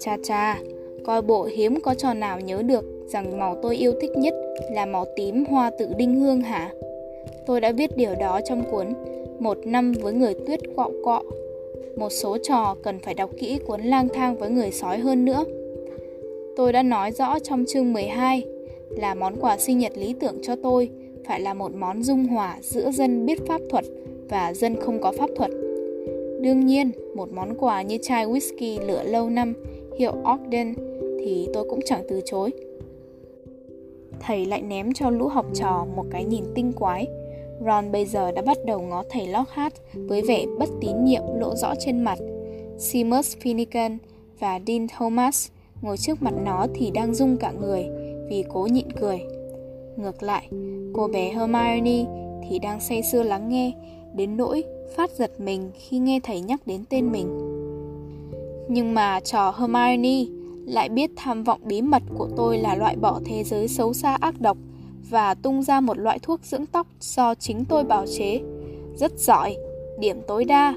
Cha 0.00 0.16
cha, 0.22 0.60
coi 1.04 1.22
bộ 1.22 1.44
hiếm 1.44 1.80
có 1.80 1.94
trò 1.94 2.14
nào 2.14 2.40
nhớ 2.40 2.62
được 2.62 2.84
rằng 3.06 3.38
màu 3.38 3.58
tôi 3.62 3.76
yêu 3.76 3.92
thích 4.00 4.10
nhất 4.16 4.34
là 4.70 4.86
màu 4.86 5.04
tím 5.16 5.44
hoa 5.44 5.70
tự 5.78 5.88
đinh 5.96 6.20
hương 6.20 6.40
hả? 6.40 6.70
Tôi 7.46 7.60
đã 7.60 7.72
viết 7.72 7.96
điều 7.96 8.14
đó 8.14 8.40
trong 8.44 8.70
cuốn 8.70 8.86
Một 9.38 9.58
năm 9.66 9.92
với 9.92 10.12
người 10.12 10.34
tuyết 10.46 10.60
quạo 10.76 10.90
quọ. 11.02 11.22
Một 11.96 12.10
số 12.10 12.38
trò 12.38 12.76
cần 12.82 12.98
phải 12.98 13.14
đọc 13.14 13.30
kỹ 13.38 13.58
cuốn 13.66 13.82
lang 13.82 14.08
thang 14.14 14.36
với 14.36 14.50
người 14.50 14.70
sói 14.70 14.98
hơn 14.98 15.24
nữa. 15.24 15.44
Tôi 16.56 16.72
đã 16.72 16.82
nói 16.82 17.12
rõ 17.12 17.38
trong 17.38 17.64
chương 17.68 17.92
12 17.92 18.42
là 18.90 19.14
món 19.14 19.36
quà 19.40 19.58
sinh 19.58 19.78
nhật 19.78 19.92
lý 19.98 20.14
tưởng 20.20 20.36
cho 20.42 20.56
tôi 20.56 20.90
phải 21.24 21.40
là 21.40 21.54
một 21.54 21.74
món 21.74 22.02
dung 22.02 22.26
hòa 22.26 22.58
giữa 22.62 22.90
dân 22.90 23.26
biết 23.26 23.46
pháp 23.46 23.60
thuật 23.70 23.84
và 24.28 24.54
dân 24.54 24.76
không 24.80 25.00
có 25.00 25.12
pháp 25.12 25.30
thuật. 25.36 25.50
Đương 26.40 26.66
nhiên, 26.66 26.90
một 27.14 27.32
món 27.32 27.54
quà 27.58 27.82
như 27.82 27.98
chai 28.02 28.26
whisky 28.26 28.86
lửa 28.86 29.02
lâu 29.02 29.30
năm 29.30 29.54
hiệu 29.98 30.12
Ogden 30.34 30.74
thì 31.18 31.48
tôi 31.54 31.64
cũng 31.68 31.80
chẳng 31.84 32.02
từ 32.08 32.20
chối. 32.24 32.50
Thầy 34.26 34.46
lại 34.46 34.62
ném 34.62 34.92
cho 34.92 35.10
lũ 35.10 35.28
học 35.28 35.46
trò 35.54 35.86
một 35.96 36.04
cái 36.10 36.24
nhìn 36.24 36.44
tinh 36.54 36.72
quái. 36.72 37.06
Ron 37.66 37.92
bây 37.92 38.06
giờ 38.06 38.32
đã 38.32 38.42
bắt 38.42 38.56
đầu 38.66 38.80
ngó 38.80 39.04
thầy 39.10 39.26
Lockhart 39.26 39.74
với 39.94 40.22
vẻ 40.22 40.44
bất 40.58 40.68
tín 40.80 41.04
nhiệm 41.04 41.22
lộ 41.38 41.54
rõ 41.56 41.74
trên 41.78 42.04
mặt. 42.04 42.18
Seamus 42.78 43.36
Finnegan 43.36 43.98
và 44.40 44.60
Dean 44.66 44.86
Thomas 44.98 45.48
ngồi 45.82 45.96
trước 45.96 46.22
mặt 46.22 46.34
nó 46.44 46.66
thì 46.74 46.90
đang 46.90 47.14
rung 47.14 47.36
cả 47.36 47.52
người 47.60 47.86
vì 48.28 48.44
cố 48.48 48.66
nhịn 48.66 48.92
cười. 48.92 49.20
Ngược 49.96 50.22
lại, 50.22 50.48
cô 50.94 51.08
bé 51.08 51.32
Hermione 51.32 52.04
thì 52.48 52.58
đang 52.58 52.80
say 52.80 53.02
sưa 53.02 53.22
lắng 53.22 53.48
nghe 53.48 53.72
đến 54.14 54.36
nỗi 54.36 54.64
phát 54.96 55.10
giật 55.10 55.40
mình 55.40 55.70
khi 55.74 55.98
nghe 55.98 56.20
thầy 56.22 56.40
nhắc 56.40 56.60
đến 56.66 56.84
tên 56.88 57.12
mình. 57.12 57.26
Nhưng 58.68 58.94
mà 58.94 59.20
trò 59.20 59.54
Hermione 59.58 60.24
lại 60.66 60.88
biết 60.88 61.10
tham 61.16 61.44
vọng 61.44 61.60
bí 61.64 61.82
mật 61.82 62.02
của 62.18 62.28
tôi 62.36 62.58
là 62.58 62.76
loại 62.76 62.96
bỏ 62.96 63.20
thế 63.24 63.44
giới 63.44 63.68
xấu 63.68 63.94
xa 63.94 64.14
ác 64.20 64.40
độc 64.40 64.56
và 65.10 65.34
tung 65.34 65.62
ra 65.62 65.80
một 65.80 65.98
loại 65.98 66.18
thuốc 66.18 66.40
dưỡng 66.44 66.66
tóc 66.66 66.86
do 67.00 67.34
chính 67.34 67.64
tôi 67.64 67.84
bào 67.84 68.06
chế. 68.06 68.40
Rất 68.96 69.18
giỏi, 69.18 69.56
điểm 69.98 70.16
tối 70.26 70.44
đa. 70.44 70.74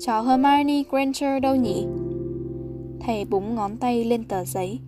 Trò 0.00 0.20
Hermione 0.20 0.82
Granger 0.90 1.42
đâu 1.42 1.54
nhỉ? 1.54 1.86
Thầy 3.00 3.24
búng 3.24 3.54
ngón 3.54 3.76
tay 3.76 4.04
lên 4.04 4.24
tờ 4.24 4.44
giấy 4.44 4.78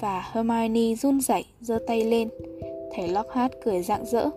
và 0.00 0.30
Hermione 0.32 0.94
run 0.94 1.20
rẩy 1.20 1.44
giơ 1.60 1.78
tay 1.86 2.04
lên. 2.04 2.28
Thầy 2.96 3.08
Lockhart 3.08 3.52
cười 3.64 3.82
rạng 3.82 4.06
rỡ. 4.06 4.30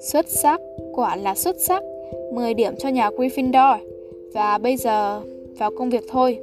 Xuất 0.00 0.28
sắc, 0.28 0.60
quả 0.94 1.16
là 1.16 1.34
xuất 1.34 1.56
sắc. 1.60 1.82
10 2.32 2.54
điểm 2.54 2.74
cho 2.78 2.88
nhà 2.88 3.10
Gryffindor. 3.10 3.78
Và 4.34 4.58
bây 4.58 4.76
giờ 4.76 5.22
vào 5.58 5.70
công 5.78 5.90
việc 5.90 6.04
thôi. 6.10 6.38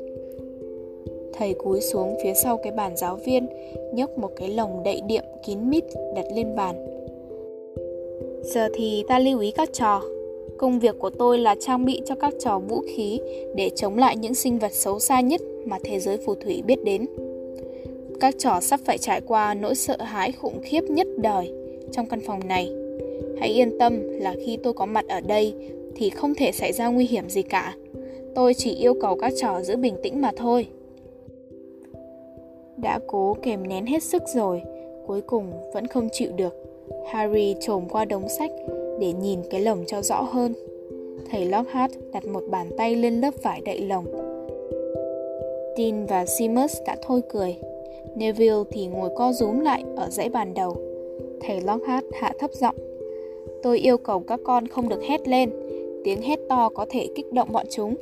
Thầy 1.39 1.53
cúi 1.53 1.81
xuống 1.81 2.17
phía 2.23 2.33
sau 2.33 2.57
cái 2.57 2.71
bàn 2.71 2.97
giáo 2.97 3.15
viên, 3.15 3.47
nhấc 3.93 4.17
một 4.17 4.31
cái 4.35 4.49
lồng 4.49 4.83
đậy 4.83 5.01
điệm 5.07 5.23
kín 5.45 5.69
mít 5.69 5.83
đặt 6.15 6.25
lên 6.35 6.55
bàn. 6.55 6.75
Giờ 8.43 8.67
thì 8.73 9.03
ta 9.07 9.19
lưu 9.19 9.39
ý 9.39 9.51
các 9.51 9.73
trò. 9.73 10.01
Công 10.57 10.79
việc 10.79 10.99
của 10.99 11.09
tôi 11.09 11.37
là 11.37 11.55
trang 11.59 11.85
bị 11.85 12.01
cho 12.05 12.15
các 12.15 12.33
trò 12.39 12.59
vũ 12.59 12.81
khí 12.87 13.19
để 13.55 13.69
chống 13.75 13.97
lại 13.97 14.17
những 14.17 14.33
sinh 14.33 14.59
vật 14.59 14.73
xấu 14.73 14.99
xa 14.99 15.21
nhất 15.21 15.41
mà 15.65 15.77
thế 15.83 15.99
giới 15.99 16.17
phù 16.17 16.35
thủy 16.35 16.61
biết 16.65 16.83
đến. 16.83 17.05
Các 18.19 18.35
trò 18.37 18.59
sắp 18.61 18.79
phải 18.85 18.97
trải 18.97 19.21
qua 19.21 19.53
nỗi 19.53 19.75
sợ 19.75 19.97
hãi 19.99 20.31
khủng 20.31 20.61
khiếp 20.63 20.83
nhất 20.83 21.07
đời 21.17 21.53
trong 21.91 22.05
căn 22.05 22.19
phòng 22.19 22.47
này. 22.47 22.69
Hãy 23.39 23.49
yên 23.49 23.77
tâm 23.79 24.09
là 24.09 24.35
khi 24.45 24.57
tôi 24.63 24.73
có 24.73 24.85
mặt 24.85 25.05
ở 25.07 25.21
đây 25.21 25.53
thì 25.95 26.09
không 26.09 26.35
thể 26.35 26.51
xảy 26.51 26.73
ra 26.73 26.87
nguy 26.87 27.05
hiểm 27.05 27.29
gì 27.29 27.41
cả. 27.41 27.75
Tôi 28.35 28.53
chỉ 28.53 28.75
yêu 28.75 28.93
cầu 29.01 29.15
các 29.15 29.33
trò 29.41 29.61
giữ 29.61 29.75
bình 29.75 29.95
tĩnh 30.03 30.21
mà 30.21 30.31
thôi. 30.37 30.67
Đã 32.81 32.99
cố 33.07 33.37
kèm 33.41 33.67
nén 33.67 33.85
hết 33.85 34.03
sức 34.03 34.23
rồi, 34.27 34.61
cuối 35.07 35.21
cùng 35.21 35.51
vẫn 35.73 35.87
không 35.87 36.09
chịu 36.11 36.31
được. 36.35 36.55
Harry 37.07 37.55
trồm 37.59 37.89
qua 37.89 38.05
đống 38.05 38.29
sách 38.29 38.51
để 38.99 39.13
nhìn 39.13 39.39
cái 39.49 39.61
lồng 39.61 39.83
cho 39.87 40.01
rõ 40.01 40.21
hơn. 40.21 40.53
Thầy 41.31 41.45
Lockhart 41.45 41.93
đặt 42.13 42.25
một 42.25 42.43
bàn 42.49 42.69
tay 42.77 42.95
lên 42.95 43.21
lớp 43.21 43.33
vải 43.43 43.61
đậy 43.61 43.79
lồng. 43.81 44.05
Dean 45.77 46.05
và 46.05 46.25
Seamus 46.25 46.77
đã 46.85 46.95
thôi 47.01 47.21
cười. 47.29 47.55
Neville 48.15 48.63
thì 48.71 48.87
ngồi 48.87 49.09
co 49.15 49.33
rúm 49.33 49.59
lại 49.59 49.83
ở 49.95 50.09
dãy 50.09 50.29
bàn 50.29 50.53
đầu. 50.53 50.75
Thầy 51.41 51.61
Lockhart 51.61 52.05
hạ 52.13 52.33
thấp 52.39 52.51
giọng. 52.53 52.75
Tôi 53.63 53.79
yêu 53.79 53.97
cầu 53.97 54.19
các 54.19 54.39
con 54.43 54.67
không 54.67 54.89
được 54.89 55.03
hét 55.03 55.27
lên, 55.27 55.49
tiếng 56.03 56.21
hét 56.21 56.39
to 56.49 56.69
có 56.69 56.85
thể 56.89 57.07
kích 57.15 57.33
động 57.33 57.51
bọn 57.51 57.65
chúng. 57.69 57.95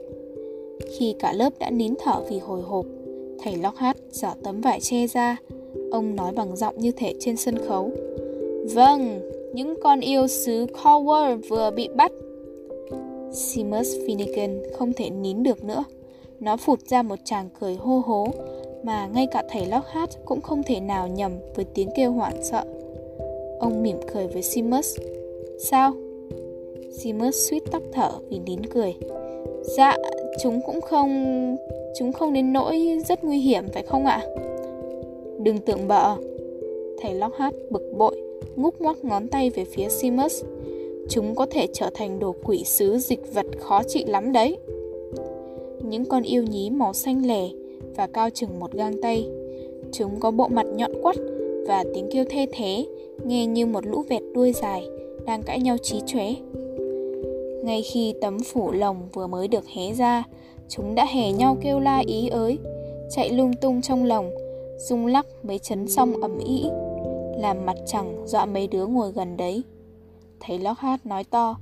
Khi 0.88 1.16
cả 1.20 1.34
lớp 1.34 1.50
đã 1.60 1.70
nín 1.70 1.94
thở 2.00 2.22
vì 2.30 2.40
hồi 2.40 2.62
hộp, 2.62 2.86
thầy 3.44 3.56
Lockhart 3.56 3.98
dở 4.12 4.30
tấm 4.44 4.62
vải 4.62 4.80
che 4.80 5.08
ra. 5.08 5.38
Ông 5.92 6.16
nói 6.16 6.34
bằng 6.34 6.56
giọng 6.56 6.78
như 6.78 6.92
thể 6.92 7.14
trên 7.20 7.38
sân 7.38 7.58
khấu. 7.68 7.92
Vâng, 8.74 9.32
những 9.54 9.76
con 9.84 10.00
yêu 10.00 10.28
sứ 10.28 10.66
Cowell 10.66 11.42
vừa 11.50 11.72
bị 11.72 11.88
bắt. 11.96 12.12
Seamus 13.32 13.88
Finnegan 13.88 14.62
không 14.74 14.94
thể 14.94 15.10
nín 15.10 15.44
được 15.44 15.64
nữa. 15.64 15.84
Nó 16.40 16.58
phụt 16.58 16.80
ra 16.88 17.02
một 17.02 17.20
tràng 17.24 17.50
cười 17.60 17.76
hô 17.76 18.00
hố 18.00 18.28
mà 18.84 19.08
ngay 19.08 19.28
cả 19.32 19.44
thầy 19.50 19.66
Lockhart 19.66 20.12
cũng 20.26 20.42
không 20.42 20.64
thể 20.64 20.80
nào 20.80 21.08
nhầm 21.08 21.32
với 21.56 21.66
tiếng 21.74 21.90
kêu 21.96 22.12
hoảng 22.12 22.44
sợ. 22.44 22.64
Ông 23.60 23.84
mỉm 23.84 23.98
cười 24.14 24.28
với 24.28 24.42
Seamus. 24.42 24.98
Sao? 25.60 25.94
Seamus 27.00 27.50
suýt 27.50 27.64
tóc 27.72 27.84
thở 27.94 28.12
vì 28.30 28.40
nín 28.40 28.66
cười. 28.66 28.96
Dạ, 29.78 29.98
chúng 30.42 30.62
cũng 30.66 30.82
không... 30.82 31.56
Chúng 32.00 32.12
không 32.12 32.34
đến 32.34 32.54
nỗi 32.54 33.00
rất 33.08 33.24
nguy 33.24 33.38
hiểm 33.38 33.64
phải 33.74 33.84
không 33.84 34.06
ạ? 34.06 34.22
Đừng 35.40 35.58
tưởng 35.58 35.88
bợ. 35.88 36.16
Thầy 37.02 37.14
Lockhart 37.14 37.56
bực 37.70 37.92
bội, 37.98 38.22
ngúc 38.56 38.82
ngoắc 38.82 39.04
ngón 39.04 39.28
tay 39.28 39.50
về 39.50 39.66
phía 39.66 39.90
Seamus. 39.90 40.44
Chúng 41.10 41.36
có 41.36 41.46
thể 41.46 41.68
trở 41.74 41.90
thành 41.94 42.20
đồ 42.20 42.36
quỷ 42.44 42.64
sứ 42.66 42.98
dịch 42.98 43.34
vật 43.34 43.46
khó 43.60 43.84
trị 43.84 44.06
lắm 44.06 44.32
đấy. 44.32 44.58
Những 45.82 46.06
con 46.06 46.24
yêu 46.24 46.44
nhí 46.44 46.70
màu 46.70 46.94
xanh 46.94 47.26
lè 47.26 47.50
và 47.96 48.08
cao 48.08 48.30
chừng 48.30 48.60
một 48.60 48.72
gang 48.72 49.02
tay. 49.02 49.30
Chúng 49.92 50.20
có 50.20 50.32
bộ 50.32 50.48
mặt 50.48 50.66
nhọn 50.76 50.92
quắt 51.02 51.16
và 51.68 51.84
tiếng 51.94 52.10
kêu 52.12 52.26
thê 52.30 52.46
thế, 52.52 52.86
nghe 53.26 53.46
như 53.46 53.66
một 53.66 53.86
lũ 53.86 54.04
vẹt 54.10 54.24
đuôi 54.34 54.54
dài 54.54 54.88
đang 55.26 55.44
cãi 55.44 55.60
nhau 55.60 55.78
trí 55.78 56.02
chóe. 56.06 56.34
Ngay 57.64 57.82
khi 57.82 58.14
tấm 58.22 58.38
phủ 58.40 58.72
lồng 58.72 58.98
vừa 59.14 59.28
mới 59.28 59.48
được 59.48 59.68
hé 59.68 59.94
ra, 59.94 60.24
chúng 60.70 60.96
đã 60.96 61.06
hề 61.06 61.32
nhau 61.32 61.58
kêu 61.62 61.80
la 61.80 61.98
ý 62.06 62.28
ới, 62.28 62.60
chạy 63.10 63.30
lung 63.32 63.54
tung 63.54 63.82
trong 63.82 64.06
lồng, 64.06 64.32
rung 64.78 65.06
lắc 65.06 65.26
mấy 65.44 65.60
chấn 65.60 65.88
xong 65.88 66.22
ẩm 66.22 66.38
ĩ, 66.38 66.70
làm 67.38 67.66
mặt 67.66 67.78
chẳng 67.86 68.28
dọa 68.28 68.46
mấy 68.46 68.68
đứa 68.68 68.86
ngồi 68.86 69.12
gần 69.12 69.38
đấy. 69.38 69.64
Thấy 70.40 70.60
hát 70.78 71.06
nói 71.06 71.24
to, 71.24 71.56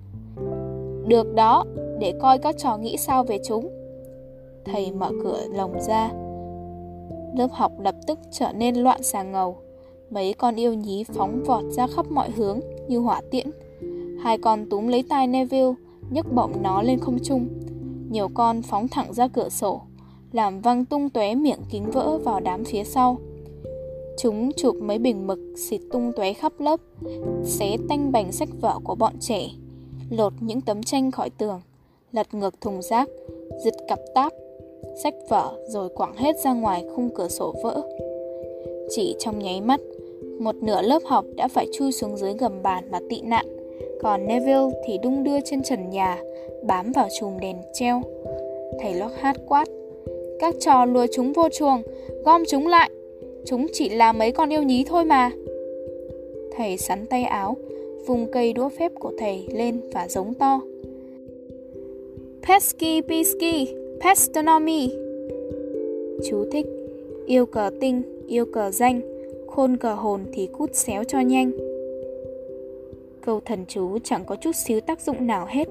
Được 1.08 1.36
đó, 1.36 1.66
để 2.00 2.14
coi 2.22 2.38
các 2.38 2.56
trò 2.58 2.78
nghĩ 2.78 2.98
sao 2.98 3.24
về 3.24 3.40
chúng. 3.46 3.70
Thầy 4.66 4.92
mở 4.92 5.12
cửa 5.24 5.40
lồng 5.54 5.82
ra. 5.82 6.12
Lớp 7.38 7.48
học 7.52 7.72
lập 7.80 7.96
tức 8.08 8.20
trở 8.32 8.52
nên 8.52 8.76
loạn 8.76 9.04
xà 9.04 9.24
ngầu. 9.24 9.58
Mấy 10.10 10.34
con 10.34 10.56
yêu 10.56 10.74
nhí 10.74 11.04
phóng 11.04 11.44
vọt 11.44 11.64
ra 11.72 11.88
khắp 11.88 12.06
mọi 12.12 12.30
hướng 12.30 12.60
như 12.88 13.00
hỏa 13.00 13.22
tiễn. 13.32 13.48
Hai 14.24 14.38
con 14.38 14.70
túm 14.70 14.88
lấy 14.88 15.04
tai 15.10 15.28
Neville, 15.28 15.74
nhấc 16.10 16.34
bổng 16.34 16.52
nó 16.62 16.82
lên 16.82 17.00
không 17.00 17.18
trung. 17.24 17.48
Nhiều 18.16 18.30
con 18.34 18.62
phóng 18.62 18.88
thẳng 18.88 19.14
ra 19.14 19.28
cửa 19.28 19.50
sổ, 19.50 19.82
làm 20.32 20.62
văng 20.62 20.86
tung 20.86 21.10
tóe 21.10 21.36
miệng 21.36 21.60
kính 21.70 21.92
vỡ 21.92 22.18
vào 22.18 22.40
đám 22.40 22.64
phía 22.64 22.84
sau. 22.84 23.18
Chúng 24.18 24.52
chụp 24.52 24.76
mấy 24.76 24.98
bình 25.00 25.28
mực 25.28 25.40
xịt 25.58 25.82
tung 25.92 26.12
tóe 26.16 26.34
khắp 26.34 26.54
lớp, 26.60 26.80
xé 27.44 27.78
tanh 27.90 28.12
bành 28.12 28.32
sách 28.32 28.50
vở 28.62 28.80
của 28.84 28.96
bọn 28.96 29.14
trẻ, 29.20 29.50
lột 30.10 30.34
những 30.40 30.62
tấm 30.62 30.84
tranh 30.84 31.12
khỏi 31.12 31.30
tường, 31.30 31.62
lật 32.12 32.34
ngược 32.34 32.62
thùng 32.62 32.82
rác, 32.82 33.10
giật 33.64 33.74
cặp 33.88 34.00
táp, 34.16 34.34
sách 35.04 35.16
vở 35.30 35.54
rồi 35.68 35.90
quẳng 35.90 36.18
hết 36.18 36.36
ra 36.44 36.54
ngoài 36.54 36.86
khung 36.96 37.10
cửa 37.16 37.28
sổ 37.28 37.56
vỡ. 37.64 37.82
Chỉ 38.90 39.16
trong 39.20 39.40
nháy 39.40 39.62
mắt, 39.62 39.80
một 40.40 40.56
nửa 40.56 40.82
lớp 40.82 41.02
học 41.06 41.26
đã 41.36 41.48
phải 41.48 41.68
chui 41.74 41.92
xuống 41.92 42.18
dưới 42.18 42.34
gầm 42.34 42.64
bàn 42.64 42.92
mà 42.92 43.00
tị 43.10 43.22
nạn, 43.22 43.46
còn 44.02 44.28
Neville 44.28 44.70
thì 44.86 44.98
đung 45.04 45.24
đưa 45.24 45.40
trên 45.46 45.64
trần 45.64 45.90
nhà, 45.90 46.18
bám 46.64 46.92
vào 46.92 47.08
chùm 47.20 47.40
đèn 47.40 47.56
treo. 47.74 48.02
Thầy 48.82 48.94
Lockhart 48.94 49.38
quát, 49.48 49.66
các 50.40 50.56
trò 50.60 50.86
lùa 50.86 51.06
chúng 51.12 51.34
vô 51.34 51.50
chuồng, 51.50 51.82
gom 52.26 52.44
chúng 52.48 52.68
lại, 52.68 52.90
chúng 53.46 53.68
chỉ 53.74 53.90
là 53.90 54.12
mấy 54.12 54.32
con 54.32 54.54
yêu 54.54 54.64
nhí 54.64 54.84
thôi 54.84 55.06
mà. 55.06 55.32
Thầy 56.58 56.78
sắn 56.78 57.06
tay 57.06 57.24
áo, 57.24 57.58
vùng 58.08 58.32
cây 58.32 58.54
đũa 58.54 58.70
phép 58.70 58.92
của 59.00 59.12
thầy 59.18 59.48
lên 59.54 59.82
và 59.94 60.08
giống 60.08 60.34
to. 60.34 60.62
Pesky 62.48 63.02
Pisky, 63.02 63.68
Pestonomy. 64.02 64.90
Chú 66.30 66.46
thích 66.52 66.66
Yêu 67.26 67.46
cờ 67.46 67.70
tinh, 67.80 68.02
yêu 68.28 68.46
cờ 68.46 68.72
danh 68.72 69.02
Khôn 69.48 69.78
cờ 69.78 69.94
hồn 69.94 70.22
thì 70.34 70.48
cút 70.48 70.76
xéo 70.76 71.04
cho 71.04 71.20
nhanh 71.20 71.52
Câu 73.26 73.40
thần 73.46 73.66
chú 73.68 74.00
chẳng 74.04 74.26
có 74.26 74.36
chút 74.36 74.56
xíu 74.56 74.82
tác 74.82 75.02
dụng 75.02 75.28
nào 75.28 75.46
hết 75.50 75.68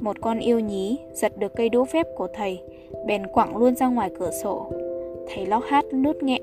Một 0.00 0.20
con 0.20 0.38
yêu 0.38 0.60
nhí 0.60 0.98
giật 1.12 1.38
được 1.38 1.52
cây 1.56 1.68
đũa 1.68 1.84
phép 1.84 2.06
của 2.16 2.28
thầy 2.34 2.60
Bèn 3.06 3.26
quẳng 3.26 3.56
luôn 3.56 3.74
ra 3.74 3.86
ngoài 3.86 4.10
cửa 4.18 4.30
sổ 4.42 4.72
Thầy 5.28 5.46
lóc 5.46 5.64
hát 5.66 5.84
nút 5.92 6.22
nghẹn 6.22 6.42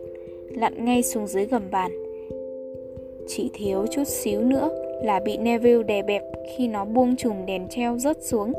Lặn 0.50 0.86
ngay 0.86 1.04
xuống 1.04 1.28
dưới 1.28 1.46
gầm 1.46 1.64
bàn 1.72 1.92
Chỉ 3.28 3.50
thiếu 3.54 3.86
chút 3.92 4.08
xíu 4.08 4.42
nữa 4.42 4.70
là 5.04 5.20
bị 5.20 5.38
Neville 5.38 5.84
đè 5.84 6.02
bẹp 6.02 6.24
khi 6.58 6.68
nó 6.68 6.86
buông 6.86 7.16
chùm 7.16 7.46
đèn 7.46 7.68
treo 7.70 7.98
rớt 7.98 8.18
xuống. 8.24 8.54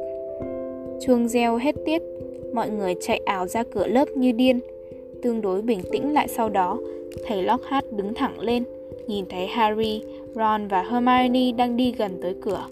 Chuông 1.01 1.28
reo 1.28 1.57
hết 1.57 1.74
tiết, 1.84 2.03
mọi 2.53 2.70
người 2.70 2.94
chạy 3.01 3.20
ảo 3.24 3.47
ra 3.47 3.62
cửa 3.62 3.86
lớp 3.86 4.09
như 4.16 4.32
điên. 4.32 4.61
Tương 5.22 5.40
đối 5.40 5.62
bình 5.62 5.80
tĩnh 5.92 6.14
lại 6.14 6.28
sau 6.28 6.49
đó, 6.49 6.78
thầy 7.26 7.42
Lockhart 7.42 7.86
đứng 7.90 8.14
thẳng 8.14 8.40
lên, 8.40 8.64
nhìn 9.07 9.24
thấy 9.28 9.47
Harry, 9.47 10.03
Ron 10.37 10.68
và 10.68 10.82
Hermione 10.82 11.53
đang 11.53 11.76
đi 11.76 11.93
gần 11.93 12.18
tới 12.22 12.34
cửa. 12.43 12.66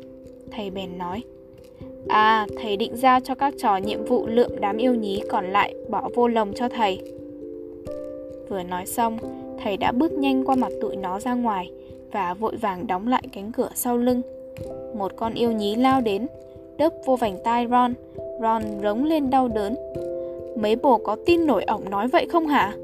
Thầy 0.50 0.70
bèn 0.70 0.98
nói, 0.98 1.22
À, 2.08 2.46
thầy 2.62 2.76
định 2.76 2.96
giao 2.96 3.20
cho 3.20 3.34
các 3.34 3.54
trò 3.58 3.76
nhiệm 3.76 4.04
vụ 4.04 4.26
lượm 4.26 4.50
đám 4.60 4.76
yêu 4.76 4.94
nhí 4.94 5.22
còn 5.28 5.50
lại 5.50 5.74
bỏ 5.88 6.08
vô 6.14 6.28
lồng 6.28 6.52
cho 6.52 6.68
thầy. 6.68 6.98
Vừa 8.48 8.62
nói 8.62 8.86
xong, 8.86 9.18
thầy 9.62 9.76
đã 9.76 9.92
bước 9.92 10.12
nhanh 10.12 10.44
qua 10.44 10.56
mặt 10.56 10.72
tụi 10.80 10.96
nó 10.96 11.20
ra 11.20 11.34
ngoài, 11.34 11.70
và 12.12 12.34
vội 12.34 12.56
vàng 12.56 12.86
đóng 12.86 13.08
lại 13.08 13.22
cánh 13.32 13.52
cửa 13.52 13.68
sau 13.74 13.96
lưng. 13.96 14.22
Một 14.94 15.12
con 15.16 15.34
yêu 15.34 15.52
nhí 15.52 15.76
lao 15.76 16.00
đến, 16.00 16.26
đớp 16.76 16.92
vô 17.04 17.16
vành 17.16 17.38
tai 17.44 17.66
Ron. 17.70 17.94
Ron 18.40 18.62
rống 18.82 19.04
lên 19.04 19.30
đau 19.30 19.48
đớn. 19.48 19.74
Mấy 20.56 20.76
bồ 20.76 20.98
có 20.98 21.16
tin 21.26 21.46
nổi 21.46 21.64
ổng 21.64 21.90
nói 21.90 22.08
vậy 22.08 22.26
không 22.28 22.46
hả? 22.46 22.76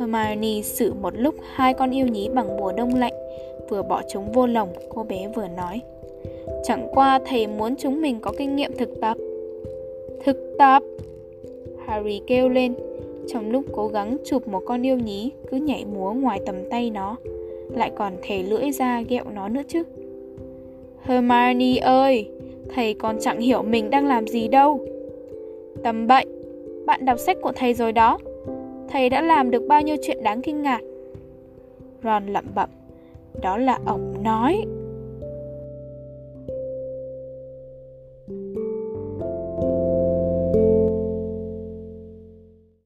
Hermione 0.00 0.62
xử 0.62 0.92
một 0.92 1.14
lúc 1.16 1.34
hai 1.54 1.74
con 1.74 1.90
yêu 1.90 2.06
nhí 2.06 2.28
bằng 2.28 2.56
bùa 2.56 2.72
đông 2.72 2.94
lạnh, 2.94 3.12
vừa 3.70 3.82
bỏ 3.82 4.02
chúng 4.08 4.32
vô 4.32 4.46
lồng, 4.46 4.68
cô 4.88 5.02
bé 5.02 5.28
vừa 5.36 5.48
nói. 5.56 5.80
Chẳng 6.64 6.88
qua 6.92 7.20
thầy 7.26 7.46
muốn 7.46 7.76
chúng 7.76 8.02
mình 8.02 8.20
có 8.20 8.32
kinh 8.38 8.56
nghiệm 8.56 8.76
thực 8.78 9.00
tập. 9.00 9.16
Thực 10.24 10.54
tập? 10.58 10.82
Harry 11.86 12.20
kêu 12.26 12.48
lên, 12.48 12.74
trong 13.28 13.50
lúc 13.50 13.64
cố 13.72 13.88
gắng 13.88 14.16
chụp 14.24 14.48
một 14.48 14.62
con 14.66 14.86
yêu 14.86 14.96
nhí 14.96 15.30
cứ 15.50 15.56
nhảy 15.56 15.84
múa 15.84 16.12
ngoài 16.12 16.40
tầm 16.46 16.54
tay 16.70 16.90
nó 16.90 17.16
lại 17.76 17.90
còn 17.96 18.12
thè 18.22 18.42
lưỡi 18.42 18.72
ra 18.72 19.02
ghẹo 19.08 19.24
nó 19.34 19.48
nữa 19.48 19.62
chứ. 19.68 19.82
Hermione 21.02 21.76
ơi, 21.80 22.28
thầy 22.74 22.94
còn 22.94 23.16
chẳng 23.20 23.40
hiểu 23.40 23.62
mình 23.62 23.90
đang 23.90 24.06
làm 24.06 24.26
gì 24.26 24.48
đâu. 24.48 24.80
Tầm 25.82 26.06
bậy, 26.06 26.24
bạn 26.86 27.04
đọc 27.04 27.18
sách 27.18 27.36
của 27.42 27.52
thầy 27.56 27.74
rồi 27.74 27.92
đó. 27.92 28.18
Thầy 28.88 29.08
đã 29.10 29.22
làm 29.22 29.50
được 29.50 29.66
bao 29.68 29.82
nhiêu 29.82 29.96
chuyện 30.02 30.22
đáng 30.22 30.42
kinh 30.42 30.62
ngạc. 30.62 30.80
Ron 32.04 32.26
lẩm 32.26 32.44
bẩm, 32.54 32.68
đó 33.42 33.56
là 33.56 33.78
ông 33.86 34.22
nói. 34.22 34.64